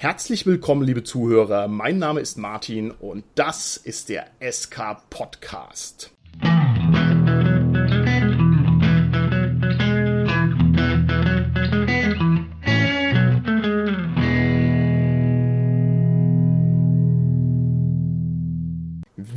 Herzlich 0.00 0.46
willkommen, 0.46 0.84
liebe 0.84 1.02
Zuhörer. 1.02 1.66
Mein 1.66 1.98
Name 1.98 2.20
ist 2.20 2.38
Martin 2.38 2.92
und 2.92 3.24
das 3.34 3.76
ist 3.76 4.10
der 4.10 4.28
SK 4.40 4.98
Podcast. 5.10 6.12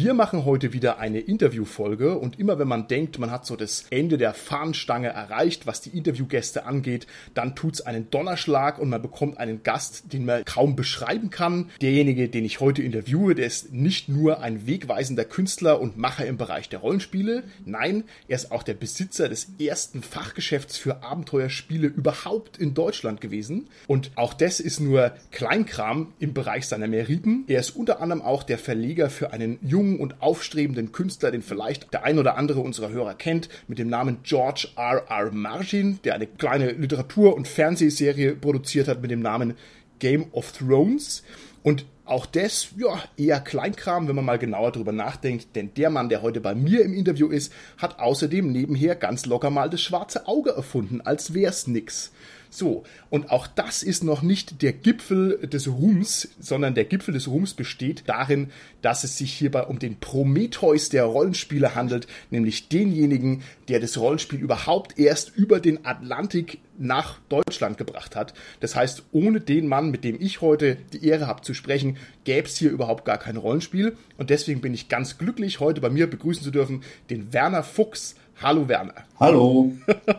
Wir 0.04 0.16
machen 0.16 0.46
heute 0.46 0.74
wieder 0.74 0.98
eine 0.98 1.20
Interviewfolge 1.20 2.18
und 2.18 2.40
immer 2.40 2.58
wenn 2.58 2.68
man 2.68 2.88
denkt, 2.88 3.20
man 3.20 3.30
hat 3.30 3.46
so 3.46 3.56
das 3.56 3.86
Ende 3.92 4.18
der 4.18 4.34
Fahnenstange 4.34 5.10
erreicht, 5.10 5.68
was 5.68 5.80
die 5.82 5.96
Interviewgäste 5.96 6.66
angeht, 6.66 7.06
dann 7.36 7.56
tut 7.56 7.76
es 7.76 7.82
einen 7.82 8.10
Donnerschlag 8.10 8.80
und 8.80 8.90
man 8.90 9.04
bekommt 9.04 9.38
einen 9.38 9.62
Gast, 9.62 10.12
den 10.12 10.26
man 10.26 10.44
kaum 10.44 10.76
beschreiben 10.76 11.30
kann. 11.30 11.70
Derjenige, 11.84 12.30
den 12.30 12.46
ich 12.46 12.60
heute 12.60 12.82
interviewe, 12.82 13.36
der 13.36 13.46
ist 13.46 13.74
nicht 13.74 14.10
nur 14.10 14.42
ein 14.42 14.66
wegweisender 14.66 15.24
Künstler 15.24 15.80
und 15.80 15.98
Macher 15.98 16.26
im 16.26 16.38
Bereich 16.38 16.68
der 16.68 16.80
Rollenspiele, 16.80 17.44
nein, 17.64 18.06
er 18.28 18.38
ist 18.38 18.52
auch 18.52 18.64
der 18.64 18.74
Besitzer 18.74 19.30
des 19.30 19.50
ersten 19.60 20.02
Fachgeschäfts 20.02 20.78
für 20.78 21.04
Abenteuerspiele 21.04 21.86
überhaupt 21.86 22.58
in 22.58 22.74
Deutschland 22.74 23.22
gewesen. 23.22 23.68
Und 23.86 24.10
auch 24.16 24.34
das 24.34 24.60
ist 24.60 24.80
nur 24.80 25.12
Kleinkram 25.30 26.12
im 26.18 26.34
Bereich 26.34 26.68
seiner 26.68 26.88
Meriten. 26.88 27.44
Er 27.48 27.60
ist 27.60 27.76
unter 27.76 28.02
anderem 28.02 28.24
auch 28.24 28.42
der 28.42 28.58
Verleger 28.58 29.12
für 29.12 29.32
einen 29.32 29.60
jungen 29.62 29.91
jungen 29.92 30.00
und 30.00 30.22
aufstrebenden 30.22 30.92
Künstler, 30.92 31.32
den 31.32 31.42
vielleicht 31.42 31.94
der 31.94 32.04
ein 32.04 32.20
oder 32.20 32.38
andere 32.38 32.62
unserer 32.62 32.90
Hörer 32.90 33.14
kennt, 33.16 33.50
mit 33.68 33.80
dem 33.80 33.90
Namen 33.90 34.20
George 34.24 34.70
R. 34.76 35.04
R. 35.10 35.32
Martin, 35.32 36.00
der 36.04 36.16
eine 36.16 36.28
kleine 36.28 36.72
Literatur- 36.72 37.36
und 37.36 37.48
Fernsehserie 37.48 38.36
produziert 38.36 38.88
hat 38.88 39.02
mit 39.02 39.12
dem 39.12 39.22
Namen 39.22 39.56
Game 40.00 40.28
of 40.32 40.52
Thrones. 40.52 41.24
Und 41.64 41.86
auch 42.06 42.26
das, 42.26 42.70
ja, 42.78 43.02
eher 43.16 43.40
Kleinkram, 43.40 44.08
wenn 44.08 44.16
man 44.16 44.26
mal 44.26 44.40
genauer 44.40 44.72
drüber 44.72 44.92
nachdenkt, 44.92 45.56
denn 45.56 45.74
der 45.76 45.90
Mann, 45.90 46.10
der 46.10 46.22
heute 46.22 46.42
bei 46.42 46.56
mir 46.56 46.84
im 46.84 46.94
Interview 46.94 47.28
ist, 47.28 47.54
hat 47.78 48.00
außerdem 48.00 48.52
nebenher 48.52 48.96
ganz 48.96 49.26
locker 49.26 49.50
mal 49.50 49.70
das 49.70 49.82
schwarze 49.82 50.28
Auge 50.28 50.52
erfunden, 50.52 51.02
als 51.02 51.34
wär's 51.34 51.68
nix. 51.68 52.12
So, 52.54 52.84
und 53.10 53.32
auch 53.32 53.48
das 53.48 53.82
ist 53.82 54.04
noch 54.04 54.22
nicht 54.22 54.62
der 54.62 54.74
Gipfel 54.74 55.38
des 55.48 55.70
Ruhms, 55.70 56.28
sondern 56.38 56.76
der 56.76 56.84
Gipfel 56.84 57.14
des 57.14 57.30
Ruhms 57.30 57.54
besteht 57.54 58.04
darin, 58.08 58.52
dass 58.82 59.06
es 59.06 59.18
sich 59.18 59.32
hierbei 59.32 59.64
um 59.64 59.80
den 59.80 60.02
Prometheus 60.02 60.90
der 60.90 61.06
Rollenspiele 61.06 61.76
handelt, 61.76 62.08
nämlich 62.30 62.68
denjenigen, 62.68 63.44
der 63.70 63.80
das 63.80 63.98
Rollenspiel 63.98 64.40
überhaupt 64.40 65.00
erst 65.00 65.34
über 65.34 65.62
den 65.62 65.86
Atlantik 65.86 66.60
nach 66.78 67.20
Deutschland 67.30 67.78
gebracht 67.78 68.18
hat. 68.18 68.34
Das 68.60 68.76
heißt, 68.76 69.04
ohne 69.14 69.40
den 69.40 69.68
Mann, 69.68 69.90
mit 69.90 70.04
dem 70.04 70.20
ich 70.20 70.42
heute 70.42 70.78
die 70.92 71.06
Ehre 71.06 71.28
habe 71.28 71.44
zu 71.44 71.54
sprechen, 71.54 71.98
gäbe 72.26 72.48
es 72.50 72.58
hier 72.58 72.72
überhaupt 72.72 73.06
gar 73.06 73.18
kein 73.18 73.38
Rollenspiel. 73.38 73.96
Und 74.18 74.30
deswegen 74.30 74.60
bin 74.60 74.74
ich 74.74 74.90
ganz 74.90 75.18
glücklich, 75.18 75.62
heute 75.62 75.80
bei 75.80 75.90
mir 75.90 76.10
begrüßen 76.10 76.44
zu 76.44 76.52
dürfen 76.52 76.84
den 77.10 77.32
Werner 77.32 77.64
Fuchs. 77.64 78.16
Hallo 78.44 78.68
Werner. 78.68 78.96
Hallo. 79.20 79.72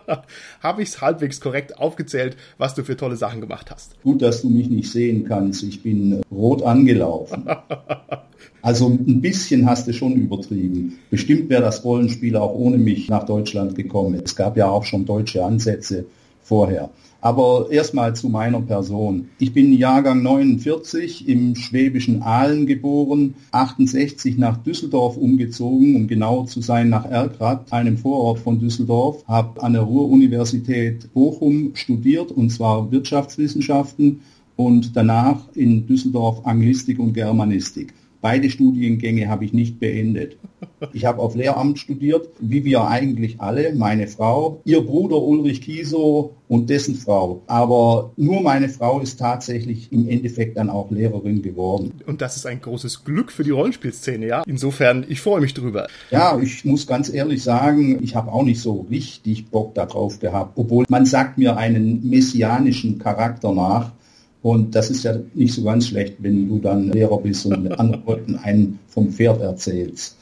Habe 0.63 0.83
ich 0.83 0.91
es 0.91 1.01
halbwegs 1.01 1.41
korrekt 1.41 1.79
aufgezählt, 1.79 2.37
was 2.57 2.75
du 2.75 2.85
für 2.85 2.97
tolle 2.97 3.17
Sachen 3.17 3.41
gemacht 3.41 3.73
hast? 3.73 4.01
Gut, 4.05 4.23
dass 4.23 4.43
du 4.43 4.49
mich 4.49 4.71
nicht 4.71 4.93
sehen 4.93 5.25
kannst. 5.25 5.65
Ich 5.65 5.83
bin 5.83 6.13
äh, 6.13 6.23
rot 6.31 6.63
angelaufen. 6.63 7.47
Also 8.65 8.89
ein 8.89 9.21
bisschen 9.21 9.69
hast 9.69 9.89
du 9.89 9.93
schon 9.93 10.13
übertrieben. 10.13 10.99
Bestimmt 11.11 11.51
wäre 11.51 11.63
das 11.63 11.85
Rollenspiel 11.85 12.37
auch 12.37 12.55
ohne 12.55 12.79
mich 12.79 13.09
nach 13.09 13.25
Deutschland 13.25 13.75
gekommen. 13.75 14.21
Es 14.25 14.37
gab 14.37 14.57
ja 14.57 14.69
auch 14.69 14.85
schon 14.85 15.05
deutsche 15.05 15.45
Ansätze 15.45 16.07
vorher. 16.43 16.91
Aber 17.23 17.69
erstmal 17.71 18.17
zu 18.17 18.29
meiner 18.29 18.61
Person. 18.61 19.29
Ich 19.39 19.53
bin 19.53 19.73
Jahrgang 19.73 20.23
49 20.25 21.29
im 21.29 21.55
schwäbischen 21.55 22.21
Aalen 22.21 22.67
geboren, 22.67 23.35
68 23.53 24.39
nach 24.39 24.57
Düsseldorf 24.57 25.17
umgezogen, 25.17 25.95
um 25.95 26.09
genau 26.09 26.45
zu 26.45 26.61
sein 26.61 26.89
nach 26.89 27.05
Erkrath, 27.07 27.73
einem 27.73 27.97
Vorort 27.97 28.41
von 28.41 28.59
Düsseldorf, 28.59 29.25
habe 29.29 29.63
an 29.63 29.75
der 29.75 29.83
Ruhr-Universität 29.83 31.15
Bochum 31.15 31.71
studiert, 31.75 32.33
und 32.33 32.51
zwar 32.51 32.91
Wirtschaftswissenschaften 32.91 34.23
und 34.57 34.97
danach 34.97 35.47
in 35.55 35.87
Düsseldorf 35.87 36.45
Anglistik 36.45 36.99
und 36.99 37.15
Germanistik. 37.15 37.95
Beide 38.23 38.51
Studiengänge 38.51 39.29
habe 39.29 39.45
ich 39.45 39.53
nicht 39.53 39.81
beendet. 39.81 40.37
Ich 40.93 41.05
habe 41.05 41.21
auf 41.21 41.35
Lehramt 41.35 41.81
studiert, 41.81 42.29
wie 42.39 42.65
wir 42.65 42.87
eigentlich 42.87 43.41
alle, 43.41 43.75
meine 43.75 44.07
Frau, 44.07 44.61
ihr 44.65 44.81
Bruder 44.81 45.21
Ulrich 45.21 45.61
Kieso 45.61 46.35
und 46.47 46.71
dessen 46.71 46.95
Frau. 46.95 47.43
Aber 47.49 48.13
nur 48.17 48.41
meine 48.41 48.69
Frau 48.69 49.01
ist 49.01 49.19
tatsächlich 49.19 49.91
im 49.91 50.09
Endeffekt 50.09 50.57
dann 50.57 50.71
auch 50.71 50.93
Lehrerin 50.93 51.43
geworden. 51.43 51.93
Und 52.07 52.21
das 52.21 52.37
ist 52.37 52.47
ein 52.47 52.61
großes 52.61 53.05
Glück 53.05 53.33
für 53.33 53.43
die 53.43 53.51
Rollenspielszene, 53.51 54.27
ja? 54.27 54.45
Insofern, 54.47 55.05
ich 55.09 55.21
freue 55.21 55.41
mich 55.41 55.55
drüber. 55.55 55.89
Ja, 56.13 56.39
ich 56.41 56.65
muss 56.65 56.87
ganz 56.87 57.13
ehrlich 57.13 57.43
sagen, 57.43 57.99
ich 58.05 58.15
habe 58.15 58.33
auch 58.33 58.45
nicht 58.45 58.61
so 58.61 58.87
richtig 58.89 59.49
Bock 59.49 59.75
darauf 59.75 60.21
gehabt, 60.21 60.53
obwohl 60.55 60.85
man 60.89 61.07
sagt 61.07 61.39
mir 61.39 61.57
einen 61.57 62.09
messianischen 62.09 63.01
Charakter 63.01 63.53
nach. 63.53 63.91
Und 64.43 64.75
das 64.75 64.91
ist 64.91 65.05
ja 65.05 65.15
nicht 65.35 65.55
so 65.55 65.63
ganz 65.63 65.87
schlecht, 65.87 66.17
wenn 66.19 66.49
du 66.49 66.59
dann 66.59 66.91
Lehrer 66.91 67.19
bist 67.19 67.47
und 67.47 67.71
anderen 67.79 68.03
Leuten 68.05 68.37
einen 68.37 68.81
vom 68.89 69.11
Pferd 69.11 69.41
erzählst. 69.41 70.17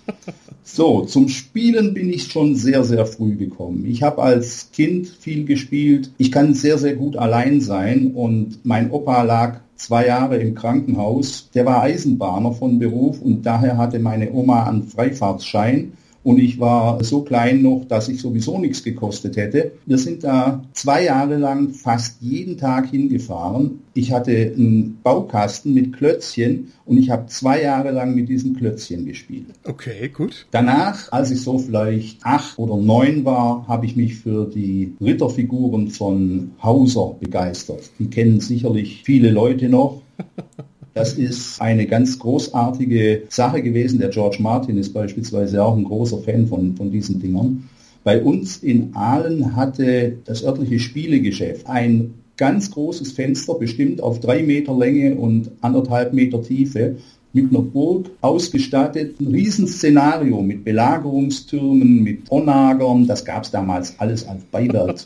So, 0.63 1.07
zum 1.07 1.29
Spielen 1.29 1.95
bin 1.95 2.13
ich 2.13 2.31
schon 2.31 2.55
sehr, 2.55 2.85
sehr 2.85 3.07
früh 3.07 3.35
gekommen. 3.37 3.87
Ich 3.87 4.03
habe 4.03 4.23
als 4.23 4.71
Kind 4.73 5.09
viel 5.09 5.45
gespielt. 5.47 6.13
Ich 6.19 6.31
kann 6.31 6.55
sehr, 6.55 6.77
sehr 6.77 6.95
gut 6.97 7.17
allein 7.17 7.61
sein 7.63 8.13
und 8.13 8.59
mein 8.65 8.91
Opa 8.91 9.23
lag 9.23 9.61
zwei 9.77 10.07
Jahre 10.07 10.37
im 10.37 10.55
Krankenhaus. 10.55 11.49
Der 11.55 11.65
war 11.65 11.83
Eisenbahner 11.83 12.53
von 12.53 12.79
Beruf 12.79 13.23
und 13.23 13.47
daher 13.47 13.79
hatte 13.79 13.99
meine 13.99 14.33
Oma 14.33 14.65
einen 14.65 14.83
Freifahrtsschein 14.83 15.93
und 16.23 16.39
ich 16.39 16.61
war 16.61 17.03
so 17.03 17.23
klein 17.23 17.63
noch, 17.63 17.85
dass 17.89 18.09
ich 18.09 18.21
sowieso 18.21 18.59
nichts 18.59 18.83
gekostet 18.83 19.37
hätte. 19.37 19.73
Wir 19.87 19.99
sind 19.99 20.25
da 20.25 20.63
zwei 20.73 21.05
Jahre 21.05 21.37
lang 21.37 21.71
fast 21.71 22.21
jeden 22.21 22.59
Tag 22.59 22.91
hingefahren. 22.91 23.81
Ich 23.95 24.13
hatte 24.13 24.33
einen 24.33 24.99
Baukasten 25.03 25.73
mit 25.73 25.95
Klötzchen 25.95 26.73
und 26.85 26.99
ich 26.99 27.11
habe 27.11 27.27
zwei 27.27 27.63
Jahre 27.63 27.91
lang 27.91 28.15
mit 28.15 28.29
diesen 28.29 28.55
Klötzchen 28.55 29.07
gespielt. 29.07 29.47
Okay, 29.65 30.09
gut. 30.09 30.47
Danach, 30.51 31.11
als 31.11 31.31
ich 31.31 31.41
so 31.41 31.59
vielleicht 31.59 32.25
acht 32.25 32.59
oder 32.59 32.77
neun 32.77 33.25
war, 33.25 33.67
habe 33.67 33.87
ich 33.87 33.97
mich 33.97 34.17
für 34.17 34.47
die 34.47 34.95
Ritterfiguren 35.01 35.89
von 35.89 36.53
Hauser 36.63 37.17
begeistert. 37.19 37.91
Die 37.99 38.11
kennen 38.11 38.41
sicherlich 38.41 39.03
viele 39.05 39.31
Leute 39.31 39.69
noch. 39.69 40.03
Das 40.95 41.15
ist 41.15 41.61
eine 41.61 41.87
ganz 41.87 42.19
großartige 42.19 43.23
Sache 43.29 43.63
gewesen. 43.63 44.01
Der 44.01 44.09
George 44.09 44.39
Martin 44.41 44.77
ist 44.79 44.93
beispielsweise 44.93 45.63
auch 45.63 45.77
ein 45.77 45.85
großer 45.85 46.19
Fan 46.19 46.47
von, 46.47 46.77
von 46.77 46.91
diesen 46.91 47.21
Dingern. 47.21 47.69
Bei 48.03 48.23
uns 48.23 48.57
in 48.59 48.95
Aalen 48.95 49.55
hatte 49.57 50.17
das 50.25 50.43
örtliche 50.43 50.79
Spielegeschäft 50.79 51.67
ein 51.67 52.15
ganz 52.37 52.71
großes 52.71 53.13
Fenster, 53.13 53.55
bestimmt 53.55 54.01
auf 54.01 54.19
drei 54.21 54.43
Meter 54.43 54.75
Länge 54.77 55.15
und 55.15 55.51
anderthalb 55.61 56.15
Meter 56.15 56.43
Tiefe, 56.43 56.97
mit 57.33 57.51
einer 57.51 57.63
Burg 57.63 58.11
ausgestattet, 58.23 59.21
ein 59.21 59.29
Riesenszenario 59.29 60.43
mit 60.43 60.65
Belagerungstürmen, 60.65 62.03
mit 62.03 62.27
Tornagern, 62.27 63.07
das 63.07 63.25
gab 63.25 63.45
es 63.45 63.51
damals 63.51 63.95
alles 63.99 64.27
als 64.27 64.43
Beiwerk. 64.45 64.99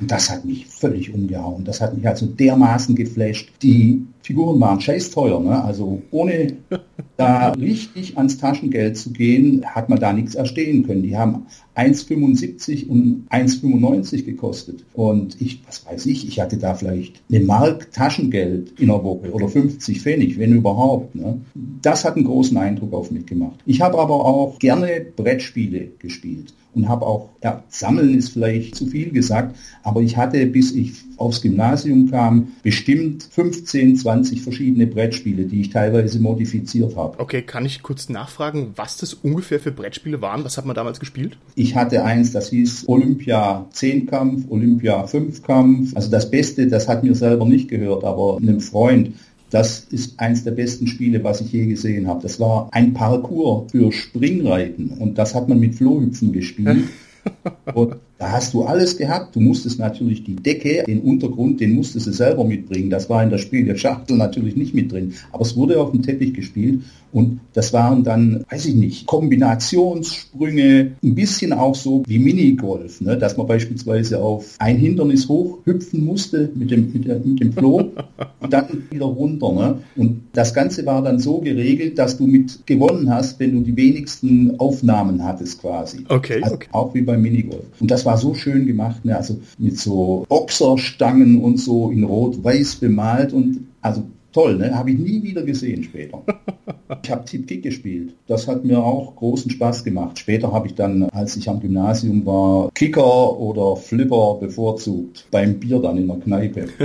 Und 0.00 0.10
das 0.10 0.30
hat 0.30 0.44
mich 0.44 0.66
völlig 0.66 1.12
umgehauen. 1.12 1.64
Das 1.64 1.80
hat 1.80 1.96
mich 1.96 2.06
also 2.08 2.26
dermaßen 2.26 2.94
geflasht. 2.94 3.52
Die 3.62 4.06
Figuren 4.24 4.58
waren 4.58 4.80
scheißteuer, 4.80 5.38
ne? 5.38 5.62
also 5.62 6.00
ohne 6.10 6.56
da 7.18 7.50
richtig 7.50 8.16
ans 8.16 8.38
Taschengeld 8.38 8.96
zu 8.96 9.12
gehen, 9.12 9.66
hat 9.66 9.90
man 9.90 10.00
da 10.00 10.14
nichts 10.14 10.34
erstehen 10.34 10.86
können. 10.86 11.02
Die 11.02 11.14
haben 11.14 11.44
1,75 11.76 12.88
und 12.88 13.26
1,95 13.30 14.24
gekostet. 14.24 14.86
Und 14.94 15.38
ich, 15.42 15.60
was 15.66 15.84
weiß 15.84 16.06
ich, 16.06 16.26
ich 16.26 16.40
hatte 16.40 16.56
da 16.56 16.74
vielleicht 16.74 17.22
eine 17.28 17.40
Mark 17.40 17.92
Taschengeld 17.92 18.80
in 18.80 18.86
der 18.86 19.04
Woche 19.04 19.30
oder 19.30 19.46
50 19.46 20.00
Pfennig, 20.00 20.38
wenn 20.38 20.54
überhaupt. 20.54 21.14
Ne? 21.14 21.42
Das 21.82 22.06
hat 22.06 22.16
einen 22.16 22.24
großen 22.24 22.56
Eindruck 22.56 22.94
auf 22.94 23.10
mich 23.10 23.26
gemacht. 23.26 23.60
Ich 23.66 23.82
habe 23.82 23.98
aber 23.98 24.14
auch 24.14 24.58
gerne 24.58 25.04
Brettspiele 25.14 25.88
gespielt 25.98 26.54
und 26.74 26.88
habe 26.88 27.06
auch, 27.06 27.30
ja, 27.42 27.62
sammeln 27.68 28.16
ist 28.16 28.30
vielleicht 28.30 28.74
zu 28.74 28.86
viel 28.86 29.10
gesagt, 29.10 29.56
aber 29.82 30.00
ich 30.00 30.16
hatte, 30.16 30.44
bis 30.46 30.72
ich 30.72 30.92
aufs 31.16 31.42
Gymnasium 31.42 32.10
kam, 32.10 32.48
bestimmt 32.62 33.28
15, 33.30 33.96
20 33.96 34.42
verschiedene 34.42 34.86
Brettspiele, 34.86 35.44
die 35.44 35.60
ich 35.60 35.70
teilweise 35.70 36.18
modifiziert 36.18 36.96
habe. 36.96 37.18
Okay, 37.20 37.42
kann 37.42 37.64
ich 37.64 37.82
kurz 37.82 38.08
nachfragen, 38.08 38.72
was 38.76 38.96
das 38.96 39.14
ungefähr 39.14 39.60
für 39.60 39.72
Brettspiele 39.72 40.20
waren? 40.20 40.44
Was 40.44 40.58
hat 40.58 40.66
man 40.66 40.74
damals 40.74 41.00
gespielt? 41.00 41.38
Ich 41.54 41.76
hatte 41.76 42.04
eins, 42.04 42.32
das 42.32 42.50
hieß 42.50 42.88
Olympia 42.88 43.66
10 43.70 44.06
Kampf, 44.06 44.50
Olympia 44.50 45.06
5 45.06 45.42
Kampf. 45.42 45.94
Also 45.94 46.10
das 46.10 46.30
Beste, 46.30 46.66
das 46.66 46.88
hat 46.88 47.04
mir 47.04 47.14
selber 47.14 47.46
nicht 47.46 47.68
gehört, 47.68 48.04
aber 48.04 48.38
einem 48.38 48.60
Freund, 48.60 49.12
das 49.54 49.86
ist 49.90 50.18
eins 50.18 50.42
der 50.42 50.50
besten 50.50 50.88
Spiele, 50.88 51.22
was 51.22 51.40
ich 51.40 51.52
je 51.52 51.66
gesehen 51.66 52.08
habe. 52.08 52.20
Das 52.22 52.40
war 52.40 52.68
ein 52.72 52.92
Parcours 52.92 53.70
für 53.70 53.92
Springreiten 53.92 54.88
und 54.98 55.16
das 55.16 55.32
hat 55.32 55.48
man 55.48 55.60
mit 55.60 55.76
Flohhüpfen 55.76 56.32
gespielt. 56.32 56.88
und 57.74 57.94
Da 58.18 58.30
hast 58.30 58.54
du 58.54 58.62
alles 58.62 58.96
gehabt. 58.96 59.34
Du 59.34 59.40
musstest 59.40 59.78
natürlich 59.78 60.24
die 60.24 60.36
Decke, 60.36 60.84
den 60.86 61.00
Untergrund, 61.00 61.60
den 61.60 61.74
musstest 61.74 62.06
du 62.06 62.12
selber 62.12 62.44
mitbringen. 62.44 62.90
Das 62.90 63.10
war 63.10 63.22
in 63.22 63.30
der 63.30 63.38
Spiel 63.38 63.64
der 63.64 63.76
Schachtel 63.76 64.16
natürlich 64.16 64.56
nicht 64.56 64.74
mit 64.74 64.92
drin. 64.92 65.14
Aber 65.32 65.42
es 65.42 65.56
wurde 65.56 65.80
auf 65.80 65.90
dem 65.90 66.02
Teppich 66.02 66.32
gespielt 66.32 66.82
und 67.14 67.38
das 67.52 67.72
waren 67.72 68.02
dann, 68.02 68.44
weiß 68.50 68.66
ich 68.66 68.74
nicht, 68.74 69.06
Kombinationssprünge, 69.06 70.96
ein 71.00 71.14
bisschen 71.14 71.52
auch 71.52 71.76
so 71.76 72.02
wie 72.08 72.18
Minigolf, 72.18 73.00
ne? 73.00 73.16
dass 73.16 73.36
man 73.36 73.46
beispielsweise 73.46 74.20
auf 74.20 74.56
ein 74.58 74.78
Hindernis 74.78 75.28
hochhüpfen 75.28 76.04
musste 76.04 76.50
mit 76.56 76.72
dem, 76.72 76.92
mit, 76.92 77.06
der, 77.06 77.20
mit 77.20 77.38
dem 77.38 77.52
Floh 77.52 77.92
und 78.40 78.52
dann 78.52 78.82
wieder 78.90 79.04
runter. 79.04 79.52
Ne? 79.52 79.78
Und 79.94 80.22
das 80.32 80.52
Ganze 80.54 80.84
war 80.86 81.02
dann 81.02 81.20
so 81.20 81.38
geregelt, 81.38 82.00
dass 82.00 82.16
du 82.16 82.26
mit 82.26 82.66
gewonnen 82.66 83.08
hast, 83.08 83.38
wenn 83.38 83.52
du 83.52 83.60
die 83.60 83.76
wenigsten 83.76 84.58
Aufnahmen 84.58 85.22
hattest 85.22 85.60
quasi. 85.60 85.98
Okay, 86.08 86.42
also 86.42 86.56
okay. 86.56 86.68
Auch 86.72 86.94
wie 86.94 87.02
beim 87.02 87.22
Minigolf. 87.22 87.64
Und 87.78 87.92
das 87.92 88.03
war 88.04 88.18
so 88.18 88.34
schön 88.34 88.66
gemacht, 88.66 89.04
ne? 89.04 89.16
also 89.16 89.38
mit 89.58 89.78
so 89.78 90.24
Boxerstangen 90.28 91.40
und 91.40 91.58
so 91.58 91.90
in 91.90 92.04
rot-weiß 92.04 92.76
bemalt 92.76 93.32
und 93.32 93.66
also 93.80 94.04
toll, 94.32 94.56
ne? 94.56 94.74
Habe 94.74 94.90
ich 94.90 94.98
nie 94.98 95.22
wieder 95.22 95.42
gesehen 95.42 95.84
später. 95.84 96.22
Ich 97.02 97.10
habe 97.10 97.24
Tip-Kick 97.24 97.62
gespielt. 97.62 98.14
Das 98.26 98.46
hat 98.46 98.64
mir 98.64 98.78
auch 98.82 99.16
großen 99.16 99.50
Spaß 99.50 99.84
gemacht. 99.84 100.18
Später 100.18 100.52
habe 100.52 100.66
ich 100.66 100.74
dann, 100.74 101.04
als 101.10 101.36
ich 101.36 101.48
am 101.48 101.60
Gymnasium 101.60 102.26
war, 102.26 102.70
Kicker 102.74 103.38
oder 103.38 103.76
Flipper 103.76 104.36
bevorzugt. 104.40 105.26
Beim 105.30 105.58
Bier 105.60 105.78
dann 105.80 105.96
in 105.98 106.06
der 106.08 106.16
Kneipe. 106.16 106.66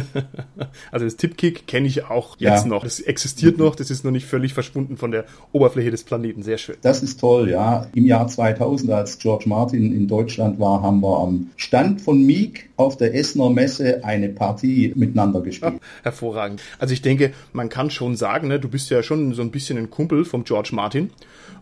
Also 0.91 1.05
das 1.05 1.15
Tip-Kick 1.15 1.67
kenne 1.67 1.87
ich 1.87 2.05
auch 2.05 2.35
jetzt 2.39 2.63
Ja. 2.63 2.67
noch. 2.67 2.83
Das 2.83 2.99
existiert 2.99 3.57
noch, 3.57 3.75
das 3.75 3.89
ist 3.89 4.03
noch 4.03 4.11
nicht 4.11 4.25
völlig 4.25 4.53
verschwunden 4.53 4.97
von 4.97 5.11
der 5.11 5.25
Oberfläche 5.51 5.91
des 5.91 6.03
Planeten. 6.03 6.43
Sehr 6.43 6.57
schön. 6.57 6.75
Das 6.81 7.01
ist 7.03 7.19
toll, 7.19 7.49
ja. 7.49 7.87
Im 7.93 8.05
Jahr 8.05 8.27
2000, 8.27 8.91
als 8.91 9.19
George 9.19 9.45
Martin 9.47 9.93
in 9.93 10.07
Deutschland 10.07 10.59
war, 10.59 10.81
haben 10.81 11.01
wir 11.01 11.19
am 11.19 11.49
Stand 11.57 12.01
von 12.01 12.21
Meek 12.25 12.69
auf 12.75 12.97
der 12.97 13.13
Essener 13.15 13.49
Messe 13.49 14.03
eine 14.03 14.29
Partie 14.29 14.93
miteinander 14.95 15.41
gespielt. 15.41 15.73
Hervorragend. 16.03 16.61
Also 16.79 16.93
ich 16.93 17.01
denke, 17.01 17.31
man 17.53 17.69
kann 17.69 17.89
schon 17.89 18.15
sagen, 18.15 18.47
ne, 18.47 18.59
du 18.59 18.69
bist 18.69 18.89
ja 18.89 19.03
schon 19.03 19.33
so 19.33 19.41
ein 19.41 19.51
bisschen 19.51 19.77
ein 19.77 19.88
Kumpel 19.89 20.25
vom 20.25 20.43
George 20.43 20.69
Martin. 20.73 21.09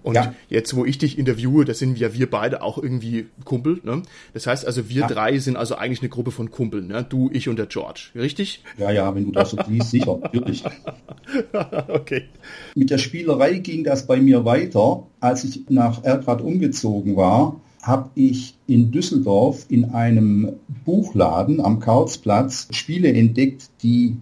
Und 0.04 0.16
Ja. 0.16 0.34
jetzt, 0.50 0.76
wo 0.76 0.86
ich 0.86 0.98
dich 0.98 1.18
interviewe, 1.18 1.66
da 1.66 1.74
sind 1.74 1.98
ja 2.00 2.14
wir 2.14 2.30
beide 2.30 2.62
auch 2.62 2.78
irgendwie 2.78 3.26
Kumpel. 3.44 3.82
Ne? 3.84 4.04
Das 4.34 4.48
heißt 4.48 4.66
also, 4.66 4.90
wir 4.90 5.02
Ja. 5.02 5.08
drei 5.08 5.38
sind 5.40 5.58
also 5.58 5.76
eigentlich 5.76 6.02
eine 6.02 6.10
Gruppe 6.10 6.32
von 6.32 6.52
Kumpeln. 6.52 6.88
Ne? 6.88 7.06
Du, 7.08 7.30
ich 7.34 7.50
und 7.50 7.58
der 7.58 7.66
George. 7.66 8.10
Richtig? 8.16 8.64
Ja, 8.78 8.92
ja, 8.92 9.14
wenn 9.16 9.26
du 9.26 9.32
das 9.32 9.52
so 9.52 9.58
liest, 9.68 9.90
sicher, 9.92 10.18
natürlich. 10.22 10.64
okay. 11.88 12.24
Mit 12.76 12.90
der 12.90 12.98
Spielerei 12.98 13.56
ging 13.60 13.84
das 13.84 14.08
bei 14.08 14.18
mir 14.22 14.46
weiter. 14.46 15.04
Als 15.20 15.44
ich 15.44 15.62
nach 15.70 16.04
Erkrath 16.04 16.42
umgezogen 16.42 17.16
war, 17.16 17.60
habe 17.82 18.10
ich 18.16 18.56
in 18.68 18.92
Düsseldorf 18.92 19.66
in 19.70 19.86
einem 19.92 20.54
Buchladen 20.86 21.62
am 21.62 21.80
Karlsplatz 21.80 22.68
Spiele 22.72 23.12
entdeckt, 23.14 23.70
die 23.82 24.18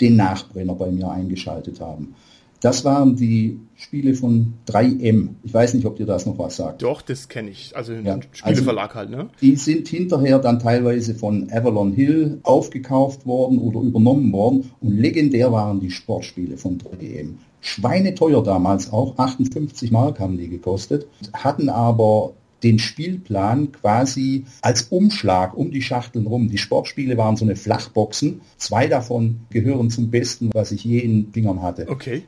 den 0.00 0.16
Nachbrenner 0.16 0.74
bei 0.74 0.90
mir 0.90 1.10
eingeschaltet 1.10 1.80
haben. 1.80 2.14
Das 2.62 2.84
waren 2.84 3.16
die 3.16 3.58
Spiele 3.74 4.14
von 4.14 4.54
3M. 4.68 5.30
Ich 5.42 5.52
weiß 5.52 5.74
nicht, 5.74 5.84
ob 5.84 5.96
dir 5.96 6.06
das 6.06 6.26
noch 6.26 6.38
was 6.38 6.56
sagt. 6.56 6.82
Doch, 6.82 7.02
das 7.02 7.28
kenne 7.28 7.50
ich. 7.50 7.76
Also 7.76 7.92
ein 7.92 8.06
Ja, 8.06 8.20
Spieleverlag 8.30 8.94
halt, 8.94 9.10
ne? 9.10 9.28
Die 9.40 9.56
sind 9.56 9.88
hinterher 9.88 10.38
dann 10.38 10.60
teilweise 10.60 11.16
von 11.16 11.50
Avalon 11.50 11.92
Hill 11.92 12.38
aufgekauft 12.44 13.26
worden 13.26 13.58
oder 13.58 13.80
übernommen 13.80 14.32
worden. 14.32 14.70
Und 14.80 14.96
legendär 14.96 15.50
waren 15.50 15.80
die 15.80 15.90
Sportspiele 15.90 16.56
von 16.56 16.78
3M. 16.78 17.34
Schweineteuer 17.60 18.44
damals 18.44 18.92
auch, 18.92 19.18
58 19.18 19.90
Mark 19.90 20.20
haben 20.20 20.38
die 20.38 20.48
gekostet, 20.48 21.08
hatten 21.32 21.68
aber 21.68 22.34
den 22.62 22.78
Spielplan 22.78 23.72
quasi 23.72 24.44
als 24.60 24.82
Umschlag 24.82 25.56
um 25.56 25.70
die 25.70 25.82
Schachteln 25.82 26.26
rum. 26.26 26.48
Die 26.48 26.58
Sportspiele 26.58 27.16
waren 27.16 27.36
so 27.36 27.44
eine 27.44 27.56
Flachboxen. 27.56 28.40
Zwei 28.56 28.86
davon 28.86 29.40
gehören 29.50 29.90
zum 29.90 30.10
Besten, 30.10 30.50
was 30.52 30.72
ich 30.72 30.84
je 30.84 30.98
in 30.98 31.24
den 31.24 31.32
Fingern 31.32 31.62
hatte. 31.62 31.88
Okay. 31.88 32.22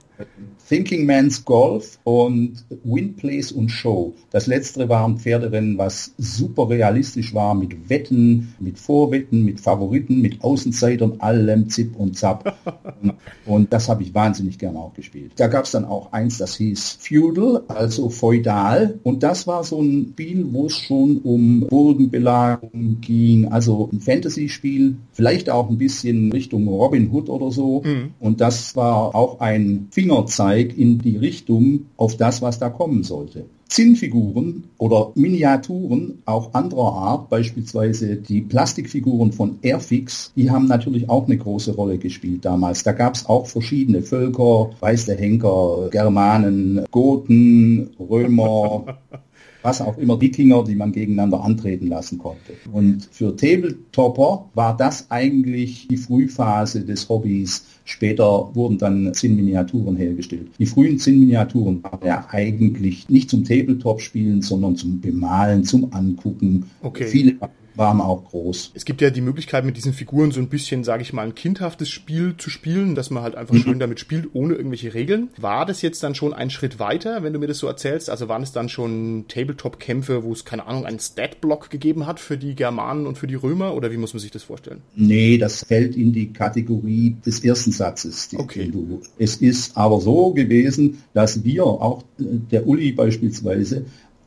Thinking 0.68 1.04
Man's 1.04 1.44
Golf 1.44 1.98
und 2.04 2.64
Win, 2.84 3.16
Place 3.16 3.52
und 3.52 3.68
Show. 3.68 4.14
Das 4.30 4.46
letztere 4.46 4.88
waren 4.88 5.18
Pferderennen, 5.18 5.76
was 5.76 6.14
super 6.16 6.68
realistisch 6.70 7.34
war, 7.34 7.54
mit 7.54 7.90
Wetten, 7.90 8.54
mit 8.60 8.78
Vorwetten, 8.78 9.44
mit 9.44 9.60
Favoriten, 9.60 10.22
mit 10.22 10.42
Außenseitern, 10.42 11.16
allem 11.18 11.68
Zip 11.68 11.94
und 11.96 12.16
Zap. 12.16 12.56
und, 13.46 13.72
das 13.72 13.88
habe 13.88 14.02
ich 14.02 14.14
wahnsinnig 14.14 14.58
gerne 14.58 14.78
auch 14.78 14.94
gespielt. 14.94 15.32
Da 15.36 15.48
gab 15.48 15.64
es 15.64 15.72
dann 15.72 15.84
auch 15.84 16.12
eins, 16.12 16.38
das 16.38 16.56
hieß 16.56 16.98
Feudal, 17.00 17.62
also 17.68 18.08
feudal. 18.08 18.98
Und 19.02 19.22
das 19.22 19.46
war 19.46 19.64
so 19.64 19.82
ein 19.82 20.12
Spiel, 20.12 20.46
wo 20.50 20.66
es 20.66 20.78
schon 20.78 21.18
um 21.18 21.66
Burgenbelagerung 21.68 23.00
ging, 23.00 23.48
also 23.48 23.90
ein 23.92 24.00
Fantasy-Spiel, 24.00 24.96
vielleicht 25.12 25.50
auch 25.50 25.68
ein 25.68 25.76
bisschen 25.76 26.32
Richtung 26.32 26.68
Robin 26.68 27.10
Hood 27.10 27.28
oder 27.28 27.50
so. 27.50 27.82
Und 28.20 28.40
das 28.40 28.76
war 28.76 29.14
auch 29.14 29.40
ein 29.40 29.88
Fingerzeig 30.04 30.76
in 30.76 30.98
die 30.98 31.16
Richtung 31.16 31.86
auf 31.96 32.14
das, 32.18 32.42
was 32.42 32.58
da 32.58 32.68
kommen 32.68 33.04
sollte. 33.04 33.46
Zinnfiguren 33.68 34.64
oder 34.76 35.12
Miniaturen 35.14 36.18
auch 36.26 36.52
anderer 36.52 36.92
Art, 36.92 37.30
beispielsweise 37.30 38.16
die 38.16 38.42
Plastikfiguren 38.42 39.32
von 39.32 39.58
Airfix, 39.62 40.30
die 40.36 40.50
haben 40.50 40.66
natürlich 40.66 41.08
auch 41.08 41.24
eine 41.24 41.38
große 41.38 41.74
Rolle 41.74 41.96
gespielt 41.96 42.44
damals. 42.44 42.82
Da 42.82 42.92
gab 42.92 43.14
es 43.14 43.24
auch 43.24 43.46
verschiedene 43.46 44.02
Völker, 44.02 44.72
weiß 44.78 45.06
der 45.06 45.16
Henker, 45.16 45.88
Germanen, 45.90 46.84
Goten, 46.90 47.88
Römer, 47.98 48.98
was 49.64 49.80
auch 49.80 49.96
immer, 49.96 50.20
Wikinger, 50.20 50.62
die 50.62 50.74
man 50.74 50.92
gegeneinander 50.92 51.42
antreten 51.42 51.88
lassen 51.88 52.18
konnte. 52.18 52.52
Und 52.70 53.08
für 53.10 53.34
Tabletopper 53.34 54.50
war 54.54 54.76
das 54.76 55.10
eigentlich 55.10 55.88
die 55.88 55.96
Frühphase 55.96 56.84
des 56.84 57.08
Hobbys. 57.08 57.64
Später 57.86 58.50
wurden 58.54 58.78
dann 58.78 59.12
Zinnminiaturen 59.14 59.96
hergestellt. 59.96 60.48
Die 60.58 60.66
frühen 60.66 60.98
Zinnminiaturen 60.98 61.82
waren 61.82 62.06
ja 62.06 62.26
eigentlich 62.30 63.08
nicht 63.08 63.30
zum 63.30 63.44
Tabletop-Spielen, 63.44 64.42
sondern 64.42 64.76
zum 64.76 65.00
Bemalen, 65.00 65.64
zum 65.64 65.92
Angucken. 65.92 66.66
Okay. 66.82 67.06
Viele 67.06 67.36
waren 67.76 68.00
auch 68.00 68.24
groß. 68.30 68.72
Es 68.74 68.84
gibt 68.84 69.00
ja 69.00 69.10
die 69.10 69.20
Möglichkeit, 69.20 69.64
mit 69.64 69.76
diesen 69.76 69.92
Figuren 69.92 70.30
so 70.30 70.40
ein 70.40 70.48
bisschen, 70.48 70.84
sage 70.84 71.02
ich 71.02 71.12
mal, 71.12 71.22
ein 71.22 71.34
kindhaftes 71.34 71.88
Spiel 71.90 72.34
zu 72.38 72.50
spielen, 72.50 72.94
dass 72.94 73.10
man 73.10 73.22
halt 73.22 73.34
einfach 73.34 73.54
schön 73.56 73.78
damit 73.78 74.00
spielt, 74.00 74.28
ohne 74.34 74.54
irgendwelche 74.54 74.94
Regeln. 74.94 75.28
War 75.38 75.66
das 75.66 75.82
jetzt 75.82 76.02
dann 76.02 76.14
schon 76.14 76.32
ein 76.32 76.50
Schritt 76.50 76.78
weiter, 76.78 77.22
wenn 77.22 77.32
du 77.32 77.38
mir 77.38 77.46
das 77.46 77.58
so 77.58 77.66
erzählst? 77.66 78.10
Also 78.10 78.28
waren 78.28 78.42
es 78.42 78.52
dann 78.52 78.68
schon 78.68 79.24
Tabletop-Kämpfe, 79.28 80.24
wo 80.24 80.32
es, 80.32 80.44
keine 80.44 80.66
Ahnung, 80.66 80.86
einen 80.86 80.98
Stat-Block 81.00 81.70
gegeben 81.70 82.06
hat 82.06 82.20
für 82.20 82.36
die 82.38 82.54
Germanen 82.54 83.06
und 83.06 83.18
für 83.18 83.26
die 83.26 83.34
Römer? 83.34 83.74
Oder 83.74 83.90
wie 83.90 83.96
muss 83.96 84.12
man 84.14 84.20
sich 84.20 84.30
das 84.30 84.42
vorstellen? 84.42 84.82
Nee, 84.94 85.38
das 85.38 85.64
fällt 85.64 85.96
in 85.96 86.12
die 86.12 86.32
Kategorie 86.32 87.16
des 87.24 87.44
ersten 87.44 87.72
Satzes. 87.72 88.28
Okay. 88.36 88.68
du- 88.72 89.00
Es 89.18 89.36
ist 89.36 89.76
aber 89.76 90.00
so 90.00 90.32
gewesen, 90.32 91.02
dass 91.12 91.44
wir, 91.44 91.64
auch 91.66 92.02
äh, 92.20 92.24
der 92.50 92.66
Uli 92.66 92.92
beispielsweise, 92.92 93.84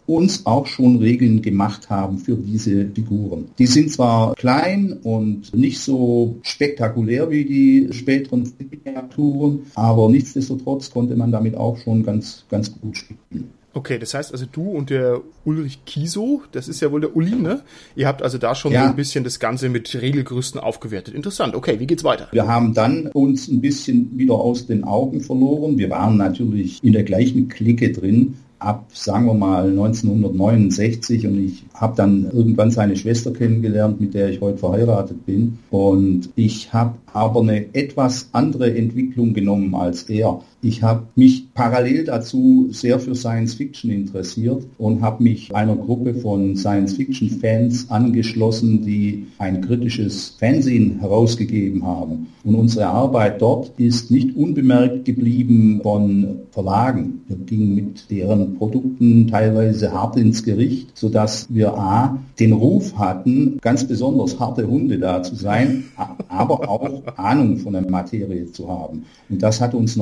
uns 0.08 0.46
auch 0.46 0.66
schon 0.66 0.98
Regeln 0.98 1.42
gemacht 1.42 1.90
haben 1.90 2.18
für 2.18 2.36
diese 2.36 2.88
Figuren. 2.88 3.46
Die 3.60 3.68
sind 3.68 3.92
zwar 3.92 4.34
klein 4.36 4.94
und 5.04 5.54
nicht 5.54 5.80
so 5.80 6.38
spektakulär 6.42 7.30
wie 7.30 7.46
die 7.46 7.90
späteren 7.94 8.52
Miniaturen, 8.58 9.60
aber 9.76 10.10
nichtsdestotrotz 10.10 10.90
konnte 10.90 11.16
man 11.16 11.32
damit 11.32 11.56
auch 11.56 11.78
schon 11.78 12.04
ganz, 12.04 12.46
ganz 12.50 12.72
gut 12.80 12.98
spielen. 12.98 13.52
Okay, 13.74 14.00
das 14.00 14.16
heißt 14.16 14.32
also 14.32 14.46
du 14.52 14.72
und 14.72 14.90
der 14.90 15.22
Ulrich 15.46 15.86
Kiso, 15.86 16.42
das 16.52 16.68
ist 16.68 16.80
ja 16.80 16.92
wohl 16.92 17.02
der 17.02 17.16
Uli, 17.16 17.36
ne? 17.36 17.62
Ihr 17.96 18.08
habt 18.08 18.24
also 18.24 18.40
da 18.40 18.56
schon 18.56 18.72
Ja. 18.72 18.86
so 18.86 18.90
ein 18.90 18.96
bisschen 18.96 19.24
das 19.24 19.40
Ganze 19.40 19.70
mit 19.70 19.94
Regelgerüsten 20.02 20.60
aufgewertet. 20.60 21.14
Interessant. 21.14 21.54
Okay, 21.54 21.80
wie 21.80 21.86
geht's 21.86 22.04
weiter? 22.04 22.28
Wir 22.32 22.48
haben 22.48 22.74
dann 22.74 23.08
uns 23.14 23.48
ein 23.48 23.62
bisschen 23.62 24.18
wieder 24.18 24.34
aus 24.34 24.66
den 24.66 24.84
Augen 24.84 25.22
verloren. 25.22 25.78
Wir 25.78 25.92
waren 25.92 26.18
natürlich 26.18 26.84
in 26.84 26.94
der 26.94 27.04
gleichen 27.04 27.50
Clique 27.50 27.92
drin, 27.92 28.36
ab, 28.60 28.86
sagen 28.94 29.26
wir 29.26 29.34
mal, 29.34 29.70
1969 29.70 31.28
und 31.28 31.40
ich 31.40 31.66
habe 31.74 31.96
dann 31.96 32.30
irgendwann 32.32 32.72
seine 32.72 32.96
Schwester 32.96 33.32
kennengelernt, 33.32 34.02
mit 34.02 34.14
der 34.14 34.30
ich 34.30 34.42
heute 34.42 34.58
verheiratet 34.58 35.26
bin. 35.26 35.60
Und 35.70 36.30
ich 36.36 36.74
habe 36.74 36.96
aber 37.14 37.42
eine 37.42 37.74
etwas 37.76 38.30
andere 38.32 38.76
Entwicklung 38.76 39.34
genommen 39.34 39.76
als 39.76 40.04
er. 40.04 40.42
Ich 40.68 40.84
habe 40.84 41.04
mich 41.16 41.54
parallel 41.54 42.04
dazu 42.04 42.68
sehr 42.72 43.00
für 43.00 43.16
Science 43.16 43.54
Fiction 43.54 43.90
interessiert 43.90 44.66
und 44.78 45.02
habe 45.02 45.24
mich 45.24 45.56
einer 45.56 45.78
Gruppe 45.78 46.14
von 46.14 46.58
Science 46.58 46.92
Fiction 46.92 47.30
Fans 47.30 47.90
angeschlossen, 47.90 48.86
die 48.86 49.28
ein 49.38 49.62
kritisches 49.62 50.36
Fernsehen 50.38 51.00
herausgegeben 51.00 51.86
haben. 51.86 52.28
Und 52.44 52.56
unsere 52.56 52.88
Arbeit 52.88 53.42
dort 53.42 53.72
ist 53.78 54.12
nicht 54.12 54.36
unbemerkt 54.36 55.06
geblieben 55.06 55.80
von 55.84 56.40
Verlagen. 56.52 57.22
Wir 57.30 57.38
gingen 57.38 57.74
mit 57.74 58.12
deren 58.12 58.56
Produkten 58.56 59.28
teilweise 59.28 59.94
hart 59.94 60.18
ins 60.18 60.44
Gericht, 60.44 60.98
sodass 60.98 61.48
wir 61.50 61.76
A, 61.76 62.20
den 62.42 62.52
Ruf 62.52 62.98
hatten, 62.98 63.58
ganz 63.62 63.88
besonders 63.88 64.38
harte 64.40 64.68
Hunde 64.68 65.00
da 65.00 65.24
zu 65.24 65.36
sein, 65.36 65.86
aber 66.28 66.70
auch 66.70 67.02
Ahnung 67.16 67.58
von 67.58 67.74
der 67.74 67.90
Materie 67.90 68.52
zu 68.52 68.68
haben. 68.68 69.04
Und 69.30 69.42
das 69.42 69.62
hat 69.62 69.74
uns 69.74 69.96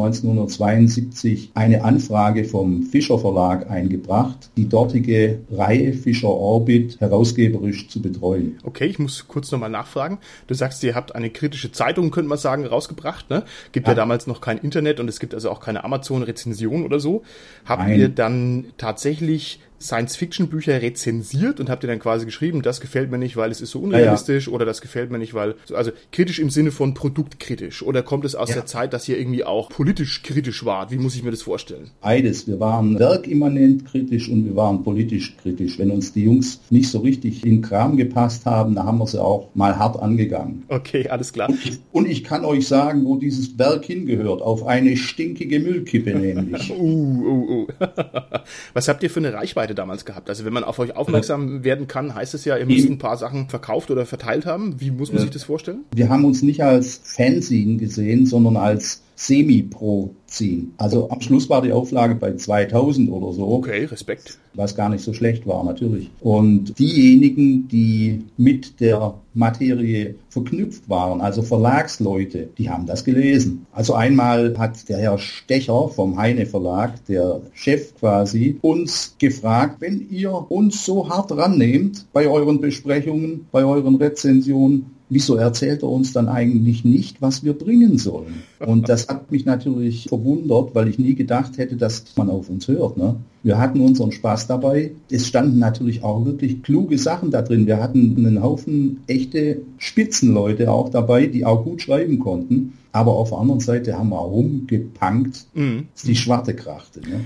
1972 0.62 1.52
eine 1.54 1.84
Anfrage 1.84 2.46
vom 2.46 2.84
Fischer 2.84 3.20
Verlag 3.20 3.70
eingebracht, 3.70 4.50
die 4.58 4.68
dortige 4.68 5.40
Reihe 5.52 5.94
Fischer 5.94 6.30
Orbit 6.30 7.00
herausgeberisch 7.00 7.88
zu 7.90 8.02
betreuen. 8.02 8.58
Okay, 8.64 8.86
ich 8.86 9.00
muss 9.00 9.28
kurz 9.28 9.52
nochmal 9.52 9.70
nachfragen. 9.70 10.20
Du 10.48 10.54
sagst, 10.54 10.84
ihr 10.84 10.96
habt 10.96 11.16
eine 11.16 11.30
kritische 11.30 11.72
Zeitung, 11.72 12.12
könnte 12.12 12.30
man 12.30 12.38
sagen, 12.38 12.66
rausgebracht. 12.66 13.30
Ne? 13.30 13.44
Gibt 13.72 13.88
ja. 13.88 13.94
ja 13.94 13.96
damals 13.96 14.28
noch 14.28 14.42
kein 14.42 14.58
Internet 14.58 15.00
und 15.00 15.08
es 15.08 15.20
gibt 15.20 15.34
also 15.34 15.50
auch 15.50 15.60
keine 15.60 15.84
Amazon-Rezension 15.84 16.84
oder 16.84 17.00
so. 17.00 17.24
Habt 17.66 17.84
Nein. 17.84 18.00
ihr 18.00 18.10
dann 18.10 18.66
tatsächlich 18.78 19.60
Science-Fiction-Bücher 19.82 20.82
rezensiert 20.82 21.60
und 21.60 21.70
habt 21.70 21.84
ihr 21.84 21.88
dann 21.88 22.00
quasi 22.00 22.26
geschrieben, 22.26 22.62
das 22.62 22.82
gefällt 22.82 23.12
mir 23.12 23.18
nicht, 23.18 23.38
weil 23.38 23.52
es 23.52 23.62
ist 23.62 23.72
so 23.72 23.80
unrealistisch 23.80 24.48
ja, 24.48 24.52
ja. 24.52 24.56
oder 24.56 24.66
das 24.66 24.82
gefällt 24.82 25.12
mir 25.12 25.18
nicht, 25.18 25.34
weil, 25.34 25.56
also 25.74 25.92
kritisch 26.12 26.40
im 26.40 26.50
Sinne 26.50 26.72
von 26.72 26.94
produktkritisch 26.94 27.84
oder 27.84 28.04
kommt 28.04 28.26
es 28.26 28.36
aus 28.36 28.50
ja. 28.50 28.56
der 28.56 28.66
Zeit, 28.66 28.94
dass 28.94 29.08
ihr 29.08 29.18
irgendwie 29.18 29.44
auch 29.44 29.70
politisch 29.70 30.24
kritisch 30.24 30.66
wart? 30.66 30.92
Wie 30.92 30.98
muss 30.98 31.16
ich 31.16 31.24
mir 31.24 31.32
das 31.32 31.42
vorstellen? 31.42 31.92
Beides. 32.02 32.48
Wir 32.48 32.60
waren 32.60 32.98
werkimmanent 33.00 33.86
kritisch 33.86 34.30
und 34.30 34.46
wir 34.46 34.56
waren 34.56 34.84
politisch 34.84 35.36
kritisch. 35.38 35.78
Wenn 35.80 35.92
uns 35.92 36.14
die 36.14 36.24
Jungs 36.24 36.62
nicht 36.70 36.90
so 36.90 37.00
richtig 37.00 37.46
in 37.46 37.62
Kram 37.62 37.98
gepasst 37.98 38.46
haben, 38.46 38.76
dann 38.76 38.86
haben 38.86 38.98
wir 39.00 39.08
sie 39.08 39.22
auch 39.22 39.50
mal 39.54 39.78
hart 39.78 40.00
angegangen. 40.02 40.64
Okay, 40.70 41.10
alles 41.10 41.34
klar. 41.34 41.50
Und 41.50 41.66
ich, 41.66 41.80
und 41.92 42.08
ich 42.08 42.24
kann 42.24 42.46
euch 42.46 42.68
sagen, 42.68 43.06
wo 43.06 43.18
dieses 43.18 43.58
Werk 43.58 43.86
hingehört. 43.86 44.42
Auf 44.42 44.66
eine 44.66 44.96
stinkige 44.98 45.60
Müllkippe 45.60 46.16
nämlich. 46.16 46.72
uh, 46.78 46.84
uh, 46.84 47.50
uh. 47.50 47.68
Was 48.74 48.88
habt 48.88 49.04
ihr 49.04 49.10
für 49.10 49.20
eine 49.20 49.34
Reichweite 49.34 49.65
damals 49.74 50.06
gehabt? 50.06 50.30
Also 50.30 50.46
wenn 50.46 50.54
man 50.54 50.64
auf 50.64 50.78
euch 50.80 50.96
aufmerksam 50.96 51.64
werden 51.64 51.88
kann, 51.88 52.14
heißt 52.14 52.34
es 52.34 52.46
ja, 52.46 52.58
ihr 52.58 52.66
müsst 52.66 52.90
ein 52.90 53.00
paar 53.00 53.18
Sachen 53.18 53.50
verkauft 53.50 53.90
oder 53.90 54.06
verteilt 54.06 54.46
haben. 54.46 54.80
Wie 54.80 54.92
muss 54.92 55.12
man 55.12 55.22
sich 55.22 55.32
das 55.32 55.44
vorstellen? 55.44 55.86
Wir 55.96 56.10
haben 56.10 56.26
uns 56.26 56.42
nicht 56.42 56.64
als 56.64 57.02
Fanzine 57.04 57.78
gesehen, 57.78 58.26
sondern 58.26 58.58
als 58.58 59.02
Semi-Pro 59.16 60.14
ziehen. 60.28 60.74
Also 60.78 61.10
am 61.10 61.22
Schluss 61.22 61.50
war 61.50 61.62
die 61.62 61.72
Auflage 61.72 62.16
bei 62.16 62.36
2000 62.36 63.10
oder 63.10 63.32
so. 63.34 63.48
Okay, 63.48 63.86
Respekt. 63.86 64.38
Was 64.54 64.76
gar 64.76 64.90
nicht 64.90 65.04
so 65.04 65.14
schlecht 65.14 65.46
war, 65.48 65.64
natürlich. 65.64 66.10
Und 66.22 66.78
diejenigen, 66.80 67.68
die 67.68 68.24
mit 68.38 68.80
der 68.80 69.16
Materie 69.34 70.16
verknüpft 70.30 70.90
waren, 70.90 71.20
also 71.22 71.42
Verlagsleute, 71.42 72.50
die 72.58 72.70
haben 72.70 72.86
das 72.86 73.04
gelesen. 73.04 73.66
Also 73.74 73.94
einmal 73.94 74.58
hat 74.58 74.88
der 74.88 74.98
Herr 74.98 75.18
Stecher 75.18 75.90
vom 75.90 76.18
Heine 76.18 76.46
Verlag, 76.46 77.06
der 77.06 77.42
Chef 77.54 77.96
quasi, 78.00 78.58
uns 78.62 79.16
gefragt, 79.20 79.78
wenn 79.82 80.08
ihr 80.10 80.32
uns 80.50 80.86
so 80.86 81.10
hart 81.10 81.32
rannehmt 81.36 82.06
bei 82.14 82.28
euren 82.28 82.62
Besprechungen, 82.62 83.48
bei 83.52 83.66
euren 83.66 83.96
Rezensionen, 83.96 84.95
wieso 85.10 85.36
erzählt 85.36 85.84
er 85.84 85.90
uns 85.90 86.14
dann 86.14 86.28
eigentlich 86.28 86.84
nicht, 86.84 87.22
was 87.22 87.44
wir 87.44 87.54
bringen 87.54 87.98
sollen? 87.98 88.44
Und 88.60 88.90
das 88.90 89.08
hat 89.08 89.32
mich 89.32 89.46
natürlich 89.46 90.08
verwundert, 90.10 90.74
weil 90.74 90.88
ich 90.88 91.00
nie 91.00 91.16
gedacht 91.16 91.58
hätte, 91.58 91.76
dass 91.76 92.04
man 92.16 92.30
auf 92.30 92.50
uns 92.50 92.68
hört. 92.68 92.98
Ne? 92.98 93.16
Wir 93.44 93.58
hatten 93.58 93.82
unseren 93.82 94.12
Spaß 94.12 94.48
dabei. 94.48 94.92
Es 95.12 95.28
standen 95.28 95.60
natürlich 95.60 96.04
auch 96.04 96.26
wirklich 96.26 96.64
kluge 96.64 96.98
Sachen 96.98 97.32
da 97.32 97.42
drin. 97.42 97.68
Wir 97.68 97.82
hatten 97.82 98.16
einen 98.18 98.42
Haufen 98.42 99.02
echte 99.08 99.62
Spitzenleute 99.78 100.72
auch 100.72 100.90
dabei, 100.90 101.28
die 101.28 101.46
auch 101.46 101.64
gut 101.64 101.82
schreiben 101.82 102.20
konnten. 102.20 102.74
Aber 102.92 103.14
auf 103.14 103.30
der 103.30 103.40
anderen 103.40 103.60
Seite 103.60 103.98
haben 103.98 104.10
wir 104.10 104.20
rumgepunkt, 104.20 105.46
mhm. 105.54 105.88
die 106.06 106.16
Schwarte 106.16 106.56
krachte. 106.56 107.02
Ne? 107.02 107.22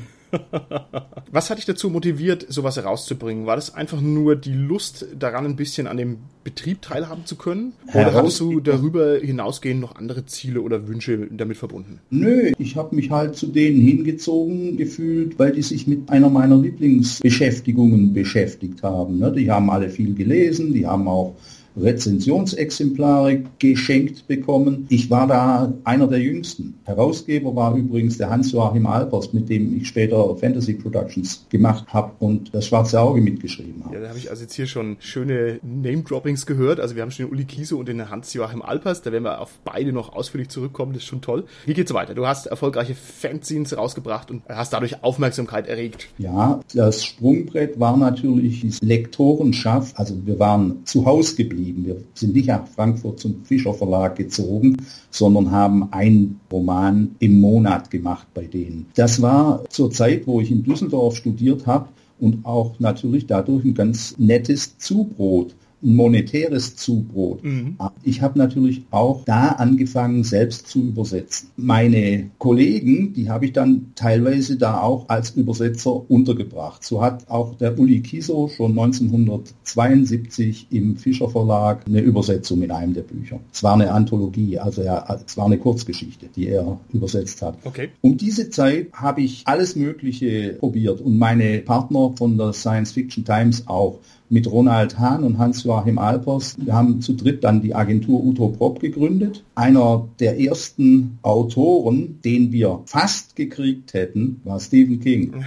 Was 1.31 1.49
hat 1.49 1.57
dich 1.57 1.65
dazu 1.65 1.89
motiviert, 1.89 2.45
sowas 2.49 2.75
herauszubringen? 2.77 3.45
War 3.45 3.55
das 3.55 3.73
einfach 3.73 4.01
nur 4.01 4.35
die 4.35 4.53
Lust 4.53 5.05
daran, 5.17 5.45
ein 5.45 5.55
bisschen 5.55 5.87
an 5.87 5.97
dem 5.97 6.17
Betrieb 6.43 6.81
teilhaben 6.81 7.25
zu 7.25 7.35
können? 7.35 7.73
Oder 7.93 8.13
hattest 8.13 8.39
du 8.39 8.59
darüber 8.59 9.17
hinausgehend 9.17 9.81
noch 9.81 9.95
andere 9.95 10.25
Ziele 10.25 10.61
oder 10.61 10.87
Wünsche 10.87 11.27
damit 11.29 11.57
verbunden? 11.57 11.99
Nö, 12.09 12.51
ich 12.57 12.75
habe 12.75 12.95
mich 12.95 13.11
halt 13.11 13.35
zu 13.35 13.47
denen 13.47 13.81
hingezogen 13.81 14.77
gefühlt, 14.77 15.37
weil 15.37 15.51
die 15.51 15.61
sich 15.61 15.85
mit 15.85 16.09
einer 16.09 16.29
meiner 16.29 16.57
Lieblingsbeschäftigungen 16.57 18.13
beschäftigt 18.13 18.81
haben. 18.81 19.19
Ne? 19.19 19.31
Die 19.31 19.51
haben 19.51 19.69
alle 19.69 19.89
viel 19.89 20.15
gelesen, 20.15 20.73
die 20.73 20.87
haben 20.87 21.07
auch 21.07 21.35
Rezensionsexemplare 21.81 23.43
geschenkt 23.59 24.27
bekommen. 24.27 24.85
Ich 24.89 25.09
war 25.09 25.27
da 25.27 25.73
einer 25.83 26.07
der 26.07 26.19
jüngsten. 26.19 26.75
Herausgeber 26.85 27.55
war 27.55 27.75
übrigens 27.75 28.17
der 28.17 28.29
Hans-Joachim 28.29 28.85
Albers, 28.85 29.33
mit 29.33 29.49
dem 29.49 29.77
ich 29.77 29.87
später 29.87 30.35
Fantasy 30.35 30.73
Productions 30.73 31.45
gemacht 31.49 31.85
habe 31.89 32.11
und 32.19 32.53
das 32.53 32.65
Schwarze 32.65 32.99
Auge 32.99 33.21
mitgeschrieben 33.21 33.85
habe. 33.85 33.95
Ja, 33.95 34.01
da 34.01 34.09
habe 34.09 34.17
ich 34.17 34.29
also 34.29 34.43
jetzt 34.43 34.53
hier 34.53 34.67
schon 34.67 34.97
schöne 34.99 35.59
Name-Droppings 35.63 36.45
gehört. 36.45 36.79
Also 36.79 36.95
wir 36.95 37.01
haben 37.01 37.11
schon 37.11 37.27
den 37.27 37.33
Uli 37.33 37.45
Kiese 37.45 37.75
und 37.75 37.87
den 37.87 38.09
Hans-Joachim 38.09 38.61
Albers. 38.61 39.01
Da 39.01 39.11
werden 39.11 39.23
wir 39.23 39.39
auf 39.39 39.51
beide 39.63 39.93
noch 39.93 40.13
ausführlich 40.13 40.49
zurückkommen. 40.49 40.93
Das 40.93 41.03
ist 41.03 41.07
schon 41.07 41.21
toll. 41.21 41.45
Wie 41.65 41.73
geht's 41.73 41.93
weiter? 41.93 42.13
Du 42.13 42.25
hast 42.25 42.47
erfolgreiche 42.47 42.95
Fanzines 42.95 43.77
rausgebracht 43.77 44.31
und 44.31 44.43
hast 44.49 44.73
dadurch 44.73 45.03
Aufmerksamkeit 45.03 45.67
erregt. 45.67 46.07
Ja, 46.17 46.59
das 46.73 47.05
Sprungbrett 47.05 47.79
war 47.79 47.97
natürlich 47.97 48.61
die 48.61 48.85
Lektorenschaft. 48.85 49.97
Also 49.97 50.15
wir 50.25 50.39
waren 50.39 50.85
zu 50.85 51.05
Hause 51.05 51.35
geblieben 51.35 51.68
geblieben. 51.69 51.85
Wir 51.85 52.03
sind 52.13 52.33
nicht 52.33 52.47
nach 52.47 52.67
Frankfurt 52.67 53.19
zum 53.19 53.43
Fischer 53.43 53.73
Verlag 53.73 54.15
gezogen, 54.15 54.77
sondern 55.11 55.51
haben 55.51 55.91
einen 55.91 56.39
Roman 56.51 57.15
im 57.19 57.39
Monat 57.39 57.89
gemacht 57.91 58.27
bei 58.33 58.45
denen. 58.45 58.87
Das 58.95 59.21
war 59.21 59.63
zur 59.69 59.91
Zeit, 59.91 60.27
wo 60.27 60.41
ich 60.41 60.51
in 60.51 60.63
Düsseldorf 60.63 61.15
studiert 61.15 61.67
habe 61.67 61.89
und 62.19 62.45
auch 62.45 62.79
natürlich 62.79 63.27
dadurch 63.27 63.63
ein 63.63 63.73
ganz 63.73 64.15
nettes 64.17 64.77
Zubrot 64.77 65.55
monetäres 65.81 66.75
Zubrot. 66.75 67.43
Mhm. 67.43 67.77
Ich 68.03 68.21
habe 68.21 68.37
natürlich 68.37 68.83
auch 68.91 69.23
da 69.25 69.49
angefangen, 69.49 70.23
selbst 70.23 70.67
zu 70.67 70.79
übersetzen. 70.79 71.49
Meine 71.57 72.29
Kollegen, 72.37 73.13
die 73.13 73.29
habe 73.29 73.45
ich 73.45 73.53
dann 73.53 73.91
teilweise 73.95 74.57
da 74.57 74.81
auch 74.81 75.07
als 75.09 75.31
Übersetzer 75.31 76.09
untergebracht. 76.09 76.83
So 76.83 77.01
hat 77.01 77.29
auch 77.29 77.55
der 77.55 77.77
Uli 77.79 78.01
Kiso 78.01 78.47
schon 78.47 78.71
1972 78.71 80.67
im 80.71 80.97
Fischer 80.97 81.29
Verlag 81.29 81.85
eine 81.87 82.01
Übersetzung 82.01 82.61
in 82.61 82.71
einem 82.71 82.93
der 82.93 83.03
Bücher. 83.03 83.39
Es 83.53 83.63
war 83.63 83.73
eine 83.73 83.91
Anthologie, 83.91 84.59
also 84.59 84.81
ja, 84.83 85.05
es 85.25 85.37
war 85.37 85.45
eine 85.45 85.57
Kurzgeschichte, 85.57 86.27
die 86.35 86.47
er 86.47 86.79
übersetzt 86.91 87.41
hat. 87.41 87.57
Okay. 87.63 87.89
Um 88.01 88.17
diese 88.17 88.49
Zeit 88.49 88.87
habe 88.93 89.21
ich 89.21 89.43
alles 89.45 89.75
Mögliche 89.75 90.57
probiert 90.59 91.01
und 91.01 91.17
meine 91.17 91.59
Partner 91.59 92.13
von 92.15 92.37
der 92.37 92.53
Science 92.53 92.91
Fiction 92.91 93.23
Times 93.25 93.67
auch 93.67 93.99
mit 94.29 94.49
Ronald 94.51 94.99
Hahn 94.99 95.23
und 95.23 95.37
Hans-Joachim 95.37 95.97
Alpers. 95.97 96.55
Wir 96.59 96.73
haben 96.73 97.01
zu 97.01 97.13
dritt 97.13 97.43
dann 97.43 97.61
die 97.61 97.75
Agentur 97.75 98.23
Utoprop 98.23 98.79
gegründet. 98.79 99.43
Einer 99.55 100.07
der 100.19 100.39
ersten 100.39 101.19
Autoren, 101.21 102.19
den 102.23 102.51
wir 102.51 102.81
fast 102.85 103.35
gekriegt 103.35 103.93
hätten, 103.93 104.41
war 104.43 104.59
Stephen 104.59 104.99
King. 104.99 105.45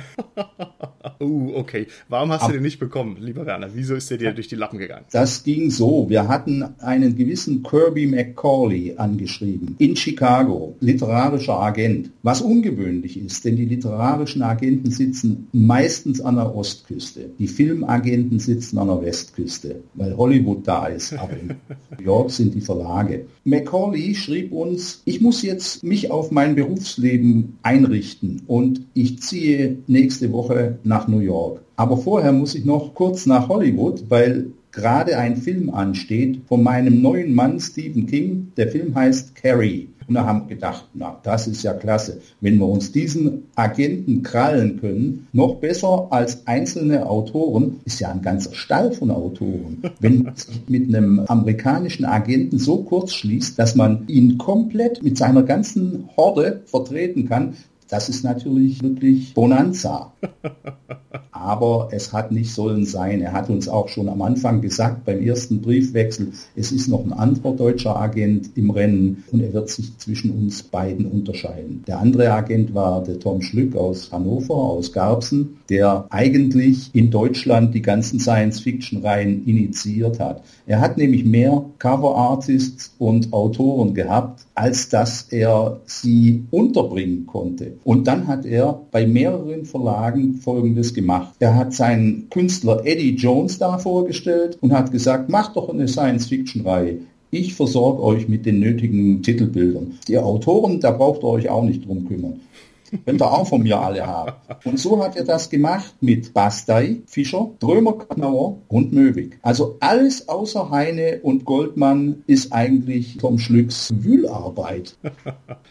uh, 1.21 1.53
okay. 1.55 1.87
Warum 2.09 2.31
hast 2.33 2.43
Ab 2.43 2.49
du 2.49 2.55
den 2.55 2.62
nicht 2.62 2.79
bekommen, 2.79 3.17
lieber 3.21 3.47
Werner? 3.47 3.71
Wieso 3.75 3.95
ist 3.95 4.11
der 4.11 4.19
dir 4.19 4.33
durch 4.33 4.49
die 4.49 4.57
Lappen 4.57 4.79
gegangen? 4.79 5.05
Das 5.12 5.45
ging 5.45 5.71
so. 5.71 6.09
Wir 6.09 6.29
hatten 6.29 6.62
einen 6.81 7.17
gewissen 7.17 7.62
Kirby 7.62 8.07
McCauley 8.07 8.95
angeschrieben 8.97 9.77
in 9.79 9.97
Chicago, 9.97 10.77
literarischer 10.81 11.59
Agent, 11.59 12.11
was 12.23 12.41
ungewöhnlich 12.41 13.19
ist, 13.19 13.45
denn 13.45 13.57
die 13.57 13.65
literarischen 13.65 14.43
Agenten 14.43 14.91
sitzen 14.91 15.49
meistens 15.53 16.21
an 16.21 16.37
der 16.37 16.55
Ostküste. 16.55 17.31
Die 17.39 17.49
Filmagenten 17.49 18.39
sitzen 18.39 18.72
sitzen 18.73 18.79
an 18.79 18.88
der 18.88 19.02
Westküste, 19.02 19.83
weil 19.95 20.17
Hollywood 20.17 20.67
da 20.67 20.87
ist. 20.87 21.12
Aber 21.12 21.33
in 21.33 21.49
New 21.99 22.05
York 22.05 22.31
sind 22.31 22.55
die 22.55 22.61
Verlage. 22.61 23.26
Macaulay 23.45 24.14
schrieb 24.14 24.52
uns, 24.52 25.02
ich 25.05 25.21
muss 25.21 25.43
jetzt 25.43 25.85
mich 25.85 26.11
auf 26.11 26.31
mein 26.31 26.55
Berufsleben 26.55 27.59
einrichten 27.62 28.43
und 28.47 28.83
ich 28.95 29.21
ziehe 29.21 29.79
nächste 29.87 30.33
Woche 30.33 30.79
nach 30.85 31.09
New 31.09 31.21
York. 31.21 31.61
Aber 31.76 31.97
vorher 31.97 32.33
muss 32.33 32.55
ich 32.55 32.64
noch 32.64 32.95
kurz 32.95 33.26
nach 33.26 33.49
Hollywood, 33.49 34.05
weil 34.09 34.52
gerade 34.73 35.19
ein 35.19 35.37
Film 35.37 35.71
ansteht 35.71 36.41
von 36.49 36.62
meinem 36.62 37.00
neuen 37.02 37.35
Mann 37.35 37.61
Stephen 37.61 38.07
King. 38.07 38.52
Der 38.57 38.69
Film 38.69 38.95
heißt 38.95 39.35
Carrie. 39.35 39.88
Und 40.09 40.14
da 40.14 40.26
haben 40.26 40.49
wir 40.49 40.57
gedacht, 40.57 40.88
na, 40.95 41.19
das 41.23 41.47
ist 41.47 41.62
ja 41.62 41.75
klasse. 41.75 42.21
Wenn 42.41 42.59
wir 42.59 42.67
uns 42.67 42.91
diesen 42.93 43.45
Agenten 43.55 44.23
krallen 44.23 44.81
können, 44.81 45.29
noch 45.33 45.57
besser 45.57 46.09
als 46.11 46.47
einzelne 46.47 47.07
Autoren, 47.07 47.81
ist 47.85 48.00
ja 48.00 48.11
ein 48.11 48.21
ganzer 48.21 48.52
Stall 48.52 48.93
von 48.93 49.11
Autoren. 49.11 49.83
Wenn 50.00 50.25
man 50.25 50.35
sich 50.35 50.62
mit 50.69 50.88
einem 50.88 51.21
amerikanischen 51.21 52.05
Agenten 52.05 52.59
so 52.59 52.79
kurz 52.83 53.12
schließt, 53.12 53.59
dass 53.59 53.75
man 53.76 54.09
ihn 54.09 54.38
komplett 54.38 55.02
mit 55.02 55.17
seiner 55.17 55.45
ganzen 55.45 56.09
Horde 56.17 56.62
vertreten 56.67 57.29
kann, 57.29 57.55
Das 57.93 58.09
ist 58.09 58.25
natürlich 58.25 58.83
wirklich 58.83 59.35
Bonanza. 59.35 60.15
Aber 61.31 61.91
es 61.93 62.15
hat 62.15 62.33
nicht 62.33 62.51
sollen 62.51 62.87
sein. 62.87 63.21
Er 63.21 63.33
hat 63.33 63.51
uns 63.51 63.69
auch 63.69 63.89
schon 63.89 64.09
am 64.09 64.23
Anfang 64.23 64.63
gesagt, 64.63 65.05
beim 65.05 65.21
ersten 65.21 65.61
Briefwechsel, 65.61 66.33
es 66.57 66.73
ist 66.73 66.89
noch 66.89 67.05
ein 67.05 67.13
anderer 67.13 67.55
deutscher 67.55 67.95
Agent 67.97 68.57
im 68.57 68.71
Rennen 68.71 69.25
und 69.31 69.43
er 69.43 69.53
wird 69.53 69.69
sich 69.69 69.99
zwischen 69.99 70.31
uns 70.31 70.63
beiden 70.63 71.05
unterscheiden. 71.05 71.85
Der 71.87 71.99
andere 71.99 72.33
Agent 72.33 72.75
war 72.75 73.03
der 73.03 73.19
Tom 73.19 73.43
Schlück 73.43 73.77
aus 73.77 74.11
Hannover, 74.11 74.55
aus 74.55 74.95
Garbsen, 74.95 75.59
der 75.69 76.07
eigentlich 76.09 76.95
in 76.95 77.11
Deutschland 77.11 77.75
die 77.75 77.83
ganzen 77.83 78.21
Science-Fiction-Reihen 78.21 79.45
initiiert 79.45 80.19
hat. 80.19 80.43
Er 80.66 80.81
hat 80.81 80.97
nämlich 80.97 81.25
mehr 81.25 81.64
Cover-Artists 81.78 82.95
und 82.99 83.33
Autoren 83.33 83.95
gehabt, 83.95 84.47
als 84.54 84.88
dass 84.88 85.23
er 85.31 85.81
sie 85.87 86.45
unterbringen 86.50 87.26
konnte. 87.26 87.75
Und 87.85 88.07
dann 88.07 88.28
hat 88.28 88.47
er 88.47 88.81
bei 88.90 89.07
mehreren 89.07 89.64
Verlagen 89.64 90.35
Folgendes 90.35 90.95
gemacht. 90.95 91.35
Er 91.40 91.57
hat 91.57 91.75
seinen 91.75 92.28
Künstler 92.31 92.83
Eddie 92.85 93.16
Jones 93.16 93.59
da 93.59 93.78
vorgestellt 93.78 94.59
und 94.61 94.73
hat 94.73 94.92
gesagt, 94.92 95.28
macht 95.28 95.57
doch 95.57 95.69
eine 95.69 95.88
Science-Fiction-Reihe. 95.88 96.99
Ich 97.35 97.54
versorge 97.54 98.02
euch 98.02 98.28
mit 98.28 98.45
den 98.45 98.61
nötigen 98.61 99.23
Titelbildern. 99.23 99.99
Die 100.07 100.19
Autoren, 100.19 100.81
da 100.81 100.90
braucht 100.90 101.23
ihr 101.23 101.28
euch 101.28 101.49
auch 101.49 101.64
nicht 101.64 101.87
drum 101.87 102.07
kümmern. 102.07 102.40
Könnt 103.05 103.23
ihr 103.23 103.33
auch 103.33 103.47
von 103.47 103.63
mir 103.63 103.79
alle 103.81 104.07
haben. 104.07 104.33
Und 104.65 104.79
so 104.79 105.03
hat 105.03 105.17
er 105.17 105.25
das 105.25 105.51
gemacht 105.51 105.95
mit 106.01 106.35
Bastei, 106.35 107.03
Fischer, 107.07 107.51
Drömer, 107.59 107.95
Knauer 107.95 108.59
und 108.69 108.93
Möwig. 108.93 109.39
Also 109.43 109.77
alles 109.81 110.29
außer 110.29 110.71
Heine 110.71 111.21
und 111.23 111.45
Goldmann 111.45 112.23
ist 112.27 112.53
eigentlich 112.53 113.17
Tom 113.17 113.39
Schlücks 113.39 113.91
Wühlarbeit. 113.95 114.97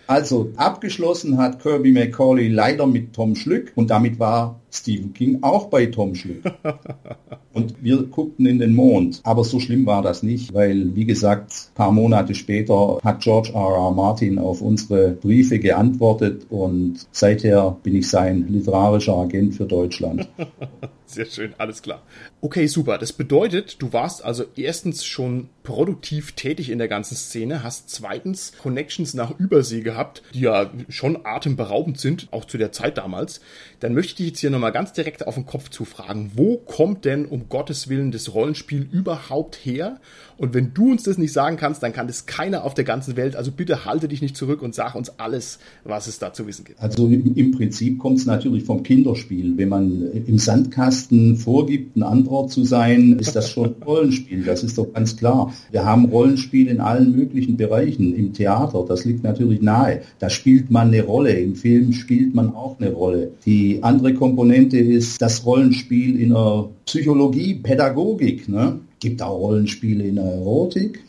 Also 0.08 0.52
abgeschlossen 0.56 1.38
hat 1.38 1.62
Kirby 1.62 1.92
McCauley 1.92 2.48
leider 2.48 2.88
mit 2.88 3.14
Tom 3.14 3.36
Schlück 3.36 3.72
und 3.76 3.90
damit 3.90 4.20
war 4.20 4.61
Stephen 4.72 5.14
King 5.14 5.40
auch 5.42 5.68
bei 5.68 5.86
Tom 5.88 6.16
Schlück. 6.16 6.44
Und 7.54 7.84
wir 7.84 8.04
guckten 8.04 8.46
in 8.46 8.60
den 8.60 8.74
Mond. 8.74 9.20
Aber 9.24 9.44
so 9.44 9.60
schlimm 9.60 9.86
war 9.86 10.02
das 10.02 10.24
nicht, 10.24 10.54
weil, 10.54 10.96
wie 10.96 11.06
gesagt, 11.06 11.52
ein 11.52 11.76
paar 11.76 11.92
Monate 11.92 12.34
später 12.34 13.00
hat 13.04 13.22
George 13.22 13.52
R. 13.54 13.76
R. 13.76 13.92
Martin 13.92 14.40
auf 14.40 14.62
unsere 14.62 15.12
Briefe 15.12 15.60
geantwortet 15.60 16.46
und 16.50 17.06
seither 17.12 17.78
bin 17.84 17.96
ich 17.96 18.10
sein 18.10 18.48
literarischer 18.48 19.18
Agent 19.18 19.56
für 19.56 19.66
Deutschland. 19.66 20.30
Sehr 21.06 21.26
schön, 21.26 21.54
alles 21.58 21.82
klar. 21.82 22.04
Okay, 22.40 22.68
super. 22.68 22.98
Das 22.98 23.12
bedeutet, 23.12 23.82
du 23.82 23.92
warst 23.92 24.24
also 24.24 24.46
erstens 24.56 25.04
schon 25.04 25.50
produktiv 25.64 26.34
tätig 26.34 26.70
in 26.70 26.78
der 26.78 26.88
ganzen 26.88 27.16
Szene, 27.16 27.64
hast 27.64 27.90
zweitens 27.90 28.54
Connections 28.62 29.14
nach 29.14 29.38
Übersee 29.40 29.82
gehabt, 29.82 30.24
die 30.34 30.42
ja 30.42 30.72
schon 30.90 31.26
atemberaubend 31.26 32.00
sind, 32.00 32.28
auch 32.32 32.46
zu 32.46 32.58
der 32.58 32.72
Zeit 32.72 32.98
damals. 32.98 33.42
Dann 33.80 33.94
möchte 33.94 34.12
ich 34.12 34.16
dich 34.16 34.28
jetzt 34.28 34.40
hier 34.40 34.50
nochmal 34.50 34.72
ganz 34.72 34.94
direkt 34.94 35.26
auf 35.28 35.36
den 35.36 35.46
Kopf 35.46 35.70
zu 35.70 35.86
fragen. 35.86 36.32
Wo 36.36 36.58
kommt 36.58 37.06
denn 37.06 37.26
um 37.26 37.50
Gottes 37.50 37.88
Willen 37.88 38.12
das 38.12 38.34
Rollenspiel 38.34 38.88
überhaupt 38.92 39.56
her? 39.56 40.00
Und 40.42 40.56
wenn 40.56 40.74
du 40.74 40.90
uns 40.90 41.04
das 41.04 41.20
nicht 41.20 41.34
sagen 41.34 41.56
kannst, 41.56 41.84
dann 41.84 41.94
kann 41.94 42.08
das 42.08 42.26
keiner 42.26 42.64
auf 42.64 42.74
der 42.74 42.84
ganzen 42.84 43.16
Welt. 43.16 43.36
Also 43.36 43.52
bitte 43.52 43.86
halte 43.86 44.08
dich 44.08 44.24
nicht 44.24 44.36
zurück 44.36 44.64
und 44.64 44.74
sag 44.74 44.96
uns 44.96 45.20
alles, 45.20 45.60
was 45.84 46.08
es 46.08 46.18
da 46.18 46.34
zu 46.34 46.48
wissen 46.48 46.66
gibt. 46.66 46.82
Also 46.82 47.08
im 47.08 47.52
Prinzip 47.52 48.00
kommt 48.00 48.18
es 48.18 48.26
natürlich 48.26 48.64
vom 48.64 48.82
Kinderspiel. 48.82 49.56
Wenn 49.56 49.70
man 49.70 50.12
im 50.26 50.40
Sandkasten 50.40 51.38
vorgibt, 51.38 51.96
ein 51.96 52.02
anderer 52.02 52.48
zu 52.48 52.64
sein, 52.64 53.20
ist 53.20 53.36
das 53.36 53.52
schon 53.52 53.76
Rollenspiel. 53.86 54.44
Das 54.44 54.64
ist 54.64 54.80
doch 54.80 54.92
ganz 54.92 55.16
klar. 55.16 55.54
Wir 55.70 55.86
haben 55.86 56.06
Rollenspiel 56.06 56.70
in 56.70 56.80
allen 56.80 57.16
möglichen 57.16 57.56
Bereichen. 57.56 58.16
Im 58.16 58.34
Theater, 58.34 58.84
das 58.88 59.06
liegt 59.06 59.24
natürlich 59.24 59.62
nahe. 59.62 60.02
Da 60.18 60.32
spielt 60.32 60.72
man 60.72 60.88
eine 60.88 61.04
Rolle. 61.04 61.34
Im 61.34 61.54
Film 61.54 61.94
spielt 61.94 62.34
man 62.34 62.56
auch 62.56 62.80
eine 62.80 62.92
Rolle. 62.92 63.34
Die 63.46 63.84
andere 63.84 64.16
Komponente 64.16 64.80
ist 64.80 65.22
das 65.22 65.46
Rollenspiel 65.46 66.20
in 66.20 66.30
der 66.30 66.68
Psychologie, 66.86 67.54
Pädagogik. 67.54 68.50
Ne? 68.50 68.80
Gibt 69.02 69.22
auch 69.22 69.38
Rollenspiele 69.38 70.06
in 70.06 70.16
der 70.16 70.26
Erotik. 70.26 71.04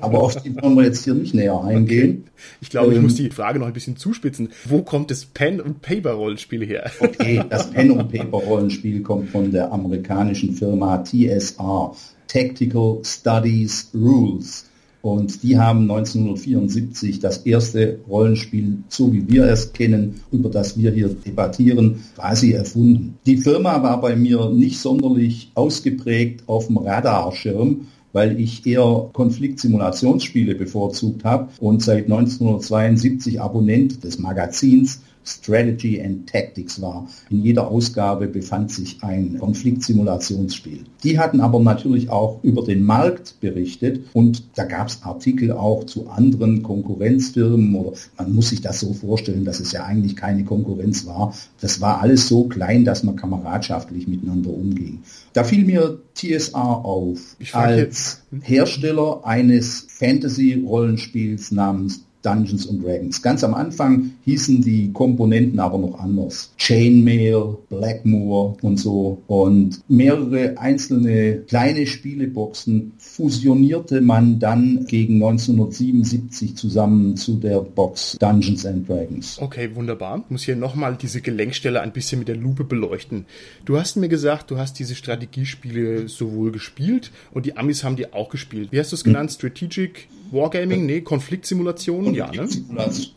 Aber 0.00 0.22
auf 0.22 0.42
die 0.42 0.54
wollen 0.56 0.74
wir 0.76 0.84
jetzt 0.84 1.04
hier 1.04 1.14
nicht 1.14 1.34
näher 1.34 1.62
eingehen. 1.62 2.24
Okay. 2.24 2.30
Ich 2.60 2.70
glaube, 2.70 2.88
ähm, 2.88 2.96
ich 2.96 3.02
muss 3.02 3.14
die 3.14 3.30
Frage 3.30 3.58
noch 3.58 3.66
ein 3.66 3.72
bisschen 3.72 3.96
zuspitzen. 3.96 4.50
Wo 4.64 4.82
kommt 4.82 5.10
das 5.10 5.26
Pen- 5.26 5.60
und 5.60 5.82
Paper-Rollenspiel 5.82 6.64
her? 6.66 6.90
Okay, 7.00 7.42
das 7.48 7.70
Pen- 7.70 7.90
und 7.90 8.10
Paper-Rollenspiel 8.10 9.02
kommt 9.02 9.30
von 9.30 9.50
der 9.50 9.72
amerikanischen 9.72 10.54
Firma 10.54 11.02
TSR, 11.02 11.94
Tactical 12.26 13.00
Studies 13.04 13.90
Rules. 13.94 14.67
Und 15.12 15.42
die 15.42 15.58
haben 15.58 15.90
1974 15.90 17.18
das 17.18 17.38
erste 17.38 17.98
Rollenspiel, 18.08 18.78
so 18.88 19.10
wie 19.10 19.26
wir 19.26 19.44
es 19.44 19.72
kennen, 19.72 20.20
über 20.30 20.50
das 20.50 20.76
wir 20.76 20.90
hier 20.90 21.08
debattieren, 21.08 22.00
quasi 22.14 22.52
erfunden. 22.52 23.16
Die 23.24 23.38
Firma 23.38 23.82
war 23.82 24.02
bei 24.02 24.16
mir 24.16 24.50
nicht 24.50 24.78
sonderlich 24.78 25.50
ausgeprägt 25.54 26.42
auf 26.46 26.66
dem 26.66 26.76
Radarschirm, 26.76 27.86
weil 28.12 28.38
ich 28.38 28.66
eher 28.66 29.08
Konfliktsimulationsspiele 29.14 30.54
bevorzugt 30.54 31.24
habe 31.24 31.48
und 31.58 31.82
seit 31.82 32.04
1972 32.04 33.40
Abonnent 33.40 34.04
des 34.04 34.18
Magazins 34.18 35.00
Strategy 35.24 36.00
and 36.02 36.28
Tactics 36.28 36.80
war. 36.80 37.08
In 37.30 37.42
jeder 37.42 37.68
Ausgabe 37.68 38.26
befand 38.26 38.70
sich 38.72 39.02
ein 39.02 39.38
Konfliktsimulationsspiel. 39.38 40.84
Die 41.02 41.18
hatten 41.18 41.40
aber 41.40 41.60
natürlich 41.60 42.10
auch 42.10 42.42
über 42.42 42.64
den 42.64 42.82
Markt 42.82 43.40
berichtet 43.40 44.06
und 44.12 44.44
da 44.56 44.64
gab 44.64 44.88
es 44.88 45.02
Artikel 45.02 45.52
auch 45.52 45.84
zu 45.84 46.08
anderen 46.08 46.62
Konkurrenzfirmen 46.62 47.74
oder 47.74 47.92
man 48.16 48.32
muss 48.32 48.50
sich 48.50 48.60
das 48.60 48.80
so 48.80 48.92
vorstellen, 48.92 49.44
dass 49.44 49.60
es 49.60 49.72
ja 49.72 49.84
eigentlich 49.84 50.16
keine 50.16 50.44
Konkurrenz 50.44 51.06
war. 51.06 51.34
Das 51.60 51.80
war 51.80 52.00
alles 52.00 52.28
so 52.28 52.44
klein, 52.44 52.84
dass 52.84 53.02
man 53.02 53.16
kameradschaftlich 53.16 54.08
miteinander 54.08 54.50
umging. 54.50 55.02
Da 55.32 55.44
fiel 55.44 55.64
mir 55.64 56.00
TSR 56.14 56.84
auf 56.84 57.36
als? 57.52 58.22
Hersteller 58.42 59.24
eines 59.24 59.86
Fantasy-Rollenspiels 59.88 61.52
namens 61.52 62.04
Dungeons 62.22 62.68
and 62.68 62.84
Dragons. 62.84 63.22
Ganz 63.22 63.44
am 63.44 63.54
Anfang 63.54 64.12
hießen 64.28 64.60
die 64.60 64.92
Komponenten 64.92 65.58
aber 65.58 65.78
noch 65.78 65.98
anders. 65.98 66.52
Chainmail, 66.58 67.56
Blackmoor 67.70 68.58
und 68.60 68.76
so. 68.76 69.22
Und 69.26 69.80
mehrere 69.88 70.58
einzelne 70.58 71.44
kleine 71.48 71.86
Spieleboxen 71.86 72.92
fusionierte 72.98 74.02
man 74.02 74.38
dann 74.38 74.84
gegen 74.86 75.14
1977 75.14 76.56
zusammen 76.56 77.16
zu 77.16 77.36
der 77.36 77.60
Box 77.60 78.18
Dungeons 78.20 78.66
and 78.66 78.86
Dragons. 78.86 79.38
Okay, 79.40 79.70
wunderbar. 79.74 80.22
Ich 80.26 80.30
muss 80.30 80.42
hier 80.42 80.56
nochmal 80.56 80.98
diese 81.00 81.22
Gelenkstelle 81.22 81.80
ein 81.80 81.92
bisschen 81.92 82.18
mit 82.18 82.28
der 82.28 82.36
Lupe 82.36 82.64
beleuchten. 82.64 83.24
Du 83.64 83.78
hast 83.78 83.96
mir 83.96 84.08
gesagt, 84.08 84.50
du 84.50 84.58
hast 84.58 84.78
diese 84.78 84.94
Strategiespiele 84.94 86.08
sowohl 86.08 86.52
gespielt 86.52 87.12
und 87.32 87.46
die 87.46 87.56
Amis 87.56 87.82
haben 87.82 87.96
die 87.96 88.12
auch 88.12 88.28
gespielt. 88.28 88.72
Wie 88.72 88.78
hast 88.78 88.92
du 88.92 88.96
es 88.96 89.04
genannt? 89.04 89.30
Hm. 89.30 89.34
Strategic 89.36 90.08
Wargaming? 90.30 90.86
Nee, 90.86 91.00
Konfliktsimulationen? 91.00 92.14
Ja, 92.14 92.30
ne? 92.30 92.48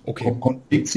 Okay. 0.05 0.33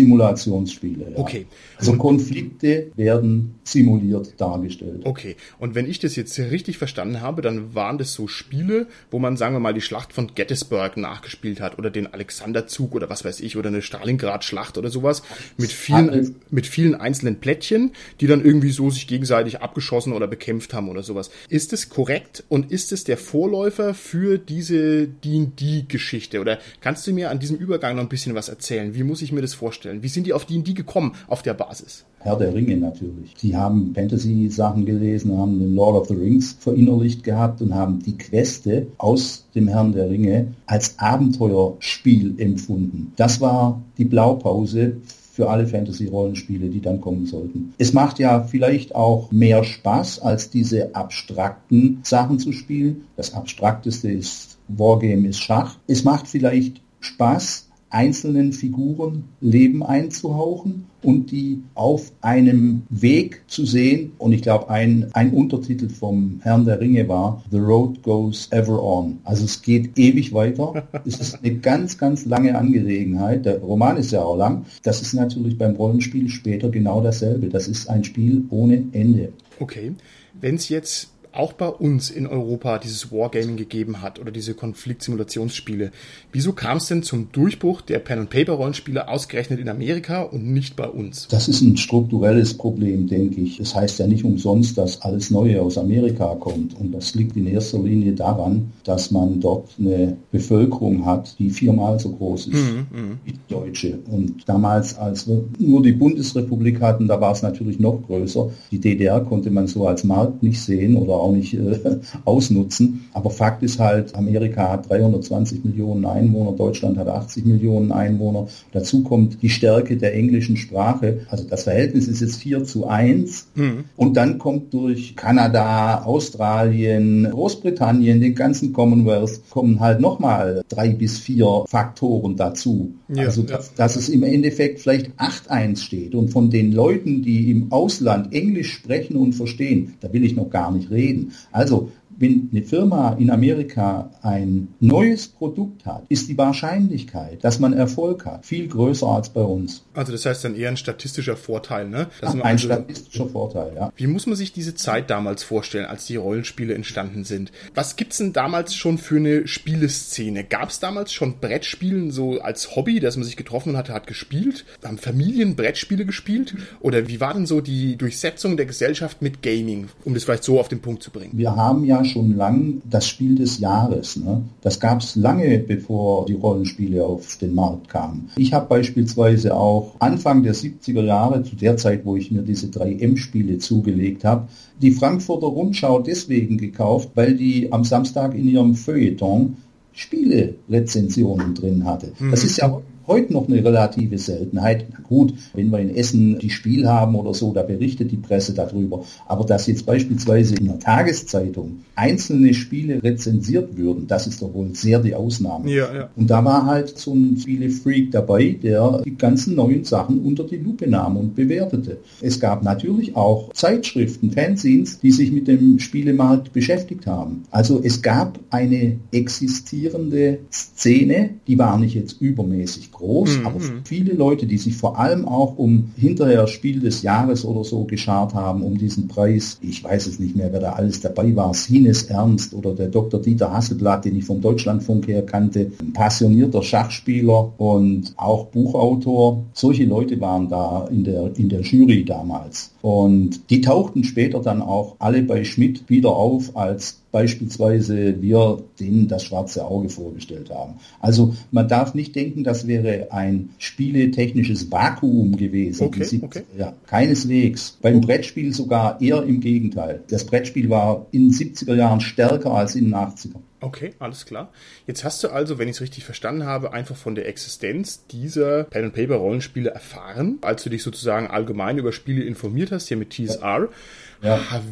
Konfliktsimulationsspiele. 0.05 1.12
Ja. 1.12 1.19
Okay. 1.19 1.47
Also 1.79 1.97
Konflikte 1.97 2.90
werden 2.97 3.55
simuliert 3.64 4.35
dargestellt. 4.38 5.03
Okay. 5.05 5.37
Und 5.59 5.75
wenn 5.75 5.88
ich 5.88 5.99
das 5.99 6.17
jetzt 6.17 6.38
richtig 6.38 6.79
verstanden 6.79 7.21
habe, 7.21 7.43
dann 7.43 7.75
waren 7.75 7.99
das 7.99 8.14
so 8.14 8.29
Spiele, 8.29 8.87
wo 9.11 9.19
man, 9.19 9.37
sagen 9.37 9.55
wir 9.55 9.61
mal, 9.61 9.75
die 9.75 9.81
Schlacht 9.81 10.12
von 10.12 10.35
Gettysburg 10.35 10.97
nachgespielt 10.97 11.61
hat 11.61 11.79
oder 11.79 11.90
den 11.90 12.12
Alexanderzug 12.12 12.95
oder 12.95 13.11
was 13.11 13.25
weiß 13.25 13.40
ich 13.40 13.57
oder 13.57 13.69
eine 13.69 13.83
Stalingrad-Schlacht 13.83 14.79
oder 14.79 14.90
sowas 14.90 15.23
mit 15.57 15.73
vielen, 15.73 16.37
mit 16.51 16.67
vielen 16.67 16.95
einzelnen 16.95 17.40
Plättchen, 17.40 17.93
die 18.21 18.27
dann 18.27 18.45
irgendwie 18.45 18.71
so 18.71 18.90
sich 18.90 19.07
gegenseitig 19.07 19.61
abgeschossen 19.61 20.12
oder 20.12 20.27
bekämpft 20.27 20.75
haben 20.75 20.88
oder 20.88 21.03
sowas. 21.03 21.31
Ist 21.49 21.73
es 21.73 21.88
korrekt 21.88 22.45
und 22.49 22.71
ist 22.71 22.93
es 22.93 23.05
der 23.05 23.17
Vorläufer 23.17 23.95
für 23.95 24.38
diese 24.38 25.07
D&D-Geschichte 25.09 26.40
oder 26.40 26.59
kannst 26.81 27.07
du 27.07 27.12
mir 27.12 27.31
an 27.31 27.38
diesem 27.38 27.57
Übergang 27.57 27.97
noch 27.97 28.03
ein 28.03 28.09
bisschen 28.09 28.35
was 28.35 28.49
erzählen? 28.49 28.95
Wie 28.95 29.03
muss 29.03 29.23
ich 29.23 29.33
mir 29.33 29.43
das 29.43 29.55
vorstellen? 29.55 29.94
Wie 30.03 30.09
sind 30.09 30.27
die 30.27 30.33
auf 30.33 30.45
D&D 30.45 30.73
gekommen 30.75 31.13
auf 31.29 31.43
der 31.43 31.55
Basis? 31.55 32.05
Herr 32.21 32.37
der 32.37 32.55
Ringe 32.55 32.77
natürlich. 32.77 33.35
Die 33.35 33.55
haben 33.55 33.93
Fantasy-Sachen 33.95 34.87
gelesen, 34.87 35.37
haben 35.37 35.59
den 35.59 35.75
Lord 35.75 35.97
of 35.97 36.09
the 36.09 36.15
Rings 36.15 36.57
verinnerlicht 36.59 37.23
gehabt 37.23 37.61
und 37.61 37.75
haben 37.75 38.01
die 38.01 38.17
Queste 38.17 38.87
aus 38.97 39.47
dem 39.55 39.69
Herrn 39.69 39.93
der 39.93 40.09
Ringe 40.09 40.55
als 40.67 40.99
Abenteuerspiel 40.99 42.35
empfunden. 42.39 43.13
Das 43.17 43.43
war 43.43 43.83
die 43.99 44.07
Blaupause 44.07 44.97
für 45.35 45.51
alle 45.51 45.67
Fantasy-Rollenspiele, 45.67 46.69
die 46.69 46.81
dann 46.81 47.01
kommen 47.01 47.27
sollten. 47.27 47.75
Es 47.77 47.93
macht 47.93 48.21
ja 48.21 48.45
vielleicht 48.45 48.95
auch 48.95 49.33
mehr 49.33 49.65
Spaß, 49.65 50.21
als 50.21 50.49
diese 50.49 50.95
abstrakten 50.95 51.99
Sachen 52.05 52.39
zu 52.39 52.53
spielen. 52.53 53.03
Das 53.17 53.35
abstrakteste 53.35 54.11
ist 54.11 54.59
Wargame 54.69 55.29
ist 55.29 55.41
Schach. 55.41 55.77
Es 55.87 56.05
macht 56.05 56.29
vielleicht 56.29 56.81
Spaß, 57.01 57.69
einzelnen 57.95 58.53
Figuren 58.53 59.25
Leben 59.41 59.83
einzuhauchen 59.85 60.87
und 61.01 61.31
die 61.31 61.63
auf 61.75 62.13
einem 62.23 62.83
Weg 62.91 63.43
zu 63.47 63.65
sehen. 63.65 64.13
Und 64.19 64.33
ich 64.33 64.43
glaube, 64.43 64.69
ein, 64.69 65.11
ein 65.13 65.33
Untertitel 65.33 65.89
vom 65.89 66.41
Herrn 66.43 66.65
der 66.65 66.81
Ringe 66.81 67.07
war 67.09 67.43
The 67.51 67.59
Road 67.59 68.03
Goes 68.03 68.49
Ever 68.51 68.83
On. 68.83 69.19
Also 69.23 69.45
es 69.45 69.63
geht 69.63 69.97
ewig 69.97 70.33
weiter. 70.33 70.89
es 71.07 71.21
ist 71.21 71.39
eine 71.43 71.55
ganz, 71.57 71.97
ganz 71.97 72.25
lange 72.25 72.59
Angelegenheit. 72.59 73.45
Der 73.45 73.59
Roman 73.59 73.97
ist 73.97 74.11
ja 74.11 74.23
auch 74.23 74.37
lang. 74.37 74.67
Das 74.83 75.01
ist 75.01 75.15
natürlich 75.15 75.57
beim 75.57 75.77
Rollenspiel 75.77 76.29
später 76.29 76.71
genau 76.71 77.01
dasselbe. 77.01 77.49
Das 77.49 77.69
ist 77.69 77.89
ein 77.89 78.03
Spiel 78.03 78.45
ohne 78.51 78.83
Ende. 78.93 79.33
Okay. 79.61 79.93
Wenn 80.41 80.57
es 80.57 80.69
jetzt 80.69 81.13
auch 81.35 81.53
bei 81.53 81.68
uns 81.68 82.11
in 82.11 82.27
Europa 82.27 82.79
dieses 82.79 83.11
Wargaming 83.11 83.57
gegeben 83.57 84.03
hat 84.03 84.20
oder 84.20 84.31
diese 84.31 84.55
Konfliktsimulationsspiele. 84.55 85.90
Wieso 86.33 86.53
kam 86.53 86.79
es 86.79 86.87
denn 86.87 87.03
zum 87.03 87.33
Durchbruch 87.33 87.81
der 87.81 87.99
Pen-and-Paper-Rollenspiele 87.99 89.09
ausgerechnet 89.09 89.61
in 89.61 89.68
Amerika 89.68 90.23
und 90.23 90.53
nicht 90.53 90.77
bei 90.77 90.88
uns? 90.88 91.29
Das 91.29 91.49
ist 91.49 91.61
ein 91.61 91.77
strukturelles 91.77 92.55
Problem, 92.55 93.09
denke 93.09 93.40
ich. 93.40 93.59
Das 93.59 93.75
heißt 93.75 93.99
ja 93.99 94.07
nicht 94.07 94.25
umsonst, 94.25 94.79
dass 94.79 95.03
alles 95.03 95.31
Neue 95.31 95.61
aus 95.61 95.77
Amerika 95.77 96.35
kommt. 96.37 96.79
Und 96.79 96.92
das 96.92 97.14
liegt 97.14 97.37
in 97.37 97.47
erster 97.47 97.81
Linie 97.81 98.12
daran, 98.12 98.73
dass 98.85 99.11
man 99.11 99.40
dort 99.40 99.70
eine 99.79 100.16
Bevölkerung 100.31 101.05
hat, 101.05 101.37
die 101.38 101.51
viermal 101.51 101.99
so 101.99 102.11
groß 102.11 102.49
ist 102.49 102.55
mhm, 102.55 102.87
mhm. 102.90 103.18
wie 103.25 103.33
die 103.33 103.49
deutsche. 103.49 103.99
Und 104.11 104.49
damals, 104.49 104.97
als 104.97 105.27
wir 105.27 105.44
nur 105.59 105.83
die 105.83 105.92
Bundesrepublik 105.92 106.81
hatten, 106.81 107.09
da 107.09 107.20
war 107.20 107.33
es 107.33 107.42
natürlich 107.42 107.81
noch 107.81 108.03
größer. 108.07 108.51
Die 108.70 108.79
DDR 108.79 109.20
konnte 109.20 109.51
man 109.51 109.66
so 109.66 109.87
als 109.87 110.05
Markt 110.05 110.42
nicht 110.42 110.61
sehen 110.61 110.97
oder 110.97 111.24
auch 111.25 111.33
nicht 111.33 111.55
äh, 111.55 111.79
ausnutzen. 112.25 113.07
Aber 113.13 113.31
Fakt 113.31 113.63
ist 113.63 113.79
halt, 113.79 114.15
Amerika 114.15 114.71
hat 114.71 114.89
320 114.89 115.65
Millionen 115.65 116.05
Einwohner, 116.05 116.53
Deutschland 116.53 116.99
hat 116.99 117.09
80 117.09 117.45
Millionen 117.47 117.93
Einwohner. 117.93 118.47
Dazu 118.73 119.03
kommt 119.03 119.43
die 119.43 119.51
Stärke 119.51 119.97
der 119.97 120.15
englischen 120.15 120.57
Sprache. 120.57 121.21
Also 121.31 121.45
das 121.45 121.65
Verhältnis 121.65 122.09
ist 122.09 122.21
jetzt 122.21 122.37
4 122.37 122.65
zu 122.65 122.87
1. 122.87 123.49
Mhm. 123.55 123.85
Und 123.97 124.17
dann 124.17 124.39
kommt 124.39 124.73
durch 124.75 125.17
Kanada, 125.17 126.05
Australien, 126.05 127.29
Großbritannien, 127.31 128.21
den 128.21 128.35
ganzen 128.35 128.73
Commonwealth, 128.73 129.41
kommen 129.51 129.81
halt 129.81 130.01
nochmal 130.01 130.63
drei 130.69 130.91
bis 130.91 131.19
vier 131.19 131.65
Faktoren 131.67 132.37
dazu. 132.37 132.93
Ja, 133.09 133.25
also 133.25 133.43
dass, 133.43 133.75
dass 133.75 133.97
es 133.97 134.09
im 134.09 134.23
Endeffekt 134.23 134.81
vielleicht 134.81 135.13
8-1 135.19 135.79
steht. 135.79 136.15
Und 136.15 136.31
von 136.31 136.51
den 136.51 136.73
Leuten, 136.73 137.23
die 137.23 137.51
im 137.51 137.73
Ausland 137.73 138.33
Englisch 138.33 138.73
sprechen 138.73 139.17
und 139.17 139.35
verstehen, 139.35 139.95
da 140.01 140.13
will 140.13 140.25
ich 140.25 140.37
noch 140.37 140.51
gar 140.51 140.73
nicht 140.73 140.91
reden 140.91 141.13
reden. 141.14 141.33
Also 141.53 141.90
wenn 142.18 142.48
eine 142.53 142.62
Firma 142.62 143.14
in 143.14 143.31
Amerika 143.31 144.11
ein 144.22 144.68
neues 144.81 145.29
Produkt 145.29 145.87
hat, 145.87 146.05
ist 146.09 146.29
die 146.29 146.38
Wahrscheinlichkeit, 146.38 147.42
dass 147.42 147.59
man 147.59 147.72
Erfolg 147.72 148.24
hat, 148.27 148.46
viel 148.46 148.68
größer 148.68 149.07
als 149.07 149.31
bei 149.31 149.42
uns. 149.42 149.85
Also 149.94 150.12
das 150.12 150.27
heißt 150.27 150.44
dann 150.44 150.55
eher 150.55 150.68
ein 150.68 150.77
statistischer 150.77 151.37
Vorteil, 151.37 151.88
ne? 151.88 152.09
Ach, 152.22 152.35
ein 152.35 152.42
also, 152.42 152.66
statistischer 152.66 153.27
Vorteil, 153.27 153.72
ja. 153.74 153.92
Wie 153.96 154.07
muss 154.07 154.27
man 154.27 154.37
sich 154.37 154.53
diese 154.53 154.74
Zeit 154.74 155.11
damals 155.11 155.42
vorstellen, 155.42 155.87
als 155.87 156.07
die 156.07 156.16
Rollenspiele 156.16 156.74
entstanden 156.74 157.24
sind? 157.24 157.53
Was 157.74 157.96
gibt's 157.96 158.18
denn 158.18 158.33
damals 158.33 158.74
schon 158.74 158.98
für 158.98 159.16
eine 159.16 159.46
Spieleszene? 159.46 160.44
Gab 160.44 160.70
es 160.70 160.81
damals 160.81 161.12
schon 161.12 161.38
Brettspielen 161.40 162.11
so 162.11 162.40
als 162.40 162.77
Hobby, 162.77 163.00
dass 163.00 163.16
man 163.16 163.24
sich 163.24 163.37
getroffen 163.37 163.77
hatte, 163.77 163.92
hat 163.92 164.07
gespielt? 164.07 164.64
Haben 164.85 164.98
Familien 164.98 165.57
Brettspiele 165.57 166.05
gespielt? 166.05 166.55
Oder 166.81 167.09
wie 167.09 167.20
war 167.20 167.35
denn 167.35 167.46
so 167.46 167.61
die 167.61 167.96
Durchsetzung 167.96 168.57
der 168.57 168.66
Gesellschaft 168.66 169.22
mit 169.22 169.42
Gaming, 169.42 169.88
um 170.05 170.14
das 170.14 170.24
vielleicht 170.24 170.44
so 170.44 170.61
auf 170.61 170.68
den 170.68 170.81
Punkt 170.81 171.03
zu 171.03 171.11
bringen? 171.11 171.33
Wir 171.35 171.55
haben 171.57 171.85
ja 171.85 172.04
schon 172.05 172.37
lang 172.37 172.83
das 172.88 173.07
Spiel 173.07 173.35
des 173.35 173.59
Jahres. 173.59 174.17
Ne? 174.17 174.43
Das 174.61 174.81
gab 174.81 175.01
es 175.01 175.17
lange, 175.17 175.59
bevor 175.59 176.27
die 176.27 176.35
Rollenspiele 176.35 177.05
auf 177.05 177.37
den 177.38 177.55
Markt 177.55 177.88
kamen. 177.88 178.31
Ich 178.37 178.53
habe 178.53 178.69
beispielsweise 178.69 179.55
auch 179.55 179.95
Anfang 179.99 180.43
der 180.43 180.55
70er 180.55 181.03
Jahre, 181.03 181.43
zu 181.43 181.57
der 181.57 181.77
Zeit, 181.77 182.05
wo 182.05 182.17
ich 182.17 182.31
mir 182.31 182.43
diese 182.43 182.69
3M-Spiele 182.69 183.59
zugelegt 183.59 184.25
habe, 184.25 184.49
die 184.81 184.90
Frankfurter 184.90 185.47
Rundschau 185.47 186.01
deswegen 186.01 186.59
gekauft, 186.59 187.11
weil 187.14 187.35
die 187.35 187.73
am 187.73 187.85
Samstag 187.85 188.35
in 188.35 188.49
ihrem 188.49 188.75
Feuilleton 188.75 189.57
Spiele-Rezensionen 189.93 191.55
drin 191.55 191.85
hatte. 191.85 192.12
Das 192.31 192.43
mhm. 192.43 192.47
ist 192.47 192.57
ja 192.59 192.81
heute 193.07 193.33
noch 193.33 193.49
eine 193.49 193.64
relative 193.64 194.19
Seltenheit. 194.19 194.87
Na 194.90 194.99
gut, 195.03 195.35
wenn 195.55 195.71
wir 195.71 195.79
in 195.79 195.95
Essen 195.95 196.38
die 196.38 196.51
Spiel 196.51 196.88
haben 196.88 197.14
oder 197.14 197.35
so, 197.35 197.53
da 197.53 197.62
berichtet 197.62 198.11
die 198.11 198.17
Presse 198.17 198.55
darüber. 198.55 199.05
Aber 199.27 199.45
dass 199.45 199.67
jetzt 199.67 199.87
beispielsweise 199.87 200.55
in 200.57 200.67
der 200.67 200.79
Tageszeitung 200.79 201.81
einzelne 201.95 202.55
Spiele 202.55 203.03
rezensiert 203.03 203.77
würden, 203.77 204.07
das 204.07 204.27
ist 204.27 204.43
doch 204.43 204.53
wohl 204.55 204.75
sehr 204.75 205.01
die 205.01 205.14
Ausnahme. 205.14 205.71
Ja, 205.71 205.95
ja. 205.95 206.11
Und 206.17 206.29
da 206.29 206.45
war 206.45 206.67
halt 206.67 206.99
so 206.99 207.14
ein 207.14 207.37
Spiele-Freak 207.38 208.11
dabei, 208.11 208.57
der 208.62 209.03
die 209.05 209.17
ganzen 209.17 209.55
neuen 209.55 209.85
Sachen 209.85 210.21
unter 210.21 210.45
die 210.45 210.57
Lupe 210.57 210.88
nahm 210.88 211.17
und 211.17 211.35
bewertete. 211.35 211.99
Es 212.21 212.40
gab 212.40 212.62
natürlich 212.62 213.17
auch 213.17 213.53
Zeitschriften, 213.53 214.31
Fanzines, 214.31 215.01
die 215.01 215.11
sich 215.11 215.31
mit 215.31 215.49
dem 215.49 215.79
Spielemarkt 215.79 216.53
beschäftigt 216.53 217.07
haben. 217.07 217.45
Also 217.51 217.81
es 217.83 218.03
gab 218.03 218.38
eine 218.51 218.97
existierende 219.12 220.38
Szene, 220.51 221.31
die 221.47 221.59
war 221.59 221.79
nicht 221.79 221.95
jetzt 221.95 222.21
übermäßig 222.21 222.90
groß, 222.95 223.39
mhm. 223.39 223.47
aber 223.47 223.61
viele 223.85 224.15
Leute, 224.15 224.47
die 224.47 224.59
sich 224.59 224.77
vor 224.77 224.99
allem 224.99 225.27
auch 225.27 225.59
um 225.59 225.93
hinterher 225.97 226.47
Spiel 226.47 226.81
des 226.81 227.03
Jahres 227.03 227.45
oder 227.45 227.65
so 227.65 227.85
geschart 227.85 228.35
haben, 228.35 228.63
um 228.63 228.79
diesen 228.79 229.09
Preis, 229.09 229.59
ich 229.61 229.85
weiß 229.85 230.07
es 230.07 230.19
nicht 230.19 230.37
mehr, 230.37 230.53
wer 230.53 230.61
da 230.61 230.73
alles 230.73 231.01
dabei 231.01 231.35
war, 231.37 231.53
Sines 231.55 232.05
Ernst 232.05 232.55
oder 232.55 232.75
der 232.75 232.89
Dr. 232.89 233.21
Dieter 233.21 233.53
Hasselblatt, 233.53 234.05
den 234.05 234.17
ich 234.17 234.25
vom 234.25 234.41
Deutschlandfunk 234.41 235.07
her 235.09 235.23
kannte, 235.27 235.73
ein 235.81 235.93
passionierter 235.93 236.63
Schachspieler 236.63 237.53
und 237.59 238.15
auch 238.17 238.47
Buchautor. 238.47 239.45
Solche 239.53 239.85
Leute 239.85 240.21
waren 240.21 240.49
da 240.49 240.89
in 240.91 241.05
der, 241.05 241.37
in 241.37 241.49
der 241.49 241.61
Jury 241.61 242.05
damals. 242.05 242.71
Und 242.83 243.51
die 243.51 243.61
tauchten 243.61 244.05
später 244.05 244.41
dann 244.41 244.63
auch 244.63 244.97
alle 244.99 245.23
bei 245.23 245.45
Schmidt 245.45 245.89
wieder 245.89 246.11
auf 246.11 246.57
als 246.57 247.04
beispielsweise 247.14 248.20
wir 248.20 248.64
denen 248.81 249.07
das 249.07 249.22
schwarze 249.22 249.64
Auge 249.64 249.88
vorgestellt 249.88 250.50
haben. 250.50 250.81
Also 250.98 251.37
man 251.53 251.68
darf 251.68 251.94
nicht 251.94 252.16
denken, 252.16 252.42
das 252.42 252.66
wäre 252.66 253.12
ein 253.12 253.50
spieletechnisches 253.59 254.72
Vakuum 254.72 255.37
gewesen. 255.37 255.85
Okay, 255.85 256.20
okay. 256.22 256.42
Ja, 256.59 256.74
keineswegs. 256.88 257.79
Beim 257.81 258.00
Brettspiel 258.00 258.53
sogar 258.53 259.00
eher 259.00 259.22
im 259.22 259.38
Gegenteil. 259.38 260.03
Das 260.11 260.27
Brettspiel 260.27 260.70
war 260.70 261.07
in 261.12 261.29
den 261.29 261.33
70er 261.33 261.77
Jahren 261.77 262.00
stärker 262.00 262.50
als 262.50 262.74
in 262.74 262.87
den 262.87 262.96
80er. 262.96 263.37
Okay, 263.61 263.94
alles 264.00 264.27
klar. 264.27 264.50
Jetzt 264.87 265.05
hast 265.05 265.22
du 265.22 265.29
also, 265.29 265.59
wenn 265.59 265.68
ich 265.68 265.77
es 265.77 265.81
richtig 265.81 266.05
verstanden 266.05 266.44
habe, 266.44 266.72
einfach 266.74 266.96
von 266.96 267.14
der 267.14 267.29
Existenz 267.29 268.07
dieser 268.09 268.64
Pen-and-Paper-Rollenspiele 268.64 269.70
erfahren, 269.70 270.38
als 270.42 270.64
du 270.64 270.70
dich 270.70 270.83
sozusagen 270.83 271.29
allgemein 271.29 271.79
über 271.79 271.92
Spiele 271.92 272.24
informiert 272.24 272.72
hast, 272.72 272.88
hier 272.88 272.98
mit 272.98 273.11
TSR. 273.11 273.40
Ja. 273.40 273.68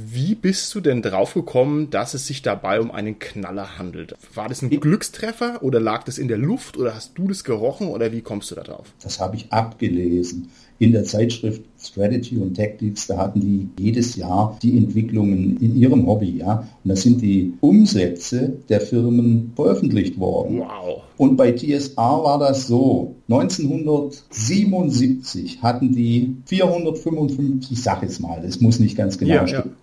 Wie 0.06 0.34
bist 0.34 0.74
du 0.74 0.80
denn 0.80 1.02
draufgekommen, 1.02 1.90
dass 1.90 2.14
es 2.14 2.26
sich 2.26 2.42
dabei 2.42 2.80
um 2.80 2.90
einen 2.90 3.18
Knaller 3.18 3.78
handelt? 3.78 4.16
War 4.34 4.48
das 4.48 4.62
ein 4.62 4.70
Glückstreffer 4.70 5.62
oder 5.62 5.80
lag 5.80 6.04
das 6.04 6.18
in 6.18 6.28
der 6.28 6.38
Luft 6.38 6.76
oder 6.76 6.94
hast 6.94 7.18
du 7.18 7.28
das 7.28 7.44
gerochen 7.44 7.88
oder 7.88 8.12
wie 8.12 8.22
kommst 8.22 8.50
du 8.50 8.54
da 8.54 8.62
drauf? 8.62 8.86
Das 9.02 9.20
habe 9.20 9.36
ich 9.36 9.52
abgelesen 9.52 10.50
in 10.82 10.90
der 10.90 11.04
Zeitschrift 11.04 11.62
Strategy 11.78 12.38
und 12.38 12.56
Tactics, 12.56 13.06
da 13.06 13.16
hatten 13.16 13.40
die 13.40 13.68
jedes 13.80 14.16
Jahr 14.16 14.58
die 14.62 14.76
Entwicklungen 14.76 15.56
in 15.58 15.76
ihrem 15.76 16.08
Hobby, 16.08 16.38
ja. 16.38 16.66
Und 16.82 16.88
da 16.88 16.96
sind 16.96 17.22
die 17.22 17.52
Umsätze 17.60 18.54
der 18.68 18.80
Firmen 18.80 19.52
veröffentlicht 19.54 20.18
worden. 20.18 20.58
Wow. 20.58 21.02
Und 21.18 21.36
bei 21.36 21.52
TSR 21.52 22.24
war 22.24 22.40
das 22.40 22.66
so. 22.66 23.14
1977 23.28 25.62
hatten 25.62 25.92
die 25.92 26.34
455, 26.46 27.70
ich 27.70 27.80
sag 27.80 28.02
jetzt 28.02 28.20
mal, 28.20 28.42
das 28.42 28.60
muss 28.60 28.80
nicht 28.80 28.96
ganz 28.96 29.18
genau 29.18 29.34
ja, 29.34 29.46
stimmen, 29.46 29.76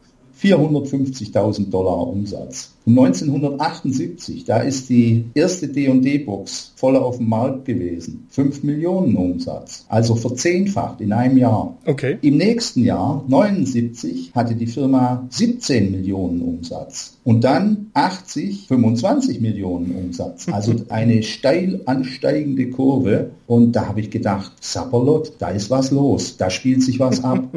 ja. 0.43 0.57
450.000 0.57 1.69
Dollar 1.69 2.07
Umsatz. 2.07 2.73
1978, 2.89 4.45
da 4.45 4.59
ist 4.59 4.89
die 4.89 5.25
erste 5.33 5.67
D&D-Box 5.67 6.73
voll 6.75 6.95
auf 6.95 7.17
dem 7.17 7.29
Markt 7.29 7.65
gewesen. 7.65 8.27
5 8.29 8.63
Millionen 8.63 9.15
Umsatz. 9.15 9.85
Also 9.89 10.15
verzehnfacht 10.15 11.01
in 11.01 11.11
einem 11.11 11.37
Jahr. 11.37 11.77
Okay. 11.85 12.17
Im 12.21 12.37
nächsten 12.37 12.83
Jahr, 12.83 13.23
79, 13.27 14.31
hatte 14.33 14.55
die 14.55 14.67
Firma 14.67 15.27
17 15.29 15.91
Millionen 15.91 16.41
Umsatz. 16.41 17.17
Und 17.23 17.43
dann 17.43 17.87
80, 17.93 18.67
25 18.67 19.41
Millionen 19.41 19.91
Umsatz. 19.95 20.47
Also 20.59 20.73
eine 20.89 21.23
steil 21.23 21.81
ansteigende 21.85 22.69
Kurve. 22.69 23.31
Und 23.47 23.73
da 23.73 23.87
habe 23.87 24.01
ich 24.01 24.09
gedacht, 24.09 24.51
Sapperlot, 24.59 25.33
da 25.39 25.49
ist 25.49 25.69
was 25.69 25.91
los. 25.91 26.37
Da 26.37 26.49
spielt 26.49 26.83
sich 26.83 26.99
was 26.99 27.23
ab. 27.23 27.47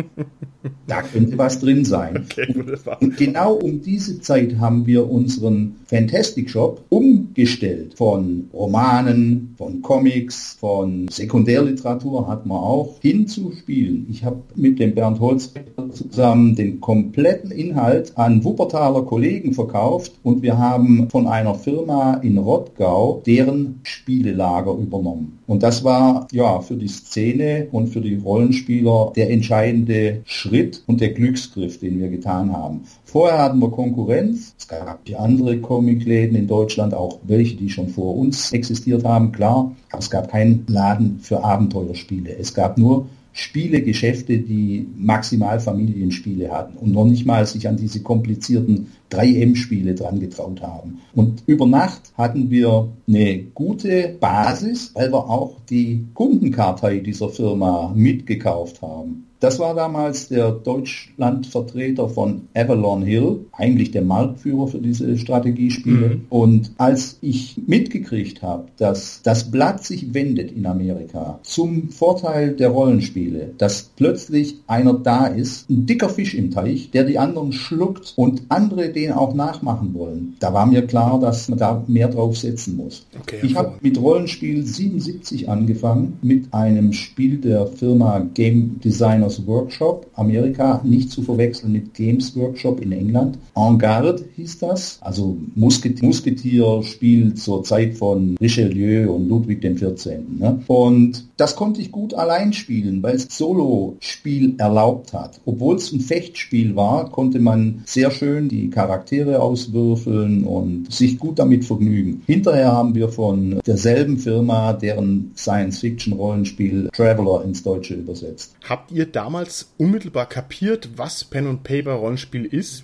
da 0.87 1.03
könnte 1.03 1.39
was 1.39 1.59
drin 1.59 1.85
sein. 1.85 2.25
Okay, 2.25 2.55
und 3.01 3.17
genau 3.17 3.55
um 3.55 3.83
diese 3.83 4.21
Zeit 4.21 4.59
haben 4.59 4.87
wir 4.87 5.11
uns 5.11 5.22
unseren 5.23 5.77
Fantastic 5.87 6.51
Shop 6.51 6.83
umgestellt. 6.89 7.95
Von 7.95 8.49
Romanen, 8.53 9.55
von 9.57 9.83
Comics, 9.83 10.57
von 10.59 11.09
Sekundärliteratur 11.09 12.27
hat 12.27 12.47
man 12.47 12.59
auch 12.59 12.97
hin 13.01 13.27
zu 13.29 13.53
Spielen. 13.53 14.07
Ich 14.11 14.25
habe 14.25 14.43
mit 14.57 14.79
dem 14.79 14.95
Bernd 14.95 15.21
Holz 15.21 15.53
zusammen 15.93 16.57
den 16.57 16.81
kompletten 16.81 17.51
Inhalt 17.51 18.17
an 18.17 18.43
Wuppertaler 18.45 19.03
Kollegen 19.03 19.53
verkauft 19.55 20.13
und 20.23 20.43
wir 20.43 20.59
haben 20.59 21.09
von 21.11 21.27
einer 21.27 21.55
Firma 21.55 22.15
in 22.15 22.39
Rottgau 22.39 23.23
deren 23.25 23.81
Spielelager 23.83 24.75
übernommen. 24.75 25.39
Und 25.53 25.63
das 25.63 25.85
war 25.85 26.29
ja 26.33 26.61
für 26.61 26.77
die 26.77 26.89
Szene 26.89 27.69
und 27.73 27.89
für 27.89 28.01
die 28.01 28.17
Rollenspieler 28.17 29.13
der 29.15 29.29
entscheidende 29.31 30.23
Schritt 30.25 30.83
und 30.87 31.03
der 31.03 31.11
Glücksgriff, 31.11 31.79
den 31.79 32.01
wir 32.01 32.09
getan 32.09 32.51
haben. 32.51 32.85
Vorher 33.05 33.39
hatten 33.39 33.59
wir 33.59 33.71
Konkurrenz. 33.71 34.55
Es 34.59 34.67
gab 34.67 35.05
die 35.05 35.15
andere 35.15 35.59
Comicläden 35.59 36.39
in 36.39 36.47
Deutschland, 36.47 36.95
auch 36.95 37.19
welche, 37.25 37.57
die 37.57 37.69
schon 37.69 37.89
vor 37.89 38.17
uns 38.17 38.51
existiert 38.53 39.05
haben, 39.05 39.31
klar. 39.31 39.77
Aber 39.91 39.99
es 39.99 40.09
gab 40.09 40.31
keinen 40.31 40.65
Laden 40.69 41.19
für 41.21 41.45
Abenteuerspiele. 41.45 42.35
Es 42.35 42.55
gab 42.55 42.79
nur 42.79 43.09
Spielegeschäfte, 43.33 44.39
die 44.39 44.87
maximal 44.97 45.59
Familienspiele 45.59 46.51
hatten 46.51 46.77
und 46.77 46.93
noch 46.93 47.07
nicht 47.07 47.25
mal 47.25 47.47
sich 47.47 47.67
an 47.67 47.77
diese 47.77 48.03
komplizierten 48.03 48.89
3M-Spiele 49.11 49.95
dran 49.95 50.21
getraut 50.21 50.61
haben. 50.61 51.01
Und 51.15 51.43
über 51.47 51.67
Nacht 51.67 52.13
hatten 52.17 52.51
wir 52.51 52.89
eine 53.09 53.43
gute 53.55 54.17
Basis, 54.21 54.91
weil 54.95 55.13
wir 55.13 55.29
auch 55.31 55.57
die 55.71 56.07
Kundenkartei 56.15 56.99
dieser 56.99 57.31
Firma 57.31 57.93
mitgekauft 57.95 58.83
haben. 58.83 59.27
Das 59.43 59.59
war 59.59 59.75
damals 59.75 60.29
der 60.29 60.53
Deutschlandvertreter 60.53 62.09
von 62.09 62.43
Avalon 62.55 63.03
Hill, 63.03 63.47
eigentlich 63.51 63.91
der 63.91 64.03
Marktführer 64.03 64.69
für 64.69 64.79
diese 64.79 65.19
Strategiespiele. 65.19 66.09
Mhm. 66.09 66.21
Und 66.31 66.71
als 66.79 67.19
ich 67.23 67.61
mitgekriegt 67.67 68.41
habe, 68.43 68.67
dass 68.77 69.21
das 69.25 69.51
Blatt 69.51 69.83
sich 69.85 70.15
wendet 70.15 70.53
in 70.53 70.65
Amerika 70.65 71.41
zum 71.43 71.89
Vorteil 71.89 72.53
der 72.55 72.69
Rollenspiele, 72.69 73.55
dass 73.59 73.91
plötzlich 73.97 74.61
einer 74.69 74.95
da 74.95 75.27
ist, 75.27 75.69
ein 75.69 75.87
dicker 75.87 76.09
Fisch 76.09 76.35
im 76.35 76.53
Teich, 76.53 76.93
der 76.93 77.03
die 77.03 77.19
anderen 77.19 77.53
schluckt 77.53 78.13
und 78.15 78.43
andere 78.49 78.91
den 78.91 79.11
auch 79.11 79.35
nachmachen 79.35 79.93
wollen, 79.95 80.37
da 80.39 80.55
war 80.55 80.67
mir 80.67 80.87
klar, 80.87 81.19
dass 81.19 81.49
man 81.49 81.59
da 81.59 81.83
mehr 81.89 82.07
drauf 82.07 82.37
setzen 82.37 82.77
muss. 82.77 83.09
Okay, 83.21 83.41
ich 83.43 83.57
habe 83.57 83.73
mit 83.81 84.01
Rollenspiel 84.01 84.65
77 84.65 85.49
angefangen, 85.49 86.17
mit 86.23 86.55
einem 86.55 86.93
Spiel 86.93 87.39
der 87.39 87.67
Firma 87.67 88.25
Game 88.35 88.79
Designers 88.85 89.32
Gamers 89.33 89.47
Workshop, 89.47 90.07
Amerika, 90.15 90.81
nicht 90.85 91.11
zu 91.11 91.23
verwechseln 91.23 91.73
mit 91.73 91.95
Games 91.95 92.37
Workshop 92.37 92.81
in 92.81 92.93
England. 92.93 93.39
En 93.55 93.79
Garde 93.79 94.25
hieß 94.37 94.59
das, 94.59 94.99
also 95.01 95.37
Musketier, 95.55 96.07
Musketier 96.07 96.83
spielt 96.83 97.39
zur 97.39 97.65
Zeit 97.65 97.95
von 97.95 98.37
Richelieu 98.41 99.13
und 99.13 99.29
Ludwig 99.29 99.61
XIV. 99.63 100.19
Ne? 100.39 100.61
Und 100.67 101.25
das 101.37 101.57
konnte 101.57 101.81
ich 101.81 101.93
gut 101.93 102.15
allein 102.15 102.53
spielen, 102.53 103.03
weil 103.03 103.17
es 103.17 103.27
Solo-Spiel 103.31 104.55
erlaubt 104.59 105.13
hat. 105.13 105.41
Obwohl 105.45 105.77
es 105.77 105.93
ein 105.93 106.01
Fechtspiel 106.01 106.77
war, 106.77 107.11
konnte 107.11 107.41
man 107.41 107.83
sehr 107.87 108.11
schön 108.11 108.49
die 108.49 108.71
Charaktere 108.71 109.41
auswürfeln 109.41 110.45
und 110.45 110.93
sich 110.93 111.19
gut 111.19 111.39
damit 111.39 111.65
vergnügen. 111.65 112.23
Hinterher 112.27 112.73
haben 112.73 112.95
wir 112.95 113.09
von 113.09 113.61
derselben 113.67 114.19
Firma 114.19 114.73
deren 114.73 115.33
Science-Fiction-Rollenspiel 115.37 116.91
Traveler 116.93 117.45
ins 117.45 117.63
Deutsche 117.63 117.95
übersetzt. 117.95 118.55
Habt 118.69 118.93
ihr 118.93 119.07
da 119.07 119.22
damals 119.23 119.73
unmittelbar 119.79 120.29
kapiert, 120.29 120.99
was 120.99 121.23
Pen 121.23 121.47
und 121.47 121.63
Paper 121.63 121.93
Rollenspiel 121.93 122.45
ist? 122.45 122.83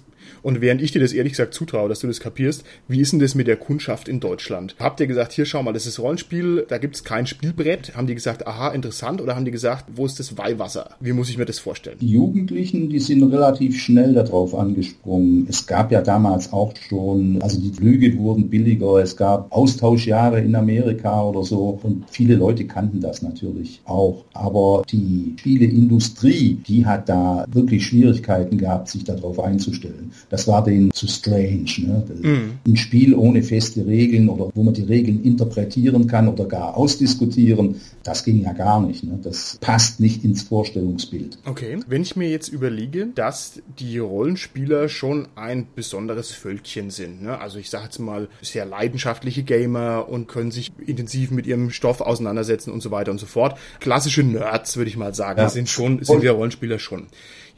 Und 0.49 0.63
während 0.63 0.81
ich 0.81 0.93
dir 0.93 1.01
das 1.01 1.13
ehrlich 1.13 1.35
gesagt 1.35 1.53
zutraue, 1.53 1.91
dass 1.91 2.01
du 2.01 2.07
das 2.07 2.21
kapierst, 2.21 2.65
wie 2.89 3.03
ist 3.03 3.13
denn 3.13 3.19
das 3.19 3.35
mit 3.35 3.49
der 3.49 3.57
Kundschaft 3.57 4.09
in 4.09 4.19
Deutschland? 4.19 4.77
Habt 4.81 4.99
ihr 4.99 5.07
gesagt, 5.07 5.35
hier 5.35 5.45
schau 5.45 5.63
mal, 5.63 5.75
das 5.75 5.85
ist 5.85 5.99
Rollenspiel, 5.99 6.65
da 6.67 6.79
gibt 6.79 6.97
es 6.97 7.05
kein 7.05 7.27
Spielbrett? 7.27 7.95
Haben 7.95 8.07
die 8.07 8.15
gesagt, 8.15 8.47
aha, 8.47 8.71
interessant? 8.71 9.21
Oder 9.21 9.37
haben 9.37 9.45
die 9.45 9.51
gesagt, 9.51 9.85
wo 9.95 10.07
ist 10.07 10.19
das 10.19 10.39
Weihwasser? 10.39 10.93
Wie 11.01 11.13
muss 11.13 11.29
ich 11.29 11.37
mir 11.37 11.45
das 11.45 11.59
vorstellen? 11.59 11.99
Die 12.01 12.09
Jugendlichen, 12.09 12.89
die 12.89 12.99
sind 12.99 13.25
relativ 13.25 13.79
schnell 13.79 14.15
darauf 14.15 14.55
angesprungen. 14.55 15.47
Es 15.51 15.67
gab 15.67 15.93
ja 15.93 16.01
damals 16.01 16.51
auch 16.51 16.73
schon, 16.89 17.43
also 17.43 17.61
die 17.61 17.75
Flüge 17.75 18.17
wurden 18.17 18.49
billiger, 18.49 19.03
es 19.03 19.19
gab 19.19 19.53
Austauschjahre 19.53 20.41
in 20.41 20.57
Amerika 20.57 21.25
oder 21.25 21.43
so 21.43 21.79
und 21.83 22.05
viele 22.09 22.37
Leute 22.37 22.65
kannten 22.65 23.03
das 23.03 23.21
natürlich 23.21 23.83
auch. 23.85 24.25
Aber 24.33 24.83
die 24.91 25.35
Spieleindustrie, 25.39 26.57
die 26.67 26.87
hat 26.87 27.11
da 27.11 27.45
wirklich 27.53 27.85
Schwierigkeiten 27.85 28.57
gehabt, 28.57 28.89
sich 28.89 29.05
darauf 29.05 29.39
einzustellen. 29.41 30.13
Das 30.31 30.38
war 30.46 30.62
denen 30.62 30.90
zu 30.92 31.07
strange. 31.07 31.70
Ne? 31.79 32.05
Mm. 32.22 32.70
Ein 32.70 32.77
Spiel 32.77 33.14
ohne 33.14 33.42
feste 33.42 33.87
Regeln 33.87 34.29
oder 34.29 34.51
wo 34.55 34.62
man 34.62 34.74
die 34.74 34.83
Regeln 34.83 35.22
interpretieren 35.24 36.07
kann 36.07 36.29
oder 36.29 36.44
gar 36.44 36.77
ausdiskutieren, 36.77 37.81
das 38.03 38.24
ging 38.24 38.42
ja 38.42 38.53
gar 38.53 38.81
nicht. 38.81 39.05
Ne? 39.05 39.18
Das 39.22 39.59
passt 39.61 40.01
nicht 40.01 40.24
ins 40.24 40.42
Vorstellungsbild. 40.42 41.38
Okay, 41.44 41.79
wenn 41.87 42.03
ich 42.03 42.16
mir 42.16 42.29
jetzt 42.29 42.48
überlege, 42.48 43.09
dass 43.14 43.61
die 43.79 43.98
Rollenspieler 43.98 44.88
schon 44.88 45.29
ein 45.35 45.66
besonderes 45.74 46.31
Völkchen 46.31 46.90
sind, 46.90 47.22
ne? 47.22 47.40
also 47.40 47.59
ich 47.59 47.70
sage 47.70 47.85
jetzt 47.85 47.98
mal 47.98 48.29
sehr 48.42 48.64
leidenschaftliche 48.64 49.42
Gamer 49.42 50.09
und 50.09 50.29
können 50.29 50.51
sich 50.51 50.72
intensiv 50.87 51.31
mit 51.31 51.46
ihrem 51.46 51.70
Stoff 51.70 52.01
auseinandersetzen 52.01 52.72
und 52.72 52.83
so 52.83 52.90
weiter 52.90 53.11
und 53.11 53.18
so 53.18 53.27
fort. 53.27 53.59
Klassische 53.81 54.22
Nerds, 54.22 54.77
würde 54.77 54.90
ich 54.90 54.96
mal 54.96 55.14
sagen, 55.14 55.40
ja. 55.40 55.48
sind 55.48 55.68
schon, 55.68 56.03
sind 56.03 56.22
wir 56.22 56.33
Rollenspieler 56.33 56.79
schon. 56.79 57.07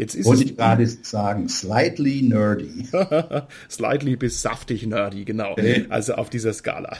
Jetzt 0.00 0.14
ist 0.14 0.24
Wollte 0.24 0.44
es, 0.44 0.50
ich 0.52 0.56
gerade 0.56 0.86
sagen, 0.86 1.50
slightly 1.50 2.22
nerdy. 2.22 2.86
slightly 3.68 4.16
bis 4.16 4.40
saftig 4.40 4.86
nerdy, 4.86 5.26
genau. 5.26 5.54
Also 5.90 6.14
auf 6.14 6.30
dieser 6.30 6.54
Skala. 6.54 6.96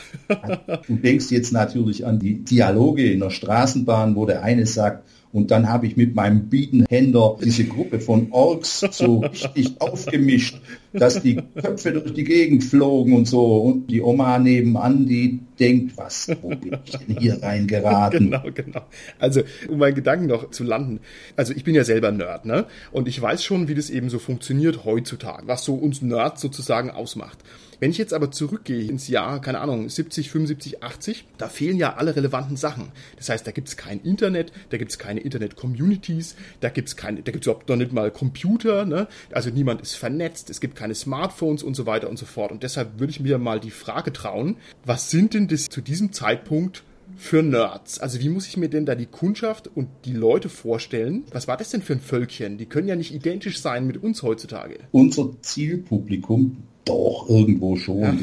du 0.86 0.96
denkst 0.96 1.30
jetzt 1.30 1.50
natürlich 1.50 2.06
an 2.06 2.18
die 2.18 2.44
Dialoge 2.44 3.10
in 3.10 3.20
der 3.20 3.30
Straßenbahn, 3.30 4.16
wo 4.16 4.26
der 4.26 4.42
eine 4.42 4.66
sagt, 4.66 5.08
und 5.32 5.52
dann 5.52 5.68
habe 5.68 5.86
ich 5.86 5.96
mit 5.96 6.16
meinem 6.16 6.48
Bietenhänder 6.48 7.36
diese 7.42 7.64
Gruppe 7.64 8.00
von 8.00 8.32
Orks 8.32 8.80
so 8.90 9.18
richtig 9.20 9.80
aufgemischt, 9.80 10.60
dass 10.92 11.22
die 11.22 11.36
Köpfe 11.36 11.92
durch 11.92 12.14
die 12.14 12.24
Gegend 12.24 12.64
flogen 12.64 13.12
und 13.12 13.28
so. 13.28 13.58
Und 13.58 13.86
die 13.88 14.02
Oma 14.02 14.40
nebenan, 14.40 15.06
die 15.06 15.38
denkt, 15.58 15.96
was, 15.96 16.28
wo 16.42 16.48
bin 16.48 16.78
ich 16.84 16.96
denn 16.96 17.16
hier 17.18 17.42
reingeraten? 17.42 18.20
Genau, 18.30 18.42
genau. 18.52 18.82
Also, 19.18 19.42
um 19.68 19.78
meinen 19.78 19.94
Gedanken 19.94 20.26
noch 20.26 20.50
zu 20.50 20.64
landen. 20.64 21.00
Also, 21.36 21.52
ich 21.54 21.64
bin 21.64 21.74
ja 21.74 21.84
selber 21.84 22.10
Nerd, 22.10 22.44
ne? 22.44 22.66
Und 22.92 23.08
ich 23.08 23.20
weiß 23.20 23.42
schon, 23.42 23.68
wie 23.68 23.74
das 23.74 23.88
eben 23.90 24.10
so 24.10 24.18
funktioniert 24.18 24.84
heutzutage, 24.84 25.46
was 25.46 25.64
so 25.64 25.74
uns 25.74 26.02
Nerds 26.02 26.40
sozusagen 26.40 26.90
ausmacht. 26.90 27.38
Wenn 27.80 27.90
ich 27.90 27.98
jetzt 27.98 28.12
aber 28.12 28.30
zurückgehe 28.30 28.88
ins 28.90 29.08
Jahr, 29.08 29.40
keine 29.40 29.60
Ahnung, 29.60 29.88
70, 29.88 30.30
75, 30.30 30.82
80, 30.82 31.24
da 31.38 31.48
fehlen 31.48 31.78
ja 31.78 31.94
alle 31.94 32.14
relevanten 32.14 32.58
Sachen. 32.58 32.92
Das 33.16 33.30
heißt, 33.30 33.46
da 33.46 33.52
gibt 33.52 33.68
es 33.68 33.78
kein 33.78 34.00
Internet, 34.00 34.52
da 34.68 34.76
gibt 34.76 34.90
es 34.90 34.98
keine 34.98 35.20
Internet-Communities, 35.20 36.36
da 36.60 36.68
gibt 36.68 36.88
es 36.88 36.96
keine, 36.96 37.22
da 37.22 37.32
gibt 37.32 37.44
es 37.44 37.46
überhaupt 37.46 37.70
noch 37.70 37.76
nicht 37.76 37.92
mal 37.92 38.10
Computer, 38.10 38.84
ne? 38.84 39.08
Also 39.32 39.48
niemand 39.48 39.80
ist 39.80 39.94
vernetzt, 39.94 40.50
es 40.50 40.60
gibt 40.60 40.76
keine 40.76 40.94
Smartphones 40.94 41.62
und 41.62 41.74
so 41.74 41.86
weiter 41.86 42.10
und 42.10 42.18
so 42.18 42.26
fort. 42.26 42.52
Und 42.52 42.62
deshalb 42.62 43.00
würde 43.00 43.12
ich 43.12 43.20
mir 43.20 43.38
mal 43.38 43.60
die 43.60 43.70
Frage 43.70 44.12
trauen, 44.12 44.56
was 44.84 45.10
sind 45.10 45.32
denn 45.32 45.48
das 45.48 45.70
zu 45.70 45.80
diesem 45.80 46.12
Zeitpunkt 46.12 46.84
für 47.16 47.42
Nerds? 47.42 47.98
Also 47.98 48.20
wie 48.20 48.28
muss 48.28 48.46
ich 48.46 48.58
mir 48.58 48.68
denn 48.68 48.84
da 48.84 48.94
die 48.94 49.06
Kundschaft 49.06 49.70
und 49.74 49.88
die 50.04 50.12
Leute 50.12 50.50
vorstellen? 50.50 51.24
Was 51.32 51.48
war 51.48 51.56
das 51.56 51.70
denn 51.70 51.82
für 51.82 51.94
ein 51.94 52.00
Völkchen? 52.00 52.58
Die 52.58 52.66
können 52.66 52.88
ja 52.88 52.96
nicht 52.96 53.14
identisch 53.14 53.60
sein 53.60 53.86
mit 53.86 54.02
uns 54.02 54.22
heutzutage. 54.22 54.80
Unser 54.92 55.30
Zielpublikum 55.40 56.64
doch, 56.84 57.28
irgendwo 57.28 57.76
schon. 57.76 58.00
Ja. 58.00 58.14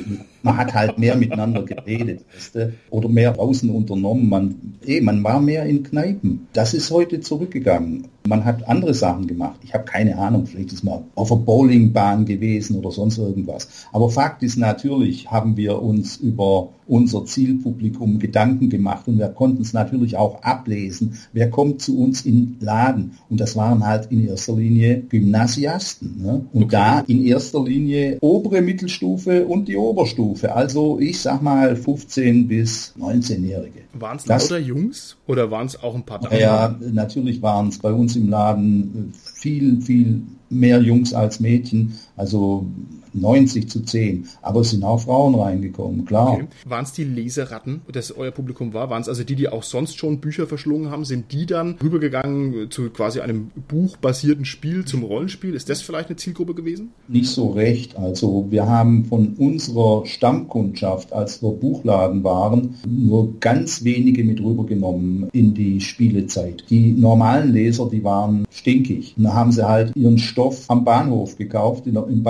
Man 0.44 0.58
hat 0.58 0.74
halt 0.74 0.98
mehr 0.98 1.16
miteinander 1.16 1.64
geredet, 1.64 2.26
weißt 2.34 2.56
du? 2.56 2.74
oder 2.90 3.10
mehr 3.10 3.34
draußen 3.34 3.70
unternommen. 3.70 4.30
Man, 4.30 4.56
eh, 4.86 5.02
man 5.02 5.24
war 5.24 5.42
mehr 5.42 5.66
in 5.66 5.84
Kneipen. 5.84 6.48
Das 6.54 6.74
ist 6.74 6.92
heute 6.92 7.20
zurückgegangen. 7.20 8.08
Man 8.28 8.44
hat 8.44 8.68
andere 8.68 8.94
Sachen 8.94 9.28
gemacht. 9.28 9.60
Ich 9.64 9.74
habe 9.74 9.86
keine 9.86 10.18
Ahnung, 10.18 10.46
vielleicht 10.46 10.74
ist 10.74 10.84
man 10.84 11.06
auf 11.16 11.30
der 11.30 11.36
Bowlingbahn 11.36 12.26
gewesen 12.26 12.78
oder 12.78 12.92
sonst 12.92 13.18
irgendwas. 13.18 13.88
Aber 13.94 14.10
Fakt 14.10 14.44
ist 14.44 14.58
natürlich, 14.58 15.32
haben 15.32 15.56
wir 15.56 15.82
uns 15.82 16.18
über 16.18 16.70
unser 16.88 17.26
Zielpublikum 17.26 18.20
Gedanken 18.20 18.70
gemacht 18.70 19.08
und 19.08 19.18
wir 19.18 19.28
konnten 19.30 19.62
es 19.62 19.74
natürlich 19.74 20.18
auch 20.18 20.42
ablesen. 20.44 21.18
Wer 21.34 21.50
kommt 21.50 21.82
zu 21.82 22.00
uns 22.00 22.26
in 22.26 22.58
Laden? 22.60 23.14
Und 23.30 23.40
das 23.40 23.56
waren 23.56 23.86
halt 23.86 24.12
in 24.12 24.26
erster 24.28 24.56
Linie 24.56 25.04
Gymnasiasten. 25.10 26.22
Ne? 26.22 26.46
Und 26.54 26.64
okay. 26.64 26.72
da 26.72 27.00
in 27.02 27.26
erster 27.26 27.64
Linie 27.64 28.18
obere 28.22 28.62
Mittelstufe 28.62 29.46
und 29.46 29.68
die 29.68 29.78
Oberstufe. 29.78 30.27
Also 30.50 31.00
ich 31.00 31.20
sag 31.20 31.42
mal 31.42 31.76
15 31.76 32.48
bis 32.48 32.94
19-Jährige. 33.00 33.82
Waren 33.94 34.18
es 34.18 34.26
lauter 34.26 34.60
Jungs 34.60 35.18
oder 35.28 35.52
waren 35.52 35.68
es 35.68 35.82
auch 35.82 35.96
ein 35.96 36.04
paar 36.04 36.20
Damen? 36.20 36.40
Ja, 36.40 36.76
natürlich 36.92 37.42
waren 37.42 37.70
es 37.70 37.80
bei 37.80 37.92
uns 37.92 38.16
im 38.16 38.30
Laden 38.30 39.14
viel, 39.36 39.82
viel 39.82 40.22
mehr 40.50 40.82
Jungs 40.82 41.14
als 41.14 41.40
Mädchen. 41.40 41.94
Also 42.16 42.66
90 43.22 43.70
zu 43.70 43.82
10. 43.82 44.28
Aber 44.42 44.62
es 44.62 44.72
sind 44.72 44.84
auch 44.84 45.00
Frauen 45.00 45.36
reingekommen, 45.36 46.06
klar. 46.06 46.34
Okay. 46.34 46.48
Waren 46.66 46.84
es 46.84 46.94
die 46.94 47.04
Leseratten, 47.04 47.82
das 47.92 48.12
euer 48.12 48.32
Publikum 48.32 48.74
war? 48.74 48.90
Waren 48.90 49.02
es 49.02 49.10
also 49.10 49.24
die, 49.24 49.36
die 49.36 49.50
auch 49.50 49.64
sonst 49.64 49.98
schon 49.98 50.20
Bücher 50.20 50.48
verschlungen 50.48 50.92
haben? 50.92 51.06
Sind 51.06 51.32
die 51.32 51.46
dann 51.46 51.76
rübergegangen 51.82 52.70
zu 52.72 52.90
quasi 52.90 53.20
einem 53.20 53.52
buchbasierten 53.68 54.46
Spiel 54.46 54.86
zum 54.86 55.04
Rollenspiel? 55.04 55.54
Ist 55.54 55.70
das 55.70 55.82
vielleicht 55.82 56.10
eine 56.10 56.18
Zielgruppe 56.18 56.54
gewesen? 56.54 56.92
Nicht 57.08 57.30
so 57.30 57.50
recht. 57.50 57.98
Also 57.98 58.48
wir 58.50 58.68
haben 58.68 59.06
von 59.06 59.36
unserer 59.38 60.06
Stammkundschaft, 60.06 61.14
als 61.14 61.42
wir 61.42 61.52
Buchladen 61.52 62.24
waren, 62.24 62.76
nur 62.88 63.40
ganz 63.40 63.84
wenige 63.84 64.24
mit 64.24 64.42
rübergenommen 64.42 65.30
in 65.32 65.54
die 65.54 65.82
Spielezeit. 65.82 66.64
Die 66.70 66.92
normalen 66.92 67.54
Leser, 67.54 67.90
die 67.90 68.04
waren 68.04 68.46
stinkig. 68.52 69.16
da 69.18 69.34
haben 69.34 69.52
sie 69.52 69.68
halt 69.68 69.96
ihren 69.96 70.18
Stoff 70.18 70.66
am 70.68 70.84
Bahnhof 70.84 71.38
gekauft, 71.38 71.86
der, 71.86 72.08
im 72.08 72.24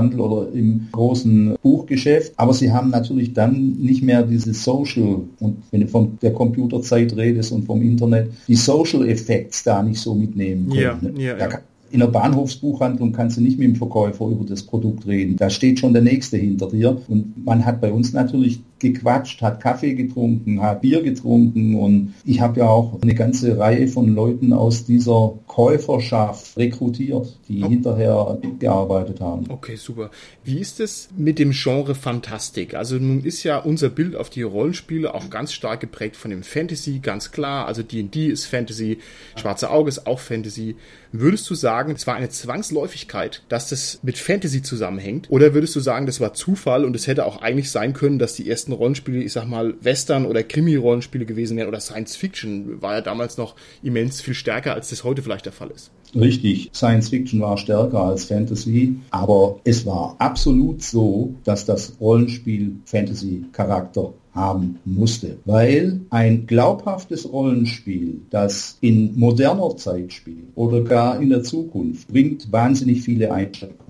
Bahnhofsbuchhandel 0.00 0.20
oder 0.20 0.52
im 0.52 0.88
großen 0.92 1.56
Buchgeschäft. 1.62 2.32
Aber 2.36 2.54
sie 2.54 2.72
haben 2.72 2.90
natürlich 2.90 3.32
dann 3.32 3.76
nicht 3.78 4.02
mehr 4.02 4.22
diese 4.22 4.54
Social, 4.54 5.22
und 5.40 5.58
wenn 5.70 5.80
du 5.80 5.88
von 5.88 6.18
der 6.22 6.32
Computerzeit 6.32 7.16
redest 7.16 7.52
und 7.52 7.64
vom 7.64 7.82
Internet, 7.82 8.30
die 8.48 8.56
Social 8.56 9.08
Effects 9.08 9.62
da 9.62 9.82
nicht 9.82 10.00
so 10.00 10.14
mitnehmen 10.14 10.68
können. 10.68 10.80
Ja, 10.80 10.98
ne? 11.00 11.12
ja, 11.16 11.38
ja. 11.38 11.60
In 11.92 11.98
der 11.98 12.06
Bahnhofsbuchhandlung 12.06 13.12
kannst 13.12 13.36
du 13.36 13.40
nicht 13.40 13.58
mit 13.58 13.66
dem 13.66 13.74
Verkäufer 13.74 14.28
über 14.28 14.44
das 14.44 14.62
Produkt 14.62 15.08
reden. 15.08 15.34
Da 15.36 15.50
steht 15.50 15.80
schon 15.80 15.92
der 15.92 16.02
Nächste 16.02 16.36
hinter 16.36 16.68
dir. 16.68 16.96
Und 17.08 17.44
man 17.44 17.66
hat 17.66 17.80
bei 17.80 17.90
uns 17.90 18.12
natürlich 18.12 18.60
gequatscht, 18.80 19.42
hat 19.42 19.60
Kaffee 19.60 19.94
getrunken, 19.94 20.60
hat 20.62 20.80
Bier 20.80 21.02
getrunken 21.02 21.76
und 21.76 22.14
ich 22.24 22.40
habe 22.40 22.60
ja 22.60 22.68
auch 22.68 23.00
eine 23.00 23.14
ganze 23.14 23.58
Reihe 23.58 23.86
von 23.86 24.14
Leuten 24.14 24.52
aus 24.52 24.84
dieser 24.84 25.34
Käuferschaft 25.46 26.56
rekrutiert, 26.56 27.38
die 27.48 27.62
oh. 27.62 27.68
hinterher 27.68 28.38
gearbeitet 28.58 29.20
haben. 29.20 29.44
Okay, 29.48 29.76
super. 29.76 30.10
Wie 30.44 30.58
ist 30.58 30.80
es 30.80 31.08
mit 31.16 31.38
dem 31.38 31.52
Genre 31.52 31.94
Fantastik? 31.94 32.74
Also 32.74 32.96
nun 32.96 33.22
ist 33.22 33.44
ja 33.44 33.58
unser 33.58 33.90
Bild 33.90 34.16
auf 34.16 34.30
die 34.30 34.42
Rollenspiele 34.42 35.14
auch 35.14 35.30
ganz 35.30 35.52
stark 35.52 35.80
geprägt 35.80 36.16
von 36.16 36.30
dem 36.30 36.42
Fantasy, 36.42 37.00
ganz 37.00 37.30
klar. 37.30 37.66
Also 37.66 37.82
D&D 37.82 38.28
ist 38.28 38.46
Fantasy, 38.46 38.98
Schwarze 39.36 39.70
Auge 39.70 39.88
ist 39.88 40.06
auch 40.06 40.18
Fantasy. 40.18 40.76
Würdest 41.12 41.50
du 41.50 41.54
sagen, 41.54 41.92
es 41.92 42.06
war 42.06 42.14
eine 42.14 42.28
Zwangsläufigkeit, 42.28 43.42
dass 43.48 43.68
das 43.68 43.98
mit 44.02 44.16
Fantasy 44.16 44.62
zusammenhängt? 44.62 45.28
Oder 45.30 45.54
würdest 45.54 45.74
du 45.74 45.80
sagen, 45.80 46.06
das 46.06 46.20
war 46.20 46.34
Zufall 46.34 46.84
und 46.84 46.94
es 46.94 47.08
hätte 47.08 47.26
auch 47.26 47.42
eigentlich 47.42 47.70
sein 47.70 47.92
können, 47.92 48.18
dass 48.18 48.34
die 48.34 48.48
ersten 48.48 48.69
ersten 48.70 48.72
Rollenspiele, 48.72 49.22
ich 49.22 49.32
sag 49.32 49.46
mal, 49.46 49.74
Western- 49.80 50.26
oder 50.26 50.42
Krimi-Rollenspiele 50.42 51.26
gewesen 51.26 51.56
wären 51.56 51.68
oder 51.68 51.80
Science 51.80 52.16
Fiction, 52.16 52.80
war 52.80 52.94
ja 52.94 53.00
damals 53.00 53.36
noch 53.36 53.54
immens 53.82 54.20
viel 54.20 54.34
stärker, 54.34 54.74
als 54.74 54.90
das 54.90 55.04
heute 55.04 55.22
vielleicht 55.22 55.46
der 55.46 55.52
Fall 55.52 55.70
ist. 55.70 55.90
Richtig, 56.14 56.70
Science 56.74 57.08
Fiction 57.08 57.40
war 57.40 57.56
stärker 57.56 58.00
als 58.00 58.24
Fantasy, 58.24 58.96
aber 59.10 59.60
es 59.64 59.86
war 59.86 60.16
absolut 60.18 60.82
so, 60.82 61.34
dass 61.44 61.64
das 61.64 61.96
Rollenspiel 62.00 62.76
Fantasy-Charakter 62.84 64.12
haben 64.32 64.78
musste, 64.84 65.38
weil 65.44 66.00
ein 66.10 66.46
glaubhaftes 66.46 67.32
Rollenspiel, 67.32 68.20
das 68.30 68.76
in 68.80 69.18
moderner 69.18 69.76
Zeit 69.76 70.12
spielt 70.12 70.48
oder 70.54 70.82
gar 70.82 71.20
in 71.20 71.30
der 71.30 71.42
Zukunft, 71.42 72.08
bringt 72.08 72.50
wahnsinnig 72.52 73.02
viele 73.02 73.32
Einschränkungen. 73.32 73.89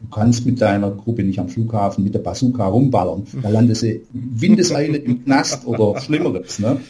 Du 0.00 0.08
kannst 0.10 0.46
mit 0.46 0.60
deiner 0.60 0.90
Gruppe 0.90 1.24
nicht 1.24 1.38
am 1.38 1.48
Flughafen 1.48 2.04
mit 2.04 2.14
der 2.14 2.20
Bazooka 2.20 2.66
rumballern. 2.66 3.26
Da 3.42 3.48
landest 3.48 3.82
du 3.82 4.00
Windeseile 4.12 4.96
im 4.98 5.24
Knast 5.24 5.66
oder 5.66 6.00
Schlimmeres. 6.00 6.58
Ne? 6.58 6.80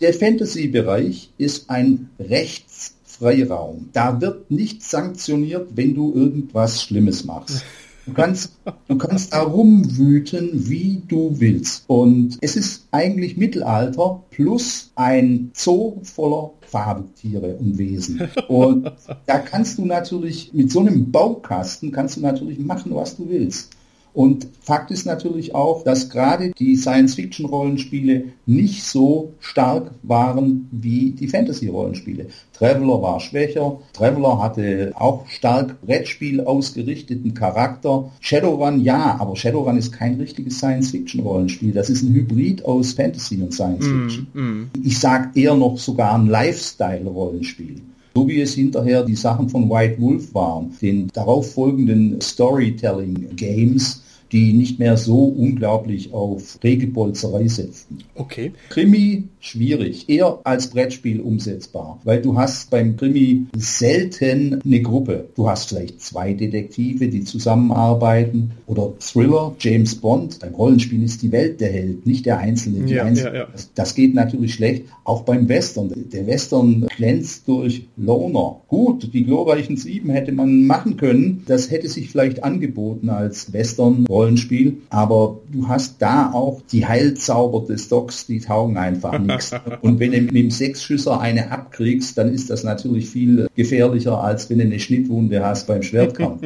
Der 0.00 0.12
Fantasy-Bereich 0.12 1.30
ist 1.38 1.70
ein 1.70 2.10
Rechtsfreiraum. 2.20 3.88
Da 3.92 4.20
wird 4.20 4.50
nicht 4.50 4.82
sanktioniert, 4.82 5.70
wenn 5.74 5.94
du 5.94 6.14
irgendwas 6.14 6.82
Schlimmes 6.82 7.24
machst. 7.24 7.64
Du 8.08 8.14
kannst, 8.14 8.52
du 8.88 8.96
kannst 8.96 9.34
da 9.34 9.42
rumwüten, 9.42 10.66
wie 10.66 11.02
du 11.06 11.38
willst. 11.38 11.84
Und 11.88 12.38
es 12.40 12.56
ist 12.56 12.88
eigentlich 12.90 13.36
Mittelalter 13.36 14.22
plus 14.30 14.90
ein 14.94 15.50
Zoo 15.52 15.98
voller 16.04 16.52
Fabeltiere 16.62 17.56
und 17.56 17.76
Wesen. 17.76 18.22
Und 18.48 18.90
da 19.26 19.38
kannst 19.38 19.76
du 19.76 19.84
natürlich 19.84 20.54
mit 20.54 20.72
so 20.72 20.80
einem 20.80 21.12
Baukasten 21.12 21.92
kannst 21.92 22.16
du 22.16 22.22
natürlich 22.22 22.58
machen, 22.58 22.94
was 22.94 23.14
du 23.16 23.28
willst. 23.28 23.72
Und 24.12 24.48
Fakt 24.60 24.90
ist 24.90 25.06
natürlich 25.06 25.54
auch, 25.54 25.84
dass 25.84 26.10
gerade 26.10 26.50
die 26.58 26.76
Science-Fiction-Rollenspiele 26.76 28.24
nicht 28.46 28.84
so 28.84 29.34
stark 29.40 29.92
waren 30.02 30.68
wie 30.72 31.12
die 31.12 31.28
Fantasy-Rollenspiele. 31.28 32.26
Traveler 32.52 33.00
war 33.00 33.20
schwächer, 33.20 33.78
Traveler 33.92 34.42
hatte 34.42 34.92
auch 34.94 35.26
stark 35.28 35.80
Brettspiel 35.82 36.40
ausgerichteten 36.40 37.34
Charakter. 37.34 38.10
Shadowrun 38.20 38.82
ja, 38.82 39.16
aber 39.20 39.36
Shadowrun 39.36 39.78
ist 39.78 39.92
kein 39.92 40.14
richtiges 40.14 40.58
Science-Fiction-Rollenspiel. 40.58 41.72
Das 41.72 41.88
ist 41.88 42.02
ein 42.02 42.12
Hybrid 42.12 42.64
aus 42.64 42.92
Fantasy 42.92 43.40
und 43.40 43.54
Science-Fiction. 43.54 44.26
Mm, 44.34 44.40
mm. 44.40 44.70
Ich 44.84 44.98
sag 44.98 45.36
eher 45.36 45.54
noch 45.54 45.78
sogar 45.78 46.14
ein 46.14 46.26
Lifestyle-Rollenspiel 46.26 47.82
so 48.14 48.28
wie 48.28 48.40
es 48.40 48.54
hinterher 48.54 49.04
die 49.04 49.16
Sachen 49.16 49.48
von 49.48 49.68
White 49.70 50.00
Wolf 50.00 50.34
waren, 50.34 50.76
den 50.80 51.08
darauf 51.08 51.52
folgenden 51.52 52.20
Storytelling 52.20 53.36
Games, 53.36 54.02
die 54.32 54.52
nicht 54.52 54.78
mehr 54.78 54.96
so 54.96 55.24
unglaublich 55.24 56.12
auf 56.12 56.58
Regelbolzerei 56.62 57.48
setzen. 57.48 57.98
Okay. 58.14 58.52
Krimi 58.68 59.24
schwierig, 59.40 60.08
eher 60.08 60.40
als 60.44 60.70
Brettspiel 60.70 61.20
umsetzbar, 61.20 62.00
weil 62.04 62.20
du 62.22 62.36
hast 62.36 62.70
beim 62.70 62.96
Krimi 62.96 63.46
selten 63.56 64.60
eine 64.64 64.82
Gruppe. 64.82 65.28
Du 65.36 65.48
hast 65.48 65.68
vielleicht 65.68 66.00
zwei 66.00 66.32
Detektive, 66.32 67.08
die 67.08 67.24
zusammenarbeiten 67.24 68.52
oder 68.66 68.92
Thriller, 68.98 69.54
James 69.58 69.94
Bond. 69.94 70.40
Beim 70.40 70.54
Rollenspiel 70.54 71.02
ist 71.02 71.22
die 71.22 71.32
Welt 71.32 71.60
der 71.60 71.72
Held, 71.72 72.06
nicht 72.06 72.26
der 72.26 72.38
Einzelne. 72.38 72.90
Ja, 72.90 73.04
Einzelne. 73.04 73.36
Ja, 73.36 73.42
ja. 73.44 73.48
Das, 73.74 73.94
geht 73.94 74.14
natürlich 74.14 74.54
schlecht, 74.54 74.84
auch 75.04 75.22
beim 75.22 75.48
Western. 75.48 75.92
Der 76.12 76.26
Western 76.26 76.86
glänzt 76.96 77.48
durch 77.48 77.86
Loner. 77.96 78.60
Gut, 78.68 79.12
die 79.12 79.24
glorreichen 79.24 79.76
Sieben 79.76 80.10
hätte 80.10 80.32
man 80.32 80.66
machen 80.66 80.96
können. 80.96 81.42
Das 81.46 81.70
hätte 81.70 81.88
sich 81.88 82.10
vielleicht 82.10 82.44
angeboten 82.44 83.10
als 83.10 83.52
Western 83.52 84.06
Rollenspiel, 84.06 84.78
aber 84.90 85.40
du 85.50 85.68
hast 85.68 86.00
da 86.00 86.32
auch 86.32 86.60
die 86.70 86.86
Heilzauber 86.86 87.66
des 87.66 87.88
Docs, 87.88 88.26
die 88.26 88.40
taugen 88.40 88.76
einfach 88.76 89.18
nichts. 89.28 89.52
Und 89.82 90.00
wenn 90.00 90.12
du 90.12 90.20
mit 90.20 90.34
dem 90.34 90.50
Sechsschüsser 90.50 91.20
eine 91.20 91.50
abkriegst, 91.50 92.18
dann 92.18 92.32
ist 92.32 92.50
das 92.50 92.64
natürlich 92.64 93.08
viel 93.08 93.48
gefährlicher, 93.54 94.22
als 94.22 94.50
wenn 94.50 94.58
du 94.58 94.64
eine 94.64 94.80
Schnittwunde 94.80 95.44
hast 95.44 95.66
beim 95.66 95.82
Schwertkampf. 95.82 96.42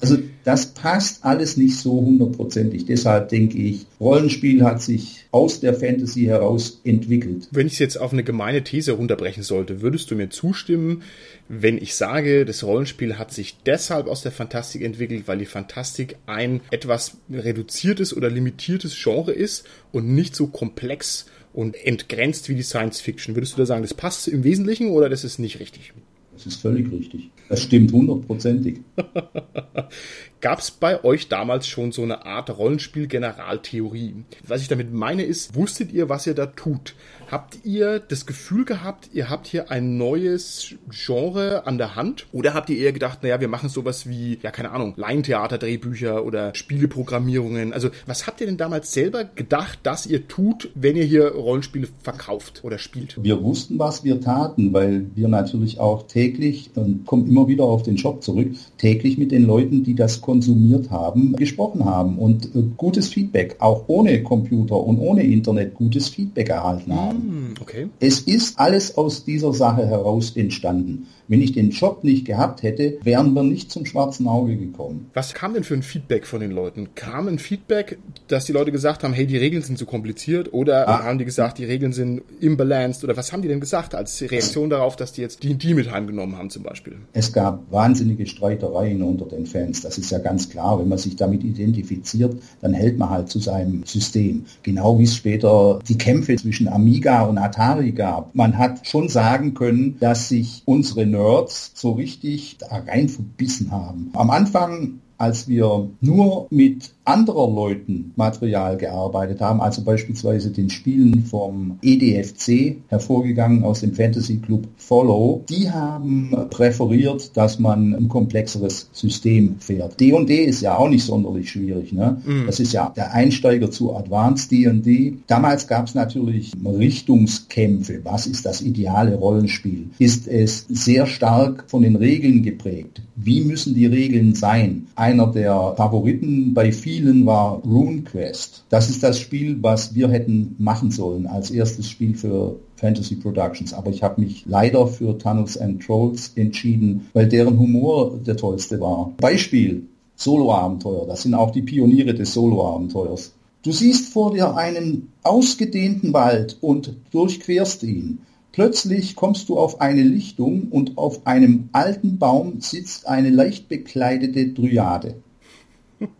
also 0.00 0.18
das 0.44 0.66
passt 0.66 1.24
alles 1.24 1.56
nicht 1.56 1.76
so 1.76 1.92
hundertprozentig. 2.00 2.86
Deshalb 2.86 3.28
denke 3.28 3.58
ich, 3.58 3.86
Rollenspiel 4.00 4.64
hat 4.64 4.80
sich 4.80 5.26
aus 5.32 5.60
der 5.60 5.74
Fantasy 5.74 6.24
heraus 6.24 6.80
entwickelt. 6.84 7.48
Wenn 7.50 7.66
ich 7.66 7.74
es 7.74 7.78
jetzt 7.78 8.00
auf 8.00 8.12
eine 8.12 8.24
gemeine 8.24 8.64
These 8.64 8.92
runterbrechen 8.92 9.42
sollte, 9.42 9.82
würdest 9.82 10.10
du 10.10 10.16
mir 10.16 10.30
zustimmen, 10.30 11.02
wenn 11.48 11.78
ich 11.78 11.94
sage, 11.94 12.44
das 12.44 12.64
Rollenspiel 12.64 13.18
hat 13.18 13.32
sich 13.32 13.56
deshalb 13.66 14.06
aus 14.06 14.22
der 14.22 14.32
Fantastik 14.32 14.82
entwickelt, 14.82 15.24
weil 15.26 15.38
die 15.38 15.46
Fantastik 15.46 16.16
ein 16.26 16.60
etwas 16.70 17.16
reduziertes 17.30 18.16
oder 18.16 18.30
limitiertes 18.30 18.96
Genre 19.00 19.32
ist 19.32 19.64
und 19.92 20.08
nicht 20.14 20.36
so 20.36 20.46
komplex 20.46 21.26
und 21.52 21.76
entgrenzt 21.84 22.48
wie 22.48 22.54
die 22.54 22.62
Science 22.62 23.00
Fiction. 23.00 23.34
Würdest 23.34 23.54
du 23.54 23.58
da 23.58 23.66
sagen, 23.66 23.82
das 23.82 23.94
passt 23.94 24.28
im 24.28 24.44
Wesentlichen 24.44 24.90
oder 24.90 25.08
das 25.08 25.24
ist 25.24 25.38
nicht 25.38 25.60
richtig? 25.60 25.92
Das 26.32 26.46
ist 26.46 26.62
völlig 26.62 26.90
richtig. 26.90 27.30
Das 27.50 27.62
stimmt 27.62 27.92
hundertprozentig. 27.92 28.80
Gab 30.40 30.60
es 30.60 30.70
bei 30.70 31.04
euch 31.04 31.28
damals 31.28 31.66
schon 31.66 31.92
so 31.92 32.02
eine 32.02 32.24
Art 32.24 32.56
Rollenspiel-Generaltheorie? 32.56 34.14
Was 34.46 34.62
ich 34.62 34.68
damit 34.68 34.90
meine 34.92 35.24
ist, 35.24 35.54
wusstet 35.54 35.92
ihr, 35.92 36.08
was 36.08 36.26
ihr 36.26 36.34
da 36.34 36.46
tut? 36.46 36.94
Habt 37.30 37.64
ihr 37.64 38.00
das 38.00 38.26
Gefühl 38.26 38.64
gehabt, 38.64 39.10
ihr 39.12 39.30
habt 39.30 39.46
hier 39.46 39.70
ein 39.70 39.96
neues 39.96 40.74
Genre 40.90 41.64
an 41.64 41.78
der 41.78 41.94
Hand? 41.94 42.26
Oder 42.32 42.54
habt 42.54 42.70
ihr 42.70 42.76
eher 42.76 42.92
gedacht, 42.92 43.22
naja, 43.22 43.40
wir 43.40 43.46
machen 43.46 43.68
sowas 43.68 44.08
wie, 44.08 44.40
ja, 44.42 44.50
keine 44.50 44.72
Ahnung, 44.72 44.94
Laientheater-Drehbücher 44.96 46.24
oder 46.26 46.52
Spieleprogrammierungen? 46.56 47.72
Also, 47.72 47.90
was 48.04 48.26
habt 48.26 48.40
ihr 48.40 48.48
denn 48.48 48.56
damals 48.56 48.92
selber 48.92 49.22
gedacht, 49.22 49.78
dass 49.84 50.06
ihr 50.06 50.26
tut, 50.26 50.70
wenn 50.74 50.96
ihr 50.96 51.04
hier 51.04 51.28
Rollenspiele 51.28 51.86
verkauft 52.02 52.64
oder 52.64 52.78
spielt? 52.78 53.22
Wir 53.22 53.40
wussten, 53.40 53.78
was 53.78 54.02
wir 54.02 54.20
taten, 54.20 54.72
weil 54.72 55.06
wir 55.14 55.28
natürlich 55.28 55.78
auch 55.78 56.08
täglich, 56.08 56.72
und 56.74 57.06
kommen 57.06 57.28
immer 57.28 57.46
wieder 57.46 57.62
auf 57.62 57.84
den 57.84 57.96
Shop 57.96 58.24
zurück, 58.24 58.48
täglich 58.76 59.18
mit 59.18 59.30
den 59.30 59.44
Leuten, 59.44 59.84
die 59.84 59.94
das 59.94 60.20
konsumiert 60.20 60.90
haben, 60.90 61.36
gesprochen 61.36 61.84
haben 61.84 62.18
und 62.18 62.46
äh, 62.56 62.62
gutes 62.76 63.06
Feedback, 63.06 63.54
auch 63.60 63.84
ohne 63.86 64.20
Computer 64.24 64.82
und 64.82 64.98
ohne 64.98 65.22
Internet 65.22 65.74
gutes 65.74 66.08
Feedback 66.08 66.48
erhalten 66.48 66.92
haben. 66.92 67.19
Hm, 67.20 67.54
okay. 67.60 67.88
Es 68.00 68.20
ist 68.20 68.58
alles 68.58 68.96
aus 68.96 69.24
dieser 69.24 69.52
Sache 69.52 69.86
heraus 69.86 70.36
entstanden. 70.36 71.08
Wenn 71.30 71.42
ich 71.42 71.52
den 71.52 71.70
Job 71.70 72.02
nicht 72.02 72.24
gehabt 72.24 72.64
hätte, 72.64 72.98
wären 73.04 73.34
wir 73.34 73.44
nicht 73.44 73.70
zum 73.70 73.86
schwarzen 73.86 74.26
Auge 74.26 74.56
gekommen. 74.56 75.10
Was 75.14 75.32
kam 75.32 75.54
denn 75.54 75.62
für 75.62 75.74
ein 75.74 75.84
Feedback 75.84 76.26
von 76.26 76.40
den 76.40 76.50
Leuten? 76.50 76.88
Kam 76.96 77.28
ein 77.28 77.38
Feedback, 77.38 77.98
dass 78.26 78.46
die 78.46 78.52
Leute 78.52 78.72
gesagt 78.72 79.04
haben, 79.04 79.12
hey, 79.12 79.28
die 79.28 79.36
Regeln 79.36 79.62
sind 79.62 79.78
zu 79.78 79.86
kompliziert? 79.86 80.52
Oder 80.52 80.88
ah. 80.88 81.04
haben 81.04 81.18
die 81.18 81.24
gesagt, 81.24 81.58
die 81.58 81.64
Regeln 81.64 81.92
sind 81.92 82.22
imbalanced? 82.40 83.04
Oder 83.04 83.16
was 83.16 83.32
haben 83.32 83.42
die 83.42 83.48
denn 83.48 83.60
gesagt 83.60 83.94
als 83.94 84.20
Reaktion 84.22 84.70
darauf, 84.70 84.96
dass 84.96 85.12
die 85.12 85.20
jetzt 85.20 85.44
die, 85.44 85.72
mit 85.72 85.92
heimgenommen 85.92 86.36
haben 86.36 86.50
zum 86.50 86.64
Beispiel? 86.64 86.96
Es 87.12 87.32
gab 87.32 87.62
wahnsinnige 87.70 88.26
Streitereien 88.26 89.00
unter 89.00 89.26
den 89.26 89.46
Fans. 89.46 89.82
Das 89.82 89.98
ist 89.98 90.10
ja 90.10 90.18
ganz 90.18 90.50
klar. 90.50 90.80
Wenn 90.80 90.88
man 90.88 90.98
sich 90.98 91.14
damit 91.14 91.44
identifiziert, 91.44 92.42
dann 92.60 92.74
hält 92.74 92.98
man 92.98 93.08
halt 93.08 93.28
zu 93.28 93.38
seinem 93.38 93.84
System. 93.84 94.46
Genau 94.64 94.98
wie 94.98 95.04
es 95.04 95.14
später 95.14 95.78
die 95.88 95.96
Kämpfe 95.96 96.34
zwischen 96.34 96.66
Amiga 96.66 97.22
und 97.22 97.38
Atari 97.38 97.92
gab. 97.92 98.34
Man 98.34 98.58
hat 98.58 98.84
schon 98.84 99.08
sagen 99.08 99.54
können, 99.54 99.96
dass 100.00 100.28
sich 100.28 100.62
unsere 100.64 101.06
Nerds 101.06 101.19
so 101.48 101.92
richtig 101.92 102.58
da 102.58 102.78
rein 102.78 103.08
verbissen 103.08 103.70
haben. 103.70 104.10
Am 104.14 104.30
Anfang 104.30 105.00
als 105.20 105.48
wir 105.48 105.90
nur 106.00 106.46
mit 106.50 106.94
anderer 107.10 107.52
Leuten 107.52 108.12
Material 108.16 108.76
gearbeitet 108.76 109.40
haben, 109.40 109.60
also 109.60 109.82
beispielsweise 109.82 110.50
den 110.50 110.70
Spielen 110.70 111.24
vom 111.24 111.78
EDFC 111.82 112.76
hervorgegangen 112.88 113.64
aus 113.64 113.80
dem 113.80 113.94
Fantasy 113.94 114.36
Club 114.36 114.68
Follow, 114.76 115.44
die 115.48 115.70
haben 115.70 116.34
präferiert, 116.50 117.36
dass 117.36 117.58
man 117.58 117.94
ein 117.94 118.08
komplexeres 118.08 118.88
System 118.92 119.56
fährt. 119.58 120.00
D&D 120.00 120.44
ist 120.44 120.62
ja 120.62 120.76
auch 120.76 120.88
nicht 120.88 121.04
sonderlich 121.04 121.50
schwierig. 121.50 121.92
Ne? 121.92 122.20
Mhm. 122.24 122.46
Das 122.46 122.60
ist 122.60 122.72
ja 122.72 122.92
der 122.94 123.12
Einsteiger 123.12 123.70
zu 123.70 123.94
Advanced 123.94 124.50
D&D. 124.50 125.14
Damals 125.26 125.66
gab 125.66 125.86
es 125.86 125.94
natürlich 125.94 126.52
Richtungskämpfe. 126.64 128.00
Was 128.04 128.26
ist 128.26 128.46
das 128.46 128.62
ideale 128.62 129.16
Rollenspiel? 129.16 129.90
Ist 129.98 130.28
es 130.28 130.66
sehr 130.68 131.06
stark 131.06 131.64
von 131.66 131.82
den 131.82 131.96
Regeln 131.96 132.42
geprägt? 132.42 133.02
Wie 133.16 133.42
müssen 133.42 133.74
die 133.74 133.86
Regeln 133.86 134.34
sein? 134.34 134.86
Einer 134.94 135.26
der 135.26 135.74
Favoriten 135.76 136.54
bei 136.54 136.72
vielen 136.72 136.99
war 137.04 137.62
RuneQuest. 137.64 138.64
Das 138.68 138.90
ist 138.90 139.02
das 139.02 139.18
Spiel, 139.18 139.58
was 139.62 139.94
wir 139.94 140.08
hätten 140.08 140.56
machen 140.58 140.90
sollen 140.90 141.26
als 141.26 141.50
erstes 141.50 141.88
Spiel 141.88 142.14
für 142.14 142.56
Fantasy 142.76 143.16
Productions. 143.16 143.74
Aber 143.74 143.90
ich 143.90 144.02
habe 144.02 144.20
mich 144.20 144.44
leider 144.46 144.86
für 144.86 145.18
Tunnels 145.18 145.56
and 145.56 145.82
Trolls 145.82 146.32
entschieden, 146.36 147.08
weil 147.12 147.28
deren 147.28 147.58
Humor 147.58 148.18
der 148.18 148.36
tollste 148.36 148.80
war. 148.80 149.12
Beispiel, 149.18 149.86
Solo-Abenteuer. 150.16 151.06
Das 151.06 151.22
sind 151.22 151.34
auch 151.34 151.50
die 151.50 151.62
Pioniere 151.62 152.14
des 152.14 152.34
Solo-Abenteuers. 152.34 153.32
Du 153.62 153.72
siehst 153.72 154.12
vor 154.12 154.32
dir 154.32 154.56
einen 154.56 155.12
ausgedehnten 155.22 156.12
Wald 156.12 156.58
und 156.60 156.94
durchquerst 157.10 157.82
ihn. 157.82 158.20
Plötzlich 158.52 159.16
kommst 159.16 159.48
du 159.48 159.58
auf 159.58 159.80
eine 159.80 160.02
Lichtung 160.02 160.68
und 160.70 160.98
auf 160.98 161.26
einem 161.26 161.68
alten 161.72 162.18
Baum 162.18 162.60
sitzt 162.60 163.06
eine 163.06 163.30
leicht 163.30 163.68
bekleidete 163.68 164.48
Dryade. 164.48 165.16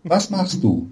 Was 0.05 0.31
machst 0.31 0.62
du? 0.62 0.89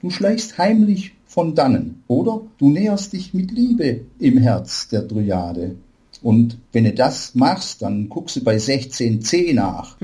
Du 0.00 0.10
schleichst 0.10 0.58
heimlich 0.58 1.14
von 1.26 1.54
dannen 1.54 2.02
oder 2.06 2.42
du 2.58 2.70
näherst 2.70 3.12
dich 3.12 3.34
mit 3.34 3.50
Liebe 3.50 4.02
im 4.18 4.38
Herz 4.38 4.88
der 4.88 5.02
Dryade. 5.02 5.76
Und 6.22 6.58
wenn 6.72 6.84
du 6.84 6.92
das 6.92 7.34
machst, 7.34 7.82
dann 7.82 8.08
guckst 8.08 8.36
du 8.36 8.44
bei 8.44 8.56
16c 8.56 9.54
nach. 9.54 9.96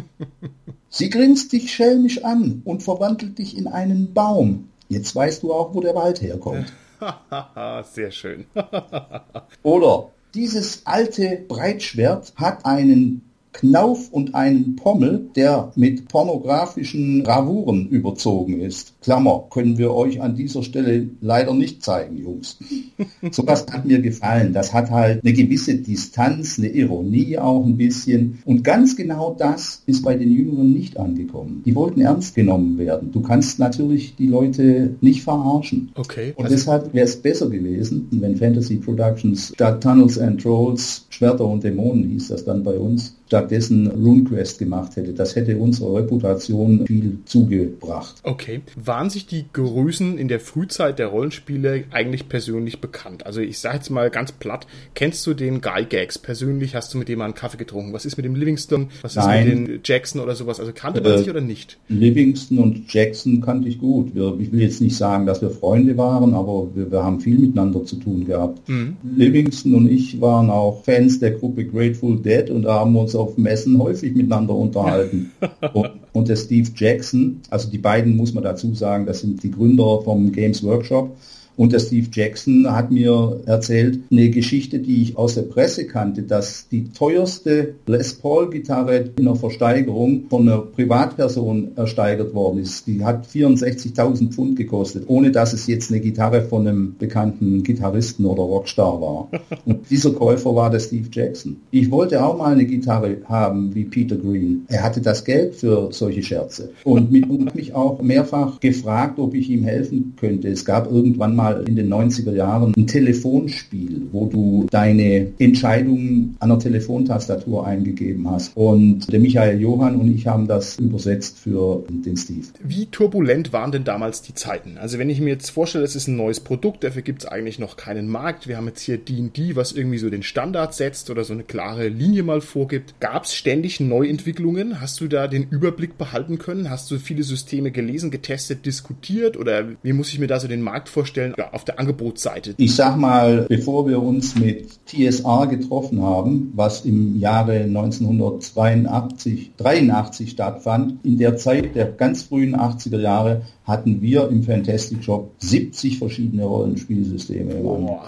Sie 0.89 1.09
grinst 1.09 1.53
dich 1.53 1.73
schelmisch 1.73 2.25
an 2.25 2.63
und 2.65 2.83
verwandelt 2.83 3.39
dich 3.39 3.57
in 3.57 3.69
einen 3.69 4.13
Baum. 4.13 4.69
Jetzt 4.89 5.15
weißt 5.15 5.43
du 5.43 5.53
auch, 5.53 5.75
wo 5.75 5.81
der 5.81 5.95
Wald 5.95 6.21
herkommt. 6.21 6.73
Sehr 7.93 8.11
schön. 8.11 8.45
Oder 9.63 10.11
dieses 10.35 10.85
alte 10.85 11.45
Breitschwert 11.49 12.33
hat 12.37 12.67
einen 12.67 13.30
Knauf 13.53 14.13
und 14.13 14.35
einen 14.35 14.77
Pommel, 14.77 15.29
der 15.35 15.73
mit 15.75 16.09
pornografischen 16.09 17.25
Gravuren 17.25 17.89
überzogen 17.89 18.61
ist. 18.61 18.95
Klammer, 19.03 19.47
können 19.51 19.77
wir 19.77 19.93
euch 19.93 20.23
an 20.23 20.37
dieser 20.37 20.63
Stelle 20.63 21.09
leider 21.21 21.53
nicht 21.55 21.83
zeigen, 21.83 22.17
Jungs. 22.17 22.59
Sowas 23.31 23.67
hat 23.71 23.87
mir 23.87 24.01
gefallen. 24.01 24.53
Das 24.53 24.73
hat 24.73 24.91
halt 24.91 25.25
eine 25.25 25.33
gewisse 25.33 25.77
Distanz, 25.77 26.59
eine 26.59 26.69
Ironie 26.69 27.39
auch 27.39 27.65
ein 27.65 27.77
bisschen. 27.77 28.39
Und 28.45 28.63
ganz 28.63 28.97
genau 28.97 29.35
das 29.39 29.83
ist 29.87 30.03
bei 30.03 30.15
den 30.15 30.31
Jüngeren 30.31 30.73
nicht 30.73 30.99
angekommen. 30.99 31.63
Die 31.65 31.75
wollten 31.75 32.01
ernst 32.01 32.35
genommen 32.35 32.79
werden. 32.79 33.11
Du 33.13 33.21
kannst 33.21 33.59
natürlich 33.59 34.15
die 34.17 34.29
Leute 34.29 34.95
nicht 35.01 35.23
verarschen. 35.23 35.91
Okay. 35.97 36.33
Und 36.37 36.45
also 36.45 36.55
deshalb 36.55 36.95
wäre 36.95 37.07
es 37.07 37.17
besser 37.17 37.49
gewesen, 37.51 38.09
wenn 38.11 38.37
Fantasy 38.37 38.77
Productions 38.77 39.53
statt 39.55 39.83
Tunnels 39.83 40.19
and 40.19 40.41
Trolls 40.41 41.07
Schwerter 41.11 41.45
und 41.45 41.65
Dämonen 41.65 42.09
hieß 42.09 42.29
das 42.29 42.45
dann 42.45 42.63
bei 42.63 42.79
uns, 42.79 43.17
stattdessen 43.41 43.87
RuneQuest 43.87 44.59
gemacht 44.59 44.97
hätte. 44.97 45.13
Das 45.13 45.37
hätte 45.37 45.57
unserer 45.57 45.97
Reputation 45.97 46.87
viel 46.87 47.19
zugebracht. 47.25 48.17
Okay. 48.23 48.61
Waren 48.77 49.11
sich 49.11 49.27
die 49.27 49.45
Größen 49.53 50.19
in 50.19 50.29
der 50.29 50.41
Frühzeit 50.41 50.99
der 50.99 51.09
Rollenspiele 51.09 51.85
eigentlich 51.91 52.29
persönlich 52.29 52.81
bekannt? 52.81 53.27
Also 53.27 53.41
ich 53.41 53.59
sage 53.59 53.77
jetzt 53.77 53.91
mal 53.91 54.11
ganz 54.11 54.33
platt, 54.33 54.67
kennst 54.95 55.27
du 55.27 55.35
den 55.35 55.61
Guy 55.61 55.85
Gags 55.85 56.19
persönlich? 56.19 56.75
Hast 56.75 56.95
du 56.95 56.99
mit 56.99 57.09
dem 57.09 57.19
mal 57.19 57.27
einen 57.27 57.35
Kaffee 57.35 57.59
getrunken? 57.59 57.93
Was 57.93 58.07
ist 58.07 58.17
mit 58.17 58.25
dem 58.25 58.35
Livingston? 58.35 58.89
Was 59.03 59.17
ist 59.17 59.25
Nein. 59.25 59.49
mit 59.49 59.69
dem 59.69 59.81
Jackson 59.85 60.21
oder 60.21 60.35
sowas? 60.35 60.61
Also 60.61 60.73
kannte 60.73 61.01
man 61.01 61.13
äh, 61.13 61.19
sich 61.19 61.31
oder 61.31 61.41
nicht? 61.41 61.79
Livingston 61.89 62.59
und 62.59 62.93
Jackson 62.93 63.41
kannte 63.41 63.69
ich 63.69 63.79
gut. 63.79 64.15
Wir, 64.15 64.37
ich 64.39 64.53
will 64.53 64.61
jetzt 64.61 64.81
nicht 64.81 64.97
sagen, 64.97 65.27
dass 65.27 65.43
wir 65.43 65.51
Freunde 65.51 65.97
waren, 65.97 66.35
aber 66.35 66.69
wir, 66.75 66.91
wir 66.91 67.03
haben 67.03 67.21
viel 67.21 67.39
miteinander 67.39 67.85
zu 67.85 67.97
tun 67.97 68.27
gehabt. 68.27 68.69
Mhm. 68.69 68.97
Livingston 69.17 69.75
und 69.75 69.91
ich 69.91 70.21
waren 70.21 70.51
auch 70.51 70.85
Fans 70.85 71.01
Fans 71.01 71.19
der 71.21 71.33
Gruppe 71.33 71.65
Grateful 71.65 72.19
Dead 72.19 72.51
und 72.51 72.67
haben 72.67 72.97
uns 72.97 73.15
auf 73.15 73.30
Messen 73.37 73.79
häufig 73.79 74.15
miteinander 74.15 74.55
unterhalten. 74.55 75.33
und, 75.73 75.91
und 76.13 76.29
der 76.29 76.37
Steve 76.37 76.71
Jackson, 76.75 77.41
also 77.51 77.71
die 77.71 77.79
beiden 77.79 78.17
muss 78.17 78.35
man 78.35 78.45
dazu 78.45 78.75
sagen, 78.75 79.07
das 79.07 79.21
sind 79.21 79.43
die 79.43 79.51
Gründer 79.51 80.03
vom 80.03 80.33
Games 80.33 80.63
Workshop. 80.63 81.17
Und 81.57 81.73
der 81.73 81.79
Steve 81.79 82.09
Jackson 82.11 82.67
hat 82.71 82.91
mir 82.91 83.41
erzählt, 83.47 84.01
eine 84.11 84.31
Geschichte, 84.31 84.79
die 84.79 85.03
ich 85.03 85.19
aus 85.19 85.35
der 85.35 85.43
Presse 85.43 85.87
kannte, 85.87 86.23
dass 86.23 86.69
die 86.69 86.91
teuerste 86.91 87.75
Les 87.87 88.15
Paul-Gitarre 88.15 89.11
in 89.19 89.25
der 89.25 89.35
Versteigerung 89.35 90.25
von 90.31 90.49
einer 90.49 90.59
Privatperson 90.59 91.73
ersteigert 91.77 92.35
worden 92.35 92.61
ist. 92.61 92.87
Die 92.87 93.05
hat 93.05 93.27
64.000 93.27 94.31
Pfund 94.31 94.57
gekostet, 94.57 95.05
ohne 95.09 95.31
dass 95.31 95.53
es 95.53 95.67
jetzt 95.67 95.91
eine 95.91 96.01
Gitarre 96.01 96.43
von 96.43 96.67
einem 96.67 96.97
bekannten 96.99 97.63
Gitarristen 97.63 98.25
oder 98.25 98.43
Rockstar 98.43 99.01
war. 99.01 99.29
Und 99.67 99.91
dieser 99.91 100.13
Käufer 100.13 100.55
war 100.55 100.71
der 100.71 100.81
Steve 100.81 101.09
Jackson. 101.13 101.57
Ich 101.71 101.91
wollte 101.91 102.25
auch 102.25 102.39
mal 102.39 102.53
eine 102.53 102.65
Gitarre 102.65 103.19
haben 103.27 103.75
wie 103.75 103.85
Peter 103.85 104.17
Green. 104.17 104.65
Er 104.69 104.83
hatte 104.83 105.01
das 105.01 105.25
Geld 105.25 105.57
für 105.57 105.89
solche 105.93 106.23
Scherze 106.23 106.71
und 106.85 107.11
mich 107.11 107.75
auch 107.75 108.01
mehrfach 108.01 108.61
gefragt, 108.61 109.19
ob 109.19 109.35
ich 109.35 109.51
ihm 109.51 109.65
helfen 109.65 110.15
könnte. 110.19 110.49
Es 110.49 110.65
gab 110.65 110.91
irgendwann 110.91 111.37
mal 111.37 111.40
mal 111.41 111.65
in 111.67 111.77
den 111.77 111.93
90er 111.93 112.33
Jahren 112.33 112.75
ein 112.77 112.87
Telefonspiel, 112.87 114.09
wo 114.13 114.27
du 114.27 114.67
deine 114.71 115.29
Entscheidungen 115.39 116.37
an 116.41 116.51
der 116.51 116.59
Telefontastatur 116.59 117.67
eingegeben 117.67 118.31
hast. 118.31 118.57
Und 118.57 119.11
der 119.13 119.21
Michael 119.21 119.61
Johann 119.61 119.97
und 119.97 120.15
ich 120.15 120.27
haben 120.27 120.47
das 120.47 120.79
übersetzt 120.79 121.39
für 121.39 121.85
den 121.89 122.17
Steve. 122.17 122.47
Wie 122.63 122.87
turbulent 122.87 123.53
waren 123.53 123.73
denn 123.73 123.85
damals 123.85 124.23
die 124.23 124.35
Zeiten? 124.35 124.77
Also 124.79 124.99
wenn 124.99 125.11
ich 125.11 125.21
mir 125.21 125.31
jetzt 125.31 125.51
vorstelle, 125.51 125.85
es 125.85 125.97
ist 125.97 126.09
ein 126.09 126.17
neues 126.17 126.41
Produkt, 126.41 126.85
dafür 126.85 127.03
gibt 127.03 127.23
es 127.23 127.29
eigentlich 127.29 127.59
noch 127.59 127.77
keinen 127.77 128.09
Markt. 128.09 128.49
Wir 128.49 128.57
haben 128.57 128.67
jetzt 128.67 128.83
hier 128.83 128.99
D&D, 128.99 129.57
was 129.57 129.73
irgendwie 129.73 129.99
so 129.99 130.11
den 130.11 130.23
Standard 130.23 130.75
setzt 130.75 131.11
oder 131.11 131.25
so 131.25 131.33
eine 131.33 131.43
klare 131.43 131.89
Linie 131.89 132.23
mal 132.23 132.41
vorgibt. 132.41 132.95
Gab 133.01 133.25
es 133.25 133.35
ständig 133.35 133.81
Neuentwicklungen? 133.81 134.81
Hast 134.81 135.01
du 135.01 135.09
da 135.09 135.27
den 135.27 135.47
Überblick 135.51 135.97
behalten 135.97 136.39
können? 136.39 136.71
Hast 136.71 136.91
du 136.91 136.99
viele 136.99 137.23
Systeme 137.23 137.71
gelesen, 137.71 138.11
getestet, 138.11 138.67
diskutiert? 138.67 139.37
Oder 139.37 139.65
wie 139.83 139.93
muss 139.93 140.13
ich 140.13 140.19
mir 140.19 140.27
da 140.27 140.39
so 140.39 140.49
den 140.49 140.63
Markt 140.63 140.89
vorstellen? 140.89 141.30
Ja, 141.37 141.53
auf 141.53 141.65
der 141.65 141.79
Angebotsseite? 141.79 142.55
Ich 142.57 142.75
sag 142.75 142.97
mal, 142.97 143.47
bevor 143.49 143.89
wir 143.89 144.03
uns 144.03 144.37
mit 144.37 144.87
TSR 144.87 145.47
getroffen 145.49 146.03
haben, 146.03 146.53
was 146.55 146.85
im 146.85 147.19
Jahre 147.19 147.61
1982, 147.61 149.53
83 149.57 150.31
stattfand, 150.31 151.05
in 151.05 151.19
der 151.19 151.37
Zeit 151.37 151.75
der 151.75 151.87
ganz 151.87 152.23
frühen 152.23 152.57
80er 152.57 153.01
Jahre 153.01 153.43
hatten 153.71 154.03
wir 154.03 154.29
im 154.29 154.43
Fantastic 154.43 155.05
Shop 155.05 155.31
70 155.39 155.99
verschiedene 155.99 156.45
Rollenspielsysteme. 156.45 157.55
Wow. 157.63 158.01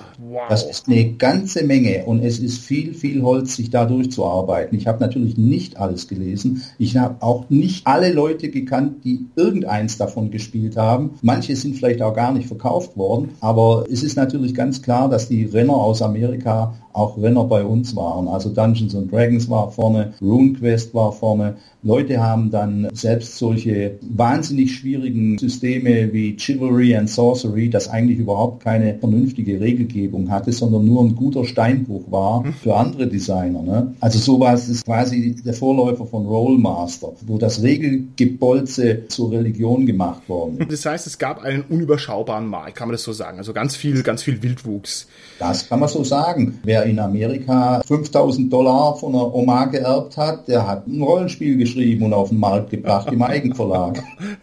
Das 0.49 0.65
ist 0.65 0.89
eine 0.89 1.13
ganze 1.13 1.65
Menge 1.65 2.05
und 2.05 2.23
es 2.25 2.41
ist 2.41 2.59
viel, 2.59 2.95
viel 2.95 3.23
Holz, 3.23 3.57
sich 3.57 3.71
da 3.71 3.85
durchzuarbeiten. 3.85 4.77
Ich 4.77 4.87
habe 4.87 5.01
natürlich 5.01 5.37
nicht 5.37 5.77
alles 5.77 6.09
gelesen. 6.09 6.63
Ich 6.79 6.97
habe 6.97 7.23
auch 7.23 7.49
nicht 7.49 7.87
alle 7.87 8.13
Leute 8.13 8.51
gekannt, 8.51 9.05
die 9.05 9.27
irgendeins 9.37 9.99
davon 9.99 10.31
gespielt 10.31 10.77
haben. 10.77 11.13
Manche 11.23 11.55
sind 11.55 11.77
vielleicht 11.77 12.03
auch 12.03 12.15
gar 12.15 12.33
nicht 12.33 12.49
verkauft 12.49 12.97
worden, 12.97 13.12
aber 13.41 13.85
es 13.91 14.03
ist 14.03 14.17
natürlich 14.17 14.55
ganz 14.55 14.83
klar, 14.83 15.09
dass 15.09 15.29
die 15.29 15.45
Renner 15.45 15.75
aus 15.75 16.03
Amerika 16.03 16.75
auch 16.93 17.17
Renner 17.17 17.45
bei 17.45 17.65
uns 17.65 17.95
waren. 17.97 18.29
Also 18.29 18.51
Dungeons 18.51 18.95
and 18.95 19.11
Dragons 19.11 19.49
war 19.49 19.71
vorne, 19.71 20.15
RuneQuest 20.21 20.95
war 20.95 21.13
vorne. 21.13 21.57
Leute 21.85 22.23
haben 22.23 22.51
dann 22.51 22.89
selbst 22.93 23.39
solche 23.39 23.99
wahnsinnig 24.03 24.73
schwierigen 24.73 25.37
Systeme 25.37 26.13
wie 26.13 26.37
Chivalry 26.37 26.95
and 26.95 27.11
Sorcery, 27.11 27.71
das 27.71 27.89
eigentlich 27.89 28.19
überhaupt 28.19 28.63
keine 28.63 28.99
vernünftige 28.99 29.61
Regelgebung 29.61 30.31
hatte, 30.31 30.53
sondern 30.53 30.85
nur 30.85 31.03
ein 31.03 31.17
guter 31.17 31.45
Steinbruch 31.45 32.05
war 32.11 32.45
für 32.63 32.77
andere 32.77 33.09
Designer. 33.09 33.63
Ne? 33.63 33.95
Also 33.99 34.21
sowas 34.21 34.69
ist 34.69 34.85
quasi 34.85 35.35
der 35.45 35.55
Vorläufer 35.55 36.07
von 36.07 36.25
Rollmaster, 36.25 37.15
wo 37.27 37.37
das 37.39 37.63
Regelgebolze 37.63 39.09
zur 39.09 39.33
Religion 39.33 39.85
gemacht 39.85 40.29
worden 40.29 40.59
ist. 40.61 40.71
Das 40.71 40.87
heißt, 40.87 41.07
es 41.09 41.19
gab 41.19 41.43
einen 41.43 41.63
unüberschaubaren 41.69 42.47
Markt, 42.47 42.77
kann 42.77 42.87
man 42.89 42.93
das 42.93 43.03
so 43.03 43.13
sagen. 43.13 43.39
Also 43.39 43.53
ganz 43.53 43.75
viel, 43.75 44.03
ganz 44.05 44.23
viel 44.23 44.41
Wildwuchs. 44.43 45.09
Das 45.41 45.69
kann 45.69 45.81
man 45.81 45.89
so 45.89 46.05
sagen. 46.05 46.61
Wer 46.63 46.82
in 46.85 46.99
Amerika 46.99 47.83
5000 47.87 48.53
Dollar 48.53 48.97
von 48.97 49.15
einer 49.15 49.35
Oma 49.35 49.67
geerbt 49.67 50.17
hat, 50.17 50.49
der 50.49 50.67
hat 50.67 50.87
ein 50.87 51.03
Rollenspiel 51.03 51.57
geschrieben 51.57 52.05
und 52.05 52.13
auf 52.13 52.31
den 52.31 52.39
Markt 52.39 52.71
gebracht 52.71 53.11
im 53.13 53.23
Eigenverlag. 53.23 54.03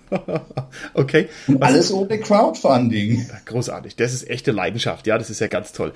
okay. 0.93 1.27
Und 1.47 1.61
alles 1.61 1.91
ohne 1.91 2.19
Crowdfunding. 2.19 3.27
Großartig. 3.45 3.95
Das 3.95 4.13
ist 4.13 4.29
echte 4.29 4.51
Leidenschaft. 4.51 5.07
Ja, 5.07 5.17
das 5.17 5.29
ist 5.29 5.39
ja 5.39 5.47
ganz 5.47 5.71
toll. 5.71 5.93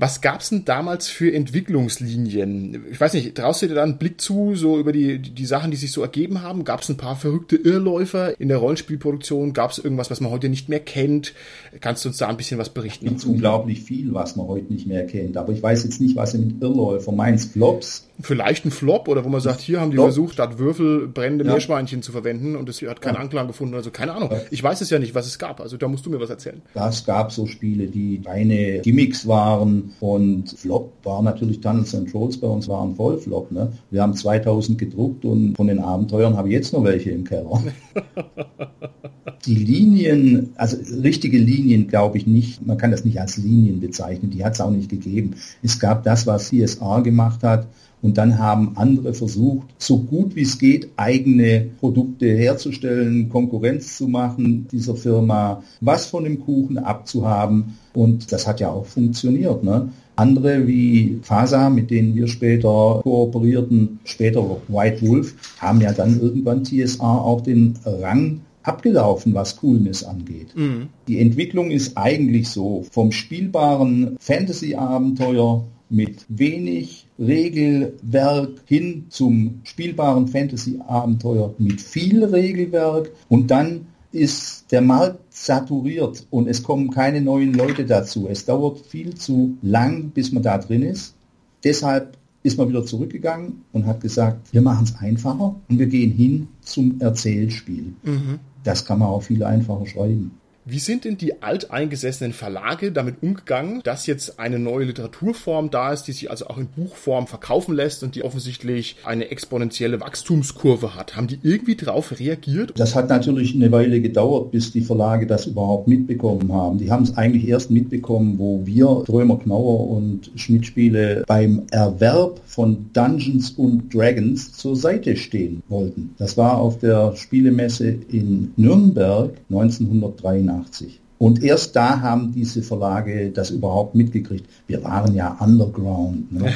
Was 0.00 0.22
gab 0.22 0.40
es 0.40 0.48
denn 0.48 0.64
damals 0.64 1.08
für 1.08 1.30
Entwicklungslinien? 1.30 2.86
Ich 2.90 2.98
weiß 2.98 3.12
nicht, 3.12 3.34
traust 3.34 3.60
du 3.60 3.66
dir 3.66 3.74
da 3.74 3.82
einen 3.82 3.98
Blick 3.98 4.18
zu, 4.18 4.54
so 4.54 4.78
über 4.78 4.92
die, 4.92 5.18
die 5.18 5.44
Sachen, 5.44 5.70
die 5.70 5.76
sich 5.76 5.92
so 5.92 6.00
ergeben 6.00 6.40
haben? 6.40 6.64
Gab 6.64 6.80
es 6.80 6.88
ein 6.88 6.96
paar 6.96 7.16
verrückte 7.16 7.56
Irrläufer 7.56 8.40
in 8.40 8.48
der 8.48 8.56
Rollenspielproduktion? 8.56 9.52
Gab 9.52 9.72
es 9.72 9.78
irgendwas, 9.78 10.10
was 10.10 10.22
man 10.22 10.30
heute 10.30 10.48
nicht 10.48 10.70
mehr 10.70 10.80
kennt? 10.80 11.34
Kannst 11.82 12.02
du 12.02 12.08
uns 12.08 12.16
da 12.16 12.28
ein 12.28 12.38
bisschen 12.38 12.58
was 12.58 12.70
berichten? 12.70 13.14
Es 13.14 13.26
unglaublich 13.26 13.82
viel, 13.82 14.14
was 14.14 14.36
man 14.36 14.48
heute 14.48 14.72
nicht 14.72 14.86
mehr 14.86 15.06
kennt. 15.06 15.36
Aber 15.36 15.52
ich 15.52 15.62
weiß 15.62 15.84
jetzt 15.84 16.00
nicht, 16.00 16.16
was 16.16 16.32
mit 16.32 16.62
Irrläufer 16.62 17.12
meinst. 17.12 17.52
Flops? 17.52 18.06
Vielleicht 18.22 18.64
ein 18.64 18.70
Flop 18.70 19.06
oder 19.06 19.24
wo 19.24 19.28
man 19.28 19.42
sagt, 19.42 19.60
hier 19.60 19.82
haben 19.82 19.90
die 19.90 19.96
Flop. 19.96 20.06
versucht, 20.06 20.34
statt 20.34 20.58
Würfel 20.58 21.08
brennende 21.08 21.44
ja. 21.44 21.50
Meerschweinchen 21.52 22.02
zu 22.02 22.12
verwenden 22.12 22.56
und 22.56 22.70
es 22.70 22.80
hat 22.80 23.02
keinen 23.02 23.16
ja. 23.16 23.20
Anklang 23.20 23.48
gefunden. 23.48 23.74
Also 23.74 23.90
keine 23.90 24.12
Ahnung. 24.12 24.30
Ich 24.50 24.62
weiß 24.62 24.80
es 24.80 24.88
ja 24.88 24.98
nicht, 24.98 25.14
was 25.14 25.26
es 25.26 25.38
gab. 25.38 25.60
Also 25.60 25.76
da 25.76 25.88
musst 25.88 26.06
du 26.06 26.10
mir 26.10 26.20
was 26.20 26.30
erzählen. 26.30 26.62
Das 26.72 27.04
gab 27.04 27.32
so 27.32 27.46
Spiele, 27.46 27.86
die 27.86 28.22
reine 28.24 28.80
Gimmicks 28.80 29.26
waren 29.26 29.89
und 30.00 30.50
Flop 30.50 30.92
war 31.02 31.22
natürlich 31.22 31.60
Tunnels 31.60 31.94
and 31.94 32.10
Trolls 32.10 32.38
bei 32.38 32.46
uns 32.46 32.68
waren 32.68 32.94
voll 32.96 33.18
Flop. 33.18 33.50
Ne? 33.50 33.72
Wir 33.90 34.02
haben 34.02 34.14
2000 34.14 34.78
gedruckt 34.78 35.24
und 35.24 35.56
von 35.56 35.66
den 35.66 35.80
Abenteuern 35.80 36.36
habe 36.36 36.48
ich 36.48 36.54
jetzt 36.54 36.72
noch 36.72 36.84
welche 36.84 37.10
im 37.10 37.24
Keller. 37.24 37.62
die 39.46 39.54
Linien, 39.54 40.50
also 40.56 40.76
richtige 41.02 41.38
Linien 41.38 41.88
glaube 41.88 42.18
ich 42.18 42.26
nicht, 42.26 42.64
man 42.66 42.76
kann 42.76 42.90
das 42.90 43.04
nicht 43.04 43.20
als 43.20 43.36
Linien 43.36 43.80
bezeichnen, 43.80 44.30
die 44.30 44.44
hat 44.44 44.54
es 44.54 44.60
auch 44.60 44.70
nicht 44.70 44.90
gegeben. 44.90 45.34
Es 45.62 45.78
gab 45.78 46.04
das, 46.04 46.26
was 46.26 46.48
CSR 46.48 47.02
gemacht 47.02 47.42
hat, 47.42 47.66
und 48.02 48.16
dann 48.18 48.38
haben 48.38 48.76
andere 48.76 49.12
versucht, 49.14 49.68
so 49.78 49.98
gut 49.98 50.34
wie 50.34 50.42
es 50.42 50.58
geht, 50.58 50.88
eigene 50.96 51.68
Produkte 51.80 52.26
herzustellen, 52.26 53.28
Konkurrenz 53.28 53.96
zu 53.96 54.08
machen 54.08 54.66
dieser 54.70 54.96
Firma, 54.96 55.62
was 55.80 56.06
von 56.06 56.24
dem 56.24 56.40
Kuchen 56.40 56.78
abzuhaben. 56.78 57.78
Und 57.92 58.32
das 58.32 58.46
hat 58.46 58.60
ja 58.60 58.70
auch 58.70 58.86
funktioniert. 58.86 59.62
Ne? 59.62 59.90
Andere 60.16 60.66
wie 60.66 61.18
FASA, 61.22 61.70
mit 61.70 61.90
denen 61.90 62.14
wir 62.14 62.28
später 62.28 63.00
kooperierten, 63.02 64.00
später 64.04 64.44
White 64.68 65.06
Wolf, 65.06 65.34
haben 65.58 65.80
ja 65.80 65.92
dann 65.92 66.20
irgendwann 66.20 66.64
TSR 66.64 67.02
auch 67.02 67.42
den 67.42 67.74
Rang 67.84 68.40
abgelaufen, 68.62 69.34
was 69.34 69.56
Coolness 69.56 70.04
angeht. 70.04 70.54
Mhm. 70.54 70.88
Die 71.08 71.20
Entwicklung 71.20 71.70
ist 71.70 71.96
eigentlich 71.96 72.48
so, 72.48 72.84
vom 72.90 73.12
spielbaren 73.12 74.16
Fantasy-Abenteuer 74.20 75.64
mit 75.90 76.24
wenig 76.28 77.06
Regelwerk 77.18 78.62
hin 78.64 79.06
zum 79.10 79.60
spielbaren 79.64 80.28
Fantasy-Abenteuer 80.28 81.54
mit 81.58 81.80
viel 81.80 82.24
Regelwerk 82.24 83.10
und 83.28 83.50
dann 83.50 83.86
ist 84.12 84.72
der 84.72 84.80
Markt 84.80 85.20
saturiert 85.30 86.26
und 86.30 86.48
es 86.48 86.62
kommen 86.62 86.90
keine 86.90 87.20
neuen 87.20 87.54
Leute 87.54 87.84
dazu. 87.84 88.28
Es 88.28 88.44
dauert 88.44 88.80
viel 88.86 89.14
zu 89.14 89.56
lang, 89.62 90.10
bis 90.10 90.32
man 90.32 90.42
da 90.42 90.58
drin 90.58 90.82
ist. 90.82 91.14
Deshalb 91.62 92.16
ist 92.42 92.58
man 92.58 92.68
wieder 92.68 92.84
zurückgegangen 92.84 93.62
und 93.72 93.86
hat 93.86 94.00
gesagt, 94.00 94.52
wir 94.52 94.62
machen 94.62 94.84
es 94.84 94.96
einfacher 94.96 95.54
und 95.68 95.78
wir 95.78 95.86
gehen 95.86 96.10
hin 96.10 96.48
zum 96.62 97.00
Erzählspiel. 97.00 97.92
Mhm. 98.02 98.38
Das 98.64 98.84
kann 98.84 98.98
man 98.98 99.08
auch 99.08 99.22
viel 99.22 99.44
einfacher 99.44 99.86
schreiben. 99.86 100.32
Wie 100.70 100.78
sind 100.78 101.04
denn 101.04 101.18
die 101.18 101.42
alteingesessenen 101.42 102.32
Verlage 102.32 102.92
damit 102.92 103.16
umgegangen, 103.22 103.80
dass 103.82 104.06
jetzt 104.06 104.38
eine 104.38 104.60
neue 104.60 104.84
Literaturform 104.84 105.70
da 105.70 105.92
ist, 105.92 106.04
die 106.04 106.12
sich 106.12 106.30
also 106.30 106.46
auch 106.46 106.58
in 106.58 106.68
Buchform 106.68 107.26
verkaufen 107.26 107.74
lässt 107.74 108.04
und 108.04 108.14
die 108.14 108.22
offensichtlich 108.22 108.94
eine 109.04 109.32
exponentielle 109.32 110.00
Wachstumskurve 110.00 110.94
hat? 110.94 111.16
Haben 111.16 111.26
die 111.26 111.40
irgendwie 111.42 111.74
darauf 111.74 112.16
reagiert? 112.20 112.74
Das 112.76 112.94
hat 112.94 113.08
natürlich 113.08 113.52
eine 113.52 113.72
Weile 113.72 114.00
gedauert, 114.00 114.52
bis 114.52 114.70
die 114.70 114.82
Verlage 114.82 115.26
das 115.26 115.46
überhaupt 115.46 115.88
mitbekommen 115.88 116.52
haben. 116.52 116.78
Die 116.78 116.92
haben 116.92 117.02
es 117.02 117.16
eigentlich 117.16 117.48
erst 117.48 117.72
mitbekommen, 117.72 118.38
wo 118.38 118.64
wir, 118.64 119.02
Trömer 119.06 119.40
Knauer 119.40 119.90
und 119.90 120.30
Schmidt-Spiele, 120.36 121.24
beim 121.26 121.62
Erwerb 121.72 122.40
von 122.46 122.90
Dungeons 122.92 123.50
und 123.50 123.92
Dragons 123.92 124.52
zur 124.52 124.76
Seite 124.76 125.16
stehen 125.16 125.64
wollten. 125.68 126.14
Das 126.16 126.36
war 126.36 126.58
auf 126.58 126.78
der 126.78 127.16
Spielemesse 127.16 127.88
in 128.08 128.52
Nürnberg 128.56 129.32
1983. 129.50 130.59
1989. 130.60 131.00
Und 131.18 131.42
erst 131.42 131.76
da 131.76 132.00
haben 132.00 132.32
diese 132.32 132.62
Verlage 132.62 133.30
das 133.30 133.50
überhaupt 133.50 133.94
mitgekriegt. 133.94 134.48
Wir 134.66 134.82
waren 134.84 135.14
ja 135.14 135.36
underground. 135.38 136.32
Ne? 136.32 136.54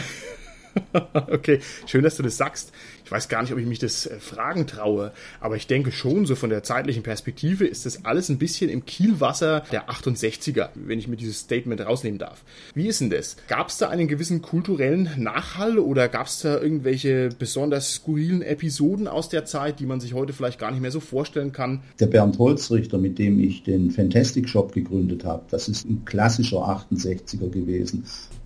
okay, 1.31 1.61
schön, 1.85 2.03
dass 2.03 2.17
du 2.17 2.23
das 2.23 2.39
sagst. 2.39 2.73
Ich 3.05 3.13
weiß 3.13 3.29
gar 3.29 3.43
nicht, 3.43 3.53
ob 3.53 3.59
ich 3.59 3.67
mich 3.67 3.79
das 3.79 4.07
äh, 4.07 4.19
fragen 4.19 4.67
traue, 4.67 5.13
aber 5.41 5.57
ich 5.57 5.67
denke 5.67 5.93
schon, 5.93 6.27
so 6.27 6.35
von 6.35 6.51
der 6.51 6.63
zeitlichen 6.63 7.03
Perspektive 7.03 7.67
ist 7.67 7.85
das 7.85 8.05
alles 8.05 8.29
ein 8.29 8.39
bisschen 8.39 8.71
im 8.71 8.87
Kielwasser 8.87 9.65
der 9.71 9.91
68er, 9.91 10.71
wenn 10.75 10.99
ich 10.99 11.09
mir 11.09 11.17
dieses 11.17 11.41
Statement 11.41 11.81
rausnehmen 11.83 12.19
darf. 12.19 12.43
Wie 12.75 12.87
ist 12.87 13.01
denn 13.01 13.11
das? 13.11 13.37
Gab 13.49 13.69
es 13.69 13.79
da 13.79 13.91
einen 13.91 14.09
gewissen 14.09 14.41
kulturellen 14.41 15.11
Nachhall 15.19 15.79
oder 15.79 16.09
gab 16.09 16.27
es 16.27 16.41
da 16.41 16.59
irgendwelche 16.59 17.29
besonders 17.39 17.93
skurrilen 17.95 18.43
Episoden 18.43 19.07
aus 19.07 19.29
der 19.29 19.45
Zeit, 19.45 19.81
die 19.81 19.87
man 19.87 20.01
sich 20.01 20.15
heute 20.15 20.33
vielleicht 20.33 20.59
gar 20.59 20.71
nicht 20.71 20.81
mehr 20.81 20.91
so 20.91 21.01
vorstellen 21.01 21.53
kann? 21.53 21.83
Der 22.01 22.07
Bernd 22.07 22.39
Holzrichter, 22.39 22.99
mit 22.99 23.19
dem 23.19 23.39
ich 23.39 23.65
den 23.65 23.91
Fantastic 23.91 24.49
Shop 24.49 24.73
gegründet 24.73 25.25
habe, 25.25 25.45
das 25.51 25.69
ist 25.69 25.85
ein 25.85 26.05
klassischer 26.05 26.59
68er 26.59 27.51
gewesen 27.51 28.05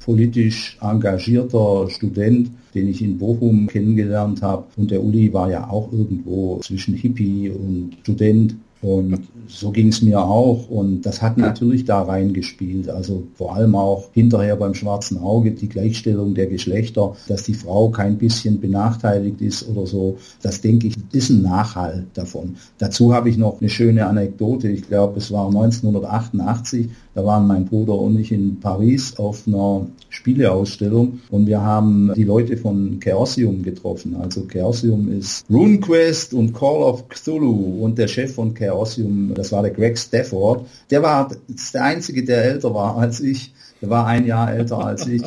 politisch 0.09 0.78
engagierter 0.80 1.86
Student, 1.90 2.50
den 2.74 2.88
ich 2.88 3.02
in 3.02 3.18
Bochum 3.18 3.66
kennengelernt 3.66 4.40
habe. 4.40 4.64
Und 4.76 4.90
der 4.90 5.04
Uli 5.04 5.30
war 5.34 5.50
ja 5.50 5.68
auch 5.68 5.92
irgendwo 5.92 6.61
zwischen 6.61 6.94
Hippie 6.94 7.50
und 7.50 7.90
Student. 8.00 8.56
Und 8.80 9.20
so 9.47 9.70
ging 9.70 9.89
es 9.89 10.03
mir 10.03 10.20
auch 10.20 10.68
und 10.68 11.03
das 11.03 11.22
hat 11.22 11.39
natürlich 11.39 11.84
da 11.84 12.03
reingespielt. 12.03 12.89
Also 12.89 13.24
vor 13.34 13.55
allem 13.55 13.74
auch 13.74 14.09
hinterher 14.12 14.57
beim 14.57 14.74
schwarzen 14.74 15.18
Auge 15.18 15.53
die 15.53 15.68
Gleichstellung 15.68 16.34
der 16.34 16.47
Geschlechter, 16.47 17.16
dass 17.28 17.45
die 17.45 17.55
Frau 17.55 17.91
kein 17.91 18.18
bisschen 18.18 18.61
benachteiligt 18.61 19.41
ist 19.41 19.68
oder 19.68 19.86
so. 19.86 20.18
Das 20.43 20.61
denke 20.61 20.89
ich, 20.89 20.97
ist 21.12 21.30
ein 21.30 21.43
Nachhall 21.43 22.07
davon. 22.14 22.57
Dazu 22.78 23.14
habe 23.14 23.28
ich 23.30 23.36
noch 23.36 23.61
eine 23.61 23.70
schöne 23.70 24.07
Anekdote. 24.07 24.68
Ich 24.68 24.89
glaube, 24.89 25.18
es 25.18 25.30
war 25.30 25.47
1988. 25.47 26.89
Da 27.14 27.24
waren 27.24 27.47
mein 27.47 27.64
Bruder 27.64 27.95
und 27.95 28.18
ich 28.18 28.30
in 28.30 28.61
Paris 28.61 29.18
auf 29.18 29.47
einer 29.47 29.86
Spieleausstellung 30.09 31.20
und 31.30 31.47
wir 31.47 31.61
haben 31.61 32.12
die 32.14 32.24
Leute 32.24 32.57
von 32.57 33.01
Chaosium 33.01 33.62
getroffen. 33.62 34.16
Also 34.16 34.47
Chaosium 34.47 35.11
ist 35.11 35.45
RuneQuest 35.51 36.32
und 36.34 36.55
Call 36.55 36.82
of 36.82 37.09
Cthulhu 37.09 37.84
und 37.84 37.99
der 37.99 38.09
Chef 38.09 38.34
von 38.34 38.55
Chaosium, 38.55 39.34
das 39.39 39.53
war 39.53 39.62
der 39.62 39.70
Greg 39.70 39.99
Stafford. 39.99 40.66
Der 40.91 41.03
war 41.03 41.30
der 41.74 41.84
Einzige, 41.84 42.24
der 42.24 42.45
älter 42.45 42.74
war 42.74 42.97
als 42.97 43.20
ich. 43.20 43.53
Der 43.80 43.91
war 43.91 44.07
ein 44.07 44.26
Jahr 44.26 44.53
älter 44.53 44.84
als 44.84 45.07
ich. 45.07 45.22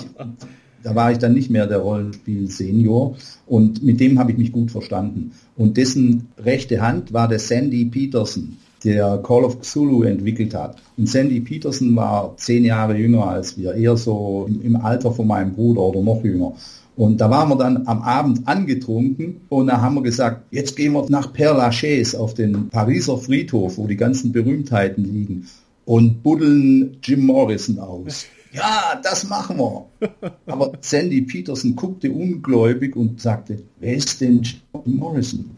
Da 0.83 0.95
war 0.95 1.11
ich 1.11 1.19
dann 1.19 1.33
nicht 1.33 1.49
mehr 1.49 1.67
der 1.67 1.79
Rollenspiel-Senior 1.79 3.15
und 3.45 3.83
mit 3.83 3.99
dem 3.99 4.17
habe 4.17 4.31
ich 4.31 4.37
mich 4.37 4.51
gut 4.51 4.71
verstanden. 4.71 5.31
Und 5.55 5.77
dessen 5.77 6.29
rechte 6.37 6.81
Hand 6.81 7.13
war 7.13 7.27
der 7.27 7.39
Sandy 7.39 7.85
Peterson, 7.85 8.57
der 8.83 9.19
Call 9.23 9.43
of 9.43 9.61
Cthulhu 9.61 10.03
entwickelt 10.03 10.55
hat. 10.55 10.81
Und 10.97 11.07
Sandy 11.07 11.39
Peterson 11.39 11.95
war 11.95 12.35
zehn 12.37 12.65
Jahre 12.65 12.97
jünger 12.97 13.27
als 13.27 13.57
wir, 13.57 13.75
eher 13.75 13.95
so 13.95 14.49
im, 14.63 14.75
Alter 14.75 15.11
von 15.11 15.27
meinem 15.27 15.53
Bruder 15.53 15.81
oder 15.81 16.01
noch 16.01 16.23
jünger. 16.23 16.53
Und 17.01 17.19
da 17.19 17.31
waren 17.31 17.49
wir 17.49 17.55
dann 17.55 17.87
am 17.87 18.03
Abend 18.03 18.47
angetrunken 18.47 19.41
und 19.49 19.65
da 19.65 19.81
haben 19.81 19.95
wir 19.95 20.03
gesagt, 20.03 20.45
jetzt 20.51 20.75
gehen 20.75 20.93
wir 20.93 21.03
nach 21.09 21.33
Père 21.33 21.57
Lachaise 21.57 22.19
auf 22.19 22.35
den 22.35 22.69
Pariser 22.69 23.17
Friedhof, 23.17 23.79
wo 23.79 23.87
die 23.87 23.97
ganzen 23.97 24.31
Berühmtheiten 24.31 25.03
liegen 25.03 25.47
und 25.85 26.21
buddeln 26.21 26.97
Jim 27.01 27.25
Morrison 27.25 27.79
aus. 27.79 28.25
Ja, 28.53 28.99
das 29.01 29.29
machen 29.29 29.59
wir. 29.59 29.85
Aber 30.45 30.73
Sandy 30.81 31.21
Peterson 31.21 31.73
guckte 31.73 32.11
ungläubig 32.11 32.97
und 32.97 33.21
sagte, 33.21 33.63
wer 33.79 33.95
ist 33.95 34.19
denn 34.19 34.41
Jim 34.41 34.59
Morrison? 34.97 35.51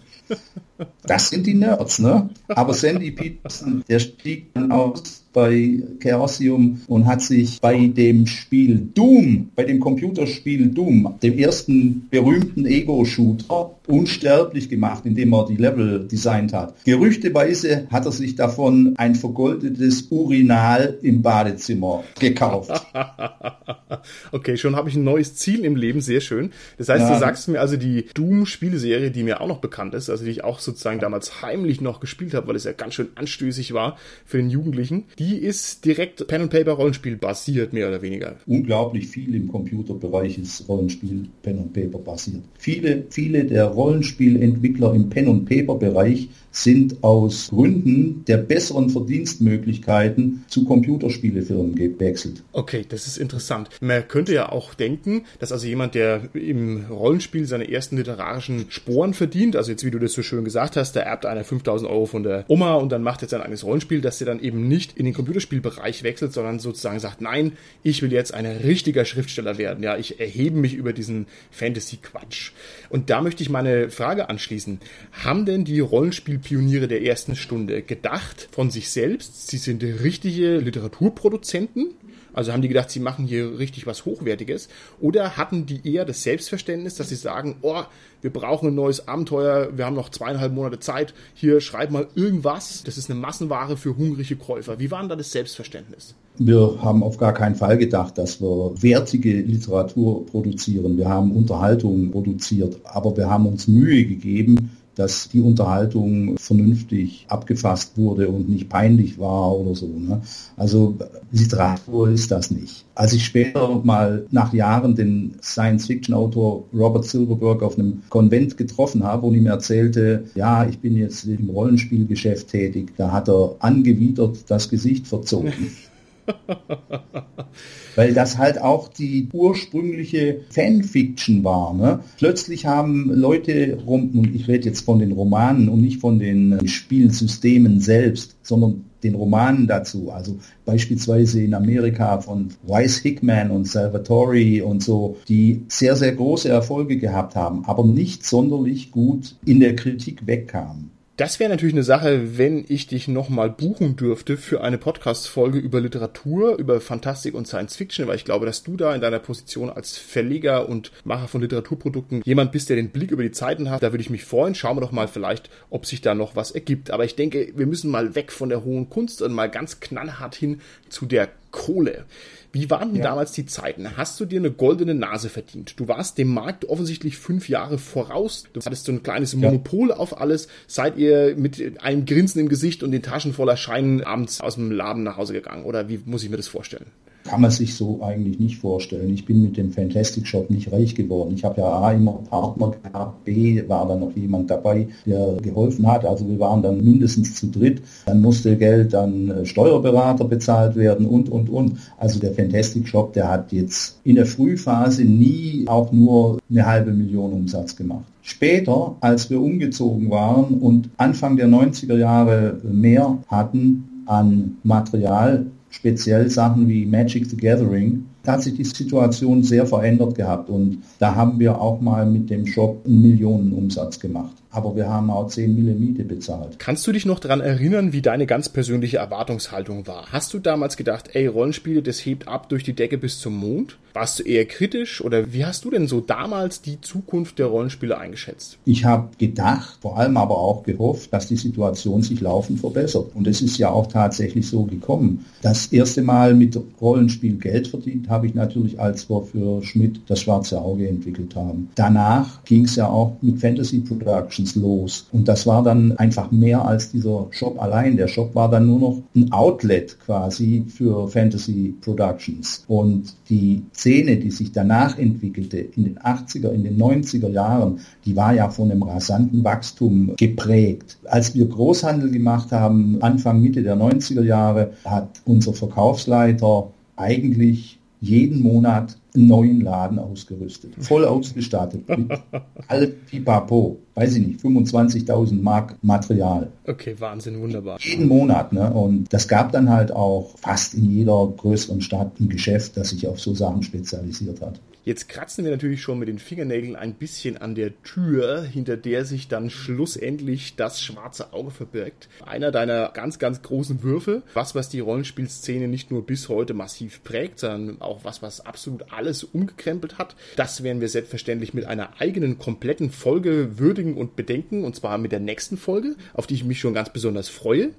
Das 1.02 1.30
sind 1.32 1.48
die 1.48 1.56
Nerds, 1.56 1.98
ne? 1.98 2.30
Aber 2.50 2.76
Sandy 2.76 3.10
Peterson, 3.10 3.84
der 3.90 3.98
stieg 3.98 4.54
dann 4.54 4.72
aus 4.72 5.23
bei 5.34 5.82
Chaosium 6.02 6.82
und 6.88 7.08
hat 7.08 7.22
sich 7.22 7.60
bei 7.60 7.88
dem 7.88 8.28
Spiel 8.28 8.88
Doom, 8.94 9.50
bei 9.56 9.64
dem 9.64 9.80
Computerspiel 9.80 10.68
Doom, 10.68 11.16
dem 11.22 11.38
ersten 11.38 12.08
berühmten 12.10 12.66
Ego-Shooter, 12.66 13.72
unsterblich 13.88 14.70
gemacht, 14.70 15.06
indem 15.06 15.34
er 15.34 15.46
die 15.46 15.58
Level 15.58 16.08
designt 16.08 16.54
hat. 16.54 16.76
Gerüchteweise 16.86 17.88
hat 17.92 18.06
er 18.06 18.12
sich 18.12 18.36
davon 18.36 18.94
ein 18.98 19.16
vergoldetes 19.16 20.04
Urinal 20.10 20.98
im 21.02 21.22
Badezimmer 21.22 22.04
gekauft. 22.20 22.72
okay, 24.32 24.56
schon 24.58 24.76
habe 24.76 24.90
ich 24.90 24.96
ein 24.96 25.04
neues 25.04 25.36
Ziel 25.36 25.66
im 25.66 25.76
Leben, 25.76 26.00
sehr 26.02 26.22
schön. 26.22 26.52
Das 26.78 26.90
heißt, 26.90 27.02
ja. 27.02 27.14
du 27.14 27.20
sagst 27.20 27.48
mir 27.48 27.60
also 27.60 27.76
die 27.76 28.06
Doom-Spielserie, 28.14 29.12
die 29.12 29.24
mir 29.24 29.42
auch 29.42 29.48
noch 29.48 29.60
bekannt 29.60 29.94
ist, 29.96 30.10
also 30.10 30.24
die 30.24 30.32
ich 30.32 30.44
auch 30.44 30.60
sozusagen 30.60 31.00
damals 31.00 31.42
heimlich 31.42 31.82
noch 31.82 32.00
gespielt 32.00 32.34
habe, 32.34 32.48
weil 32.48 32.56
es 32.56 32.64
ja 32.64 32.72
ganz 32.72 32.94
schön 32.94 33.10
anstößig 33.16 33.74
war 33.74 33.98
für 34.26 34.38
den 34.38 34.50
Jugendlichen, 34.50 35.06
die 35.20 35.23
die 35.24 35.38
ist 35.38 35.86
direkt 35.86 36.28
Pen 36.28 36.42
and 36.42 36.52
Paper 36.52 36.74
Rollenspiel 36.74 37.16
basiert, 37.16 37.72
mehr 37.72 37.88
oder 37.88 38.02
weniger. 38.02 38.36
Unglaublich 38.46 39.08
viel 39.08 39.34
im 39.36 39.48
Computerbereich 39.48 40.38
ist 40.38 40.68
Rollenspiel 40.68 41.28
Pen 41.42 41.60
and 41.60 41.74
Paper 41.74 42.00
basiert. 42.00 42.44
Viele, 42.58 43.06
viele 43.10 43.46
der 43.46 43.66
Rollenspielentwickler 43.66 44.94
im 44.94 45.10
Pen 45.10 45.30
and 45.30 45.50
Paper 45.50 45.76
Bereich 45.76 46.28
sind 46.54 47.04
aus 47.04 47.50
Gründen 47.50 48.24
der 48.26 48.38
besseren 48.38 48.92
Verdienstmöglichkeiten 48.92 50.46
zu 50.48 50.66
Computerspielefirmen 50.66 51.74
gewechselt. 51.74 52.44
Okay, 52.52 52.86
das 52.88 53.08
ist 53.08 53.18
interessant. 53.18 53.70
Man 53.82 54.08
könnte 54.08 54.34
ja 54.36 54.50
auch 54.50 54.76
denken, 54.76 55.26
dass 55.40 55.52
also 55.52 55.66
jemand, 55.66 55.96
der 55.96 56.30
im 56.34 56.86
Rollenspiel 56.86 57.46
seine 57.46 57.70
ersten 57.72 57.98
literarischen 57.98 58.68
Sporen 58.70 59.16
verdient, 59.16 59.56
also 59.56 59.72
jetzt 59.72 59.84
wie 59.84 59.90
du 59.90 59.98
das 59.98 60.14
so 60.14 60.22
schön 60.22 60.46
gesagt 60.46 60.78
hast, 60.78 60.96
da 60.96 61.00
erbt 61.00 61.26
einer 61.26 61.44
5000 61.44 61.90
Euro 61.90 62.06
von 62.06 62.22
der 62.22 62.46
Oma 62.48 62.76
und 62.76 62.92
dann 62.92 63.02
macht 63.02 63.22
jetzt 63.22 63.32
sein 63.32 63.42
eigenes 63.42 63.64
Rollenspiel, 63.64 64.02
dass 64.02 64.20
der 64.20 64.28
dann 64.28 64.40
eben 64.40 64.68
nicht 64.68 64.96
in 64.96 65.06
den 65.06 65.16
Computerspielbereich 65.16 66.04
wechselt, 66.04 66.34
sondern 66.34 66.60
sozusagen 66.60 67.00
sagt, 67.00 67.20
nein, 67.20 67.54
ich 67.82 68.04
will 68.04 68.14
jetzt 68.14 68.32
ein 68.32 68.46
richtiger 68.46 69.06
Schriftsteller 69.06 69.58
werden. 69.58 69.84
Ja, 69.84 69.98
ich 69.98 70.20
erhebe 70.20 70.60
mich 70.60 70.76
über 70.76 70.94
diesen 70.94 71.26
Fantasy-Quatsch. 71.50 72.52
Und 72.90 73.10
da 73.10 73.22
möchte 73.22 73.42
ich 73.42 73.50
meine 73.50 73.90
Frage 73.90 74.30
anschließen. 74.30 74.80
Haben 75.24 75.46
denn 75.48 75.66
die 75.66 75.80
Rollenspiel 75.80 76.43
Pioniere 76.44 76.88
der 76.88 77.04
ersten 77.04 77.36
Stunde 77.36 77.82
gedacht 77.82 78.50
von 78.52 78.70
sich 78.70 78.90
selbst, 78.90 79.50
sie 79.50 79.58
sind 79.58 79.84
richtige 79.84 80.58
Literaturproduzenten. 80.58 81.94
Also 82.34 82.52
haben 82.52 82.64
die 82.64 82.68
gedacht, 82.68 82.90
sie 82.90 83.00
machen 83.00 83.26
hier 83.26 83.60
richtig 83.60 83.86
was 83.86 84.06
Hochwertiges? 84.06 84.68
Oder 85.00 85.38
hatten 85.38 85.68
die 85.68 85.88
eher 85.88 86.04
das 86.04 86.24
Selbstverständnis, 86.24 86.96
dass 86.96 87.10
sie 87.10 87.16
sagen, 87.16 87.58
oh, 87.62 87.84
wir 88.22 88.32
brauchen 88.32 88.70
ein 88.70 88.76
neues 88.76 89.08
Abenteuer, 89.08 89.70
wir 89.78 89.86
haben 89.86 89.96
noch 89.96 90.10
zweieinhalb 90.10 90.52
Monate 90.52 90.80
Zeit, 90.80 91.14
hier 91.36 91.62
schreib 91.62 91.92
mal 91.92 92.08
irgendwas, 92.16 92.84
das 92.84 92.98
ist 92.98 93.10
eine 93.12 93.20
Massenware 93.20 93.78
für 93.78 93.96
hungrige 93.96 94.36
Käufer. 94.36 94.80
Wie 94.80 94.90
war 94.90 95.00
denn 95.02 95.10
da 95.10 95.16
das 95.16 95.32
Selbstverständnis? 95.32 96.16
Wir 96.40 96.80
haben 96.82 97.04
auf 97.04 97.18
gar 97.18 97.34
keinen 97.34 97.56
Fall 97.56 97.78
gedacht, 97.78 98.18
dass 98.18 98.42
wir 98.42 98.74
wertige 98.82 99.42
Literatur 99.42 100.26
produzieren. 100.26 100.98
Wir 100.98 101.08
haben 101.08 101.32
Unterhaltung 101.32 102.10
produziert, 102.10 102.80
aber 102.86 103.16
wir 103.16 103.30
haben 103.30 103.46
uns 103.46 103.68
Mühe 103.68 104.06
gegeben, 104.06 104.72
dass 104.96 105.30
die 105.30 105.42
Unterhaltung 105.42 106.38
vernünftig 106.38 107.26
abgefasst 107.28 107.98
wurde 107.98 108.28
und 108.30 108.50
nicht 108.50 108.70
peinlich 108.70 109.18
war 109.18 109.56
oder 109.56 109.76
so. 109.76 109.88
Ne? 109.88 110.22
Also 110.56 110.96
Literatur 111.32 112.10
ist 112.10 112.32
das 112.32 112.52
nicht. 112.52 112.86
Als 112.96 113.14
ich 113.14 113.26
später 113.26 113.82
mal 113.84 114.26
nach 114.32 114.54
Jahren 114.54 114.96
den 114.96 115.36
Science-Fiction-Autor 115.42 116.66
Robert 116.74 117.06
Silverberg 117.06 117.64
auf 117.64 117.78
einem 117.78 118.04
Konvent 118.10 118.58
getroffen 118.58 119.04
habe 119.04 119.26
und 119.26 119.36
ihm 119.36 119.48
erzählte, 119.48 120.26
ja, 120.36 120.66
ich 120.66 120.80
bin 120.80 120.96
jetzt 120.96 121.26
im 121.26 121.50
Rollenspielgeschäft 121.50 122.50
tätig, 122.50 122.94
da 122.98 123.12
hat 123.12 123.30
er 123.30 123.56
angewidert 123.60 124.46
das 124.48 124.70
Gesicht 124.70 125.08
verzogen. 125.08 125.54
Weil 127.96 128.14
das 128.14 128.38
halt 128.38 128.60
auch 128.60 128.88
die 128.88 129.30
ursprüngliche 129.32 130.42
Fanfiction 130.50 131.44
war. 131.44 131.74
Ne? 131.74 132.00
Plötzlich 132.18 132.66
haben 132.66 133.12
Leute 133.14 133.78
rum, 133.86 134.10
und 134.16 134.34
ich 134.34 134.48
rede 134.48 134.68
jetzt 134.68 134.86
von 134.86 135.00
den 135.00 135.12
Romanen 135.12 135.70
und 135.70 135.82
nicht 135.82 136.02
von 136.02 136.18
den 136.18 136.68
Spielsystemen 136.68 137.80
selbst, 137.80 138.36
sondern 138.42 138.86
den 139.04 139.16
Romanen 139.16 139.68
dazu. 139.68 140.12
Also 140.12 140.40
beispielsweise 140.66 141.44
in 141.44 141.54
Amerika 141.54 142.20
von 142.20 142.50
Weiss 142.64 142.98
Hickman 142.98 143.52
und 143.52 143.68
Salvatore 143.68 144.66
und 144.66 144.82
so, 144.82 145.18
die 145.28 145.64
sehr, 145.68 145.96
sehr 145.96 146.14
große 146.14 146.50
Erfolge 146.50 146.98
gehabt 146.98 147.36
haben, 147.36 147.66
aber 147.66 147.86
nicht 147.86 148.26
sonderlich 148.26 148.92
gut 148.92 149.36
in 149.46 149.60
der 149.60 149.76
Kritik 149.76 150.26
wegkamen. 150.26 150.93
Das 151.16 151.40
wäre 151.40 151.52
natürlich 151.52 151.76
eine 151.76 151.84
Sache, 151.84 152.40
wenn 152.40 152.66
ich 152.68 152.88
dich 152.88 153.08
nochmal 153.08 153.52
buchen 153.52 153.96
dürfte 153.96 154.36
für 154.36 154.62
eine 154.62 154.80
Podcast-Folge 154.80 155.60
über 155.60 155.80
Literatur, 155.80 156.58
über 156.58 156.82
Fantastik 156.82 157.36
und 157.36 157.48
Science 157.48 157.76
Fiction, 157.76 158.08
weil 158.08 158.16
ich 158.16 158.26
glaube, 158.26 158.48
dass 158.48 158.64
du 158.64 158.78
da 158.78 158.96
in 158.96 159.02
deiner 159.02 159.20
Position 159.20 159.70
als 159.70 159.96
Verleger 159.96 160.68
und 160.68 160.92
Macher 161.04 161.28
von 161.28 161.42
Literaturprodukten 161.42 162.24
jemand 162.26 162.52
bist, 162.52 162.70
der 162.70 162.78
den 162.78 162.90
Blick 162.90 163.12
über 163.12 163.22
die 163.22 163.30
Zeiten 163.30 163.70
hat. 163.70 163.84
Da 163.84 163.94
würde 163.94 164.02
ich 164.02 164.10
mich 164.10 164.26
freuen. 164.26 164.56
Schauen 164.56 164.76
wir 164.76 164.82
doch 164.82 164.92
mal 164.92 165.08
vielleicht, 165.08 165.52
ob 165.70 165.86
sich 165.86 166.02
da 166.02 166.16
noch 166.16 166.36
was 166.36 166.50
ergibt. 166.50 166.90
Aber 166.90 167.06
ich 167.06 167.16
denke, 167.16 167.54
wir 167.56 167.68
müssen 167.68 167.92
mal 167.92 168.16
weg 168.16 168.32
von 168.32 168.50
der 168.50 168.64
hohen 168.64 168.90
Kunst 168.90 169.22
und 169.22 169.34
mal 169.34 169.52
ganz 169.52 169.82
knallhart 169.82 170.34
hin 170.34 170.62
zu 170.90 171.06
der 171.06 171.30
Kohle. 171.54 172.04
Wie 172.52 172.70
waren 172.70 172.90
denn 172.90 173.02
ja. 173.02 173.10
damals 173.10 173.32
die 173.32 173.46
Zeiten? 173.46 173.96
Hast 173.96 174.20
du 174.20 174.26
dir 174.26 174.40
eine 174.40 174.52
goldene 174.52 174.94
Nase 174.94 175.30
verdient? 175.30 175.80
Du 175.80 175.88
warst 175.88 176.18
dem 176.18 176.28
Markt 176.28 176.66
offensichtlich 176.66 177.18
fünf 177.18 177.48
Jahre 177.48 177.78
voraus. 177.78 178.44
Du 178.52 178.60
hattest 178.60 178.86
so 178.86 178.92
ein 178.92 179.02
kleines 179.02 179.36
Monopol 179.36 179.90
ja. 179.90 179.96
auf 179.96 180.20
alles. 180.20 180.50
Seid 180.68 180.98
ihr 180.98 181.36
mit 181.36 181.82
einem 181.82 182.06
Grinsen 182.06 182.42
im 182.42 182.50
Gesicht 182.50 182.84
und 182.84 182.92
den 182.92 183.02
Taschen 183.02 183.34
voller 183.34 183.56
Scheinen 183.58 184.04
abends 184.04 184.42
aus 184.42 184.56
dem 184.56 184.72
Laden 184.72 185.04
nach 185.04 185.18
Hause 185.18 185.34
gegangen? 185.34 185.64
Oder 185.64 185.88
wie 185.90 186.02
muss 186.06 186.24
ich 186.24 186.30
mir 186.30 186.38
das 186.38 186.48
vorstellen? 186.48 186.86
Kann 187.24 187.42
man 187.42 187.52
sich 187.52 187.76
so 187.76 188.02
eigentlich 188.02 188.40
nicht 188.40 188.58
vorstellen. 188.58 189.10
Ich 189.14 189.26
bin 189.26 189.42
mit 189.42 189.58
dem 189.58 189.72
Fantastic 189.72 190.28
Shop 190.28 190.50
nicht 190.50 190.72
reich 190.72 190.96
geworden. 190.96 191.34
Ich 191.36 191.44
habe 191.44 191.62
ja 191.62 191.68
A 191.68 191.92
immer 191.94 192.20
Partner 192.30 192.74
gehabt, 192.84 193.26
B 193.26 193.64
war 193.68 193.88
dann 193.88 194.02
noch 194.02 194.16
jemand 194.16 194.50
dabei, 194.50 194.88
der 195.06 195.38
geholfen 195.42 195.88
hat. 195.88 196.06
Also 196.06 196.28
wir 196.28 196.40
waren 196.40 196.62
dann 196.62 196.84
mindestens 196.84 197.36
zu 197.36 197.48
dritt. 197.48 197.82
Dann 198.06 198.22
musste 198.22 198.58
Geld 198.58 198.94
an 198.94 199.30
äh, 199.30 199.46
Steuerberater 199.46 200.26
bezahlt 200.26 200.76
werden 200.76 201.06
und, 201.06 201.30
und, 201.30 201.50
und. 201.50 201.78
Also 201.98 202.20
der 202.20 202.34
Fantastic 202.34 202.88
Shop, 202.88 203.14
der 203.14 203.30
hat 203.30 203.52
jetzt 203.52 204.00
in 204.04 204.16
der 204.16 204.26
Frühphase 204.26 205.04
nie 205.04 205.66
auch 205.68 205.92
nur 205.92 206.40
eine 206.50 206.66
halbe 206.66 206.92
Million 206.92 207.34
Umsatz 207.34 207.76
gemacht. 207.76 208.06
Später, 208.22 208.96
als 209.02 209.30
wir 209.30 209.42
umgezogen 209.42 210.10
waren 210.10 210.60
und 210.60 210.90
Anfang 210.98 211.36
der 211.36 211.48
90er 211.48 211.98
Jahre 211.98 212.60
mehr 212.64 213.18
hatten 213.28 214.04
an 214.06 214.58
Material, 214.64 215.46
speziell 215.74 216.30
Sachen 216.30 216.68
wie 216.68 216.86
Magic 216.86 217.26
the 217.26 217.36
Gathering, 217.36 218.06
da 218.24 218.34
hat 218.34 218.44
sich 218.44 218.54
die 218.54 218.64
Situation 218.64 219.44
sehr 219.44 219.66
verändert 219.66 220.16
gehabt. 220.16 220.50
Und 220.50 220.84
da 221.00 221.16
haben 221.16 221.40
wir 221.40 221.60
auch 221.60 221.82
mal 221.82 222.06
mit 222.06 222.30
dem 222.30 222.46
Shop 222.46 222.86
einen 222.86 223.02
Millionenumsatz 223.02 224.00
gemacht 224.00 224.43
aber 224.54 224.76
wir 224.76 224.88
haben 224.88 225.10
auch 225.10 225.28
10 225.28 225.56
Mille 225.56 225.74
Miete 225.74 226.04
bezahlt. 226.04 226.60
Kannst 226.60 226.86
du 226.86 226.92
dich 226.92 227.06
noch 227.06 227.20
daran 227.20 227.42
erinnern, 227.42 227.92
wie 227.92 228.02
deine 228.02 228.28
ganz 228.28 228.50
persönliche 228.50 228.98
Erwartungshaltung 228.98 229.88
war? 229.88 230.06
Hast 230.12 230.34
du 230.34 230.40
damals 230.40 230.78
gedacht, 230.78 231.10
ey, 231.14 231.26
Rollenspiele, 231.26 231.82
das 231.82 232.06
hebt 232.06 232.28
ab 232.28 232.50
durch 232.50 232.64
die 232.64 232.74
Decke 232.74 232.98
bis 232.98 233.20
zum 233.20 233.36
Mond? 233.36 233.78
Warst 233.94 234.20
du 234.20 234.24
eher 234.24 234.46
kritisch 234.46 235.04
oder 235.04 235.34
wie 235.34 235.46
hast 235.46 235.66
du 235.66 235.70
denn 235.70 235.88
so 235.88 236.02
damals 236.02 236.64
die 236.64 236.82
Zukunft 236.82 237.38
der 237.38 237.46
Rollenspiele 237.46 237.96
eingeschätzt? 237.96 238.58
Ich 238.66 238.86
habe 238.86 239.10
gedacht, 239.20 239.78
vor 239.82 239.98
allem 239.98 240.18
aber 240.18 240.36
auch 240.38 240.64
gehofft, 240.64 241.14
dass 241.14 241.28
die 241.28 241.36
Situation 241.36 242.02
sich 242.02 242.20
laufend 242.20 242.60
verbessert. 242.60 243.12
Und 243.14 243.28
es 243.28 243.42
ist 243.42 243.60
ja 243.60 243.70
auch 243.70 243.86
tatsächlich 243.88 244.48
so 244.48 244.64
gekommen. 244.64 245.26
Das 245.44 245.68
erste 245.68 246.02
Mal 246.02 246.34
mit 246.34 246.60
Rollenspiel 246.82 247.38
Geld 247.38 247.68
verdient 247.68 248.10
habe 248.10 248.26
ich 248.26 248.34
natürlich, 248.34 248.80
als 248.80 249.10
wir 249.12 249.22
für 249.22 249.62
Schmidt 249.62 250.02
das 250.08 250.22
schwarze 250.22 250.60
Auge 250.60 250.88
entwickelt 250.88 251.36
haben. 251.36 251.70
Danach 251.76 252.44
ging 252.46 252.66
es 252.66 252.76
ja 252.76 252.88
auch 252.88 253.16
mit 253.22 253.40
Fantasy 253.40 253.80
Production 253.80 254.43
Los. 254.56 255.08
Und 255.12 255.28
das 255.28 255.48
war 255.48 255.64
dann 255.64 255.98
einfach 255.98 256.32
mehr 256.32 256.66
als 256.66 256.92
dieser 256.92 257.28
Shop 257.32 257.62
allein. 257.62 257.98
Der 257.98 258.08
Shop 258.08 258.36
war 258.36 258.50
dann 258.50 258.68
nur 258.68 258.80
noch 258.80 259.02
ein 259.16 259.32
Outlet 259.32 260.00
quasi 260.00 260.66
für 260.68 261.08
Fantasy 261.08 261.76
Productions. 261.82 262.64
Und 262.68 263.14
die 263.30 263.64
Szene, 263.74 264.18
die 264.18 264.32
sich 264.32 264.52
danach 264.52 264.98
entwickelte, 264.98 265.58
in 265.58 265.84
den 265.86 266.00
80er, 266.00 266.50
in 266.50 266.64
den 266.64 266.78
90er 266.78 267.30
Jahren, 267.30 267.80
die 268.06 268.16
war 268.16 268.34
ja 268.34 268.50
von 268.50 268.72
einem 268.72 268.84
rasanten 268.84 269.44
Wachstum 269.44 270.14
geprägt. 270.18 270.98
Als 271.06 271.34
wir 271.36 271.48
Großhandel 271.48 272.12
gemacht 272.12 272.52
haben, 272.52 272.98
Anfang, 273.02 273.42
Mitte 273.42 273.64
der 273.64 273.76
90er 273.76 274.24
Jahre, 274.24 274.74
hat 274.86 275.22
unser 275.26 275.54
Verkaufsleiter 275.54 276.70
eigentlich 276.96 277.80
jeden 278.02 278.42
Monat 278.42 278.98
neuen 279.14 279.62
Laden 279.62 280.00
ausgerüstet, 280.00 280.74
voll 280.80 281.06
ausgestattet 281.06 281.88
mit 281.90 282.12
allem 282.68 282.94
Pipapo 283.10 283.78
weiß 283.96 284.16
ich 284.16 284.28
nicht, 284.28 284.40
25.000 284.40 285.42
Mark 285.42 285.76
Material. 285.82 286.52
Okay, 286.66 286.96
Wahnsinn, 286.98 287.40
wunderbar. 287.40 287.78
Jeden 287.80 288.08
Monat, 288.08 288.52
ne? 288.54 288.72
Und 288.74 289.14
das 289.14 289.28
gab 289.28 289.52
dann 289.52 289.70
halt 289.70 289.92
auch 289.92 290.38
fast 290.38 290.74
in 290.74 290.90
jeder 290.90 291.32
größeren 291.38 291.82
Stadt 291.82 292.20
ein 292.20 292.30
Geschäft, 292.30 292.78
das 292.78 292.90
sich 292.90 293.08
auf 293.08 293.20
so 293.20 293.34
Sachen 293.34 293.62
spezialisiert 293.62 294.42
hat. 294.42 294.60
Jetzt 294.84 295.10
kratzen 295.10 295.46
wir 295.46 295.52
natürlich 295.52 295.82
schon 295.82 296.00
mit 296.00 296.08
den 296.08 296.20
Fingernägeln 296.20 296.76
ein 296.76 296.96
bisschen 296.96 297.38
an 297.38 297.56
der 297.56 297.82
Tür, 297.84 298.42
hinter 298.42 298.78
der 298.78 299.06
sich 299.06 299.28
dann 299.28 299.50
schlussendlich 299.50 300.56
das 300.56 300.82
schwarze 300.82 301.34
Auge 301.34 301.52
verbirgt. 301.52 302.10
Einer 302.26 302.52
deiner 302.52 302.90
ganz, 302.90 303.20
ganz 303.20 303.42
großen 303.42 303.84
Würfe, 303.84 304.24
was, 304.34 304.56
was 304.56 304.70
die 304.70 304.80
Rollenspielszene 304.80 305.68
nicht 305.68 305.92
nur 305.92 306.06
bis 306.06 306.30
heute 306.30 306.54
massiv 306.54 307.04
prägt, 307.04 307.40
sondern 307.40 307.80
auch 307.82 308.04
was, 308.04 308.22
was 308.22 308.46
absolut 308.46 308.92
alle 308.92 309.04
alles 309.04 309.26
umgekrempelt 309.26 309.98
hat. 309.98 310.16
Das 310.38 310.64
werden 310.64 310.80
wir 310.80 310.88
selbstverständlich 310.88 311.54
mit 311.54 311.66
einer 311.66 312.00
eigenen 312.00 312.40
kompletten 312.40 312.90
Folge 312.90 313.60
würdigen 313.60 313.98
und 313.98 314.16
bedenken, 314.16 314.64
und 314.64 314.78
zwar 314.78 314.98
mit 314.98 315.12
der 315.12 315.20
nächsten 315.20 315.58
Folge, 315.58 315.98
auf 316.14 316.26
die 316.26 316.36
ich 316.36 316.46
mich 316.46 316.62
schon 316.62 316.74
ganz 316.74 316.92
besonders 316.92 317.28
freue. 317.28 317.72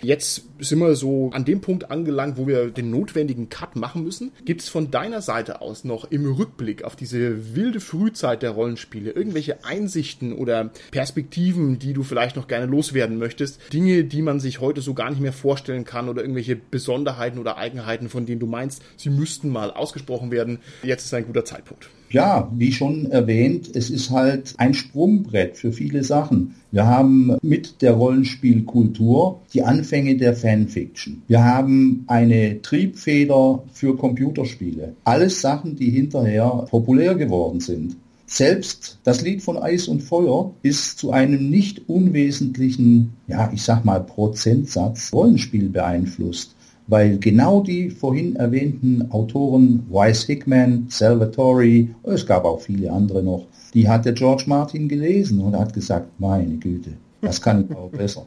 Jetzt 0.00 0.44
sind 0.58 0.78
wir 0.78 0.96
so 0.96 1.30
an 1.34 1.44
dem 1.44 1.60
Punkt 1.60 1.90
angelangt, 1.90 2.38
wo 2.38 2.46
wir 2.46 2.70
den 2.70 2.90
notwendigen 2.90 3.50
Cut 3.50 3.76
machen 3.76 4.02
müssen. 4.02 4.32
Gibt 4.46 4.62
es 4.62 4.70
von 4.70 4.90
deiner 4.90 5.20
Seite 5.20 5.60
aus 5.60 5.84
noch 5.84 6.10
im 6.10 6.24
Rückblick 6.50 6.84
auf 6.84 6.96
diese 6.96 7.54
wilde 7.54 7.80
Frühzeit 7.80 8.42
der 8.42 8.50
Rollenspiele 8.50 9.12
irgendwelche 9.12 9.64
Einsichten 9.64 10.32
oder 10.32 10.70
Perspektiven, 10.90 11.78
die 11.78 11.92
du 11.92 12.02
vielleicht 12.02 12.36
noch 12.36 12.48
gerne 12.48 12.66
loswerden 12.66 13.18
möchtest? 13.18 13.72
Dinge, 13.72 14.04
die 14.04 14.22
man 14.22 14.40
sich 14.40 14.60
heute 14.60 14.80
so 14.80 14.94
gar 14.94 15.10
nicht 15.10 15.20
mehr 15.20 15.32
vorstellen 15.32 15.84
kann 15.84 16.08
oder 16.08 16.22
irgendwelche 16.22 16.56
Besonderheiten 16.56 17.38
oder 17.38 17.56
Eigenheiten, 17.56 18.08
von 18.08 18.26
denen 18.26 18.40
du 18.40 18.46
meinst, 18.46 18.82
sie 18.96 19.10
müssten 19.10 19.50
mal 19.50 19.70
ausgesprochen 19.70 20.30
werden. 20.30 20.58
Jetzt 20.82 21.04
ist 21.04 21.14
ein 21.14 21.26
guter 21.26 21.44
Zeitpunkt. 21.44 21.88
Ja, 22.12 22.50
wie 22.56 22.72
schon 22.72 23.06
erwähnt, 23.12 23.70
es 23.72 23.88
ist 23.88 24.10
halt 24.10 24.54
ein 24.56 24.74
Sprungbrett 24.74 25.56
für 25.56 25.72
viele 25.72 26.02
Sachen. 26.02 26.56
Wir 26.72 26.86
haben 26.86 27.36
mit 27.40 27.82
der 27.82 27.92
Rollenspielkultur 27.92 29.40
die 29.54 29.62
Anfänge 29.62 30.16
der 30.16 30.34
Fanfiction. 30.34 31.22
Wir 31.28 31.44
haben 31.44 32.02
eine 32.08 32.62
Triebfeder 32.62 33.62
für 33.72 33.96
Computerspiele. 33.96 34.96
Alles 35.04 35.40
Sachen, 35.40 35.76
die 35.76 35.90
hinterher 35.90 36.66
populär 36.68 37.14
geworden 37.14 37.60
sind. 37.60 37.96
Selbst 38.26 38.98
das 39.04 39.22
Lied 39.22 39.42
von 39.42 39.56
Eis 39.58 39.86
und 39.86 40.02
Feuer 40.02 40.52
ist 40.62 40.98
zu 40.98 41.12
einem 41.12 41.48
nicht 41.48 41.88
unwesentlichen, 41.88 43.12
ja, 43.28 43.50
ich 43.54 43.62
sag 43.62 43.84
mal, 43.84 44.00
Prozentsatz 44.00 45.12
Rollenspiel 45.12 45.68
beeinflusst 45.68 46.56
weil 46.90 47.18
genau 47.18 47.62
die 47.62 47.88
vorhin 47.88 48.34
erwähnten 48.34 49.10
Autoren 49.12 49.86
Wise 49.88 50.26
Hickman, 50.26 50.86
Salvatore, 50.88 51.86
es 52.02 52.26
gab 52.26 52.44
auch 52.44 52.60
viele 52.60 52.90
andere 52.90 53.22
noch, 53.22 53.46
die 53.72 53.88
hat 53.88 54.04
der 54.04 54.12
George 54.12 54.44
Martin 54.46 54.88
gelesen 54.88 55.40
und 55.40 55.56
hat 55.56 55.72
gesagt, 55.72 56.08
meine 56.18 56.56
Güte, 56.56 56.90
das 57.22 57.40
kann 57.40 57.64
ich 57.64 57.76
auch 57.76 57.90
besser. 57.90 58.26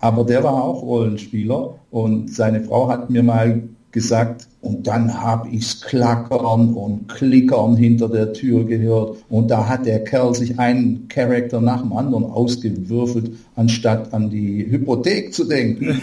Aber 0.00 0.24
der 0.24 0.42
war 0.42 0.64
auch 0.64 0.82
Rollenspieler 0.82 1.78
und 1.90 2.32
seine 2.32 2.62
Frau 2.62 2.88
hat 2.88 3.10
mir 3.10 3.22
mal 3.22 3.64
gesagt, 3.92 4.48
und 4.62 4.86
dann 4.86 5.22
habe 5.22 5.48
ich's 5.50 5.82
klackern 5.82 6.74
und 6.74 7.08
klickern 7.08 7.76
hinter 7.76 8.08
der 8.08 8.32
Tür 8.32 8.64
gehört 8.64 9.18
und 9.28 9.50
da 9.50 9.68
hat 9.68 9.84
der 9.84 10.04
Kerl 10.04 10.34
sich 10.34 10.58
einen 10.58 11.08
Charakter 11.08 11.60
nach 11.60 11.82
dem 11.82 11.92
anderen 11.92 12.24
ausgewürfelt, 12.24 13.32
anstatt 13.54 14.14
an 14.14 14.30
die 14.30 14.66
Hypothek 14.70 15.34
zu 15.34 15.44
denken. 15.44 16.00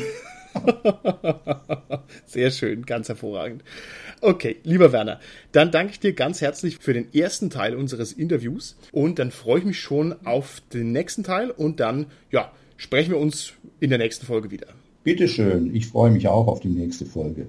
Sehr 2.25 2.51
schön, 2.51 2.85
ganz 2.85 3.09
hervorragend. 3.09 3.63
Okay, 4.21 4.57
lieber 4.63 4.91
Werner, 4.91 5.19
dann 5.51 5.71
danke 5.71 5.93
ich 5.93 5.99
dir 5.99 6.13
ganz 6.13 6.41
herzlich 6.41 6.77
für 6.77 6.93
den 6.93 7.13
ersten 7.13 7.49
Teil 7.49 7.75
unseres 7.75 8.13
Interviews 8.13 8.77
und 8.91 9.19
dann 9.19 9.31
freue 9.31 9.59
ich 9.59 9.65
mich 9.65 9.79
schon 9.79 10.15
auf 10.25 10.61
den 10.73 10.91
nächsten 10.91 11.23
Teil 11.23 11.51
und 11.51 11.79
dann, 11.79 12.07
ja, 12.31 12.51
sprechen 12.77 13.11
wir 13.11 13.19
uns 13.19 13.53
in 13.79 13.89
der 13.89 13.99
nächsten 13.99 14.25
Folge 14.25 14.51
wieder. 14.51 14.67
Bitteschön, 15.03 15.75
ich 15.75 15.87
freue 15.87 16.11
mich 16.11 16.27
auch 16.27 16.47
auf 16.47 16.61
die 16.61 16.69
nächste 16.69 17.05
Folge. 17.05 17.47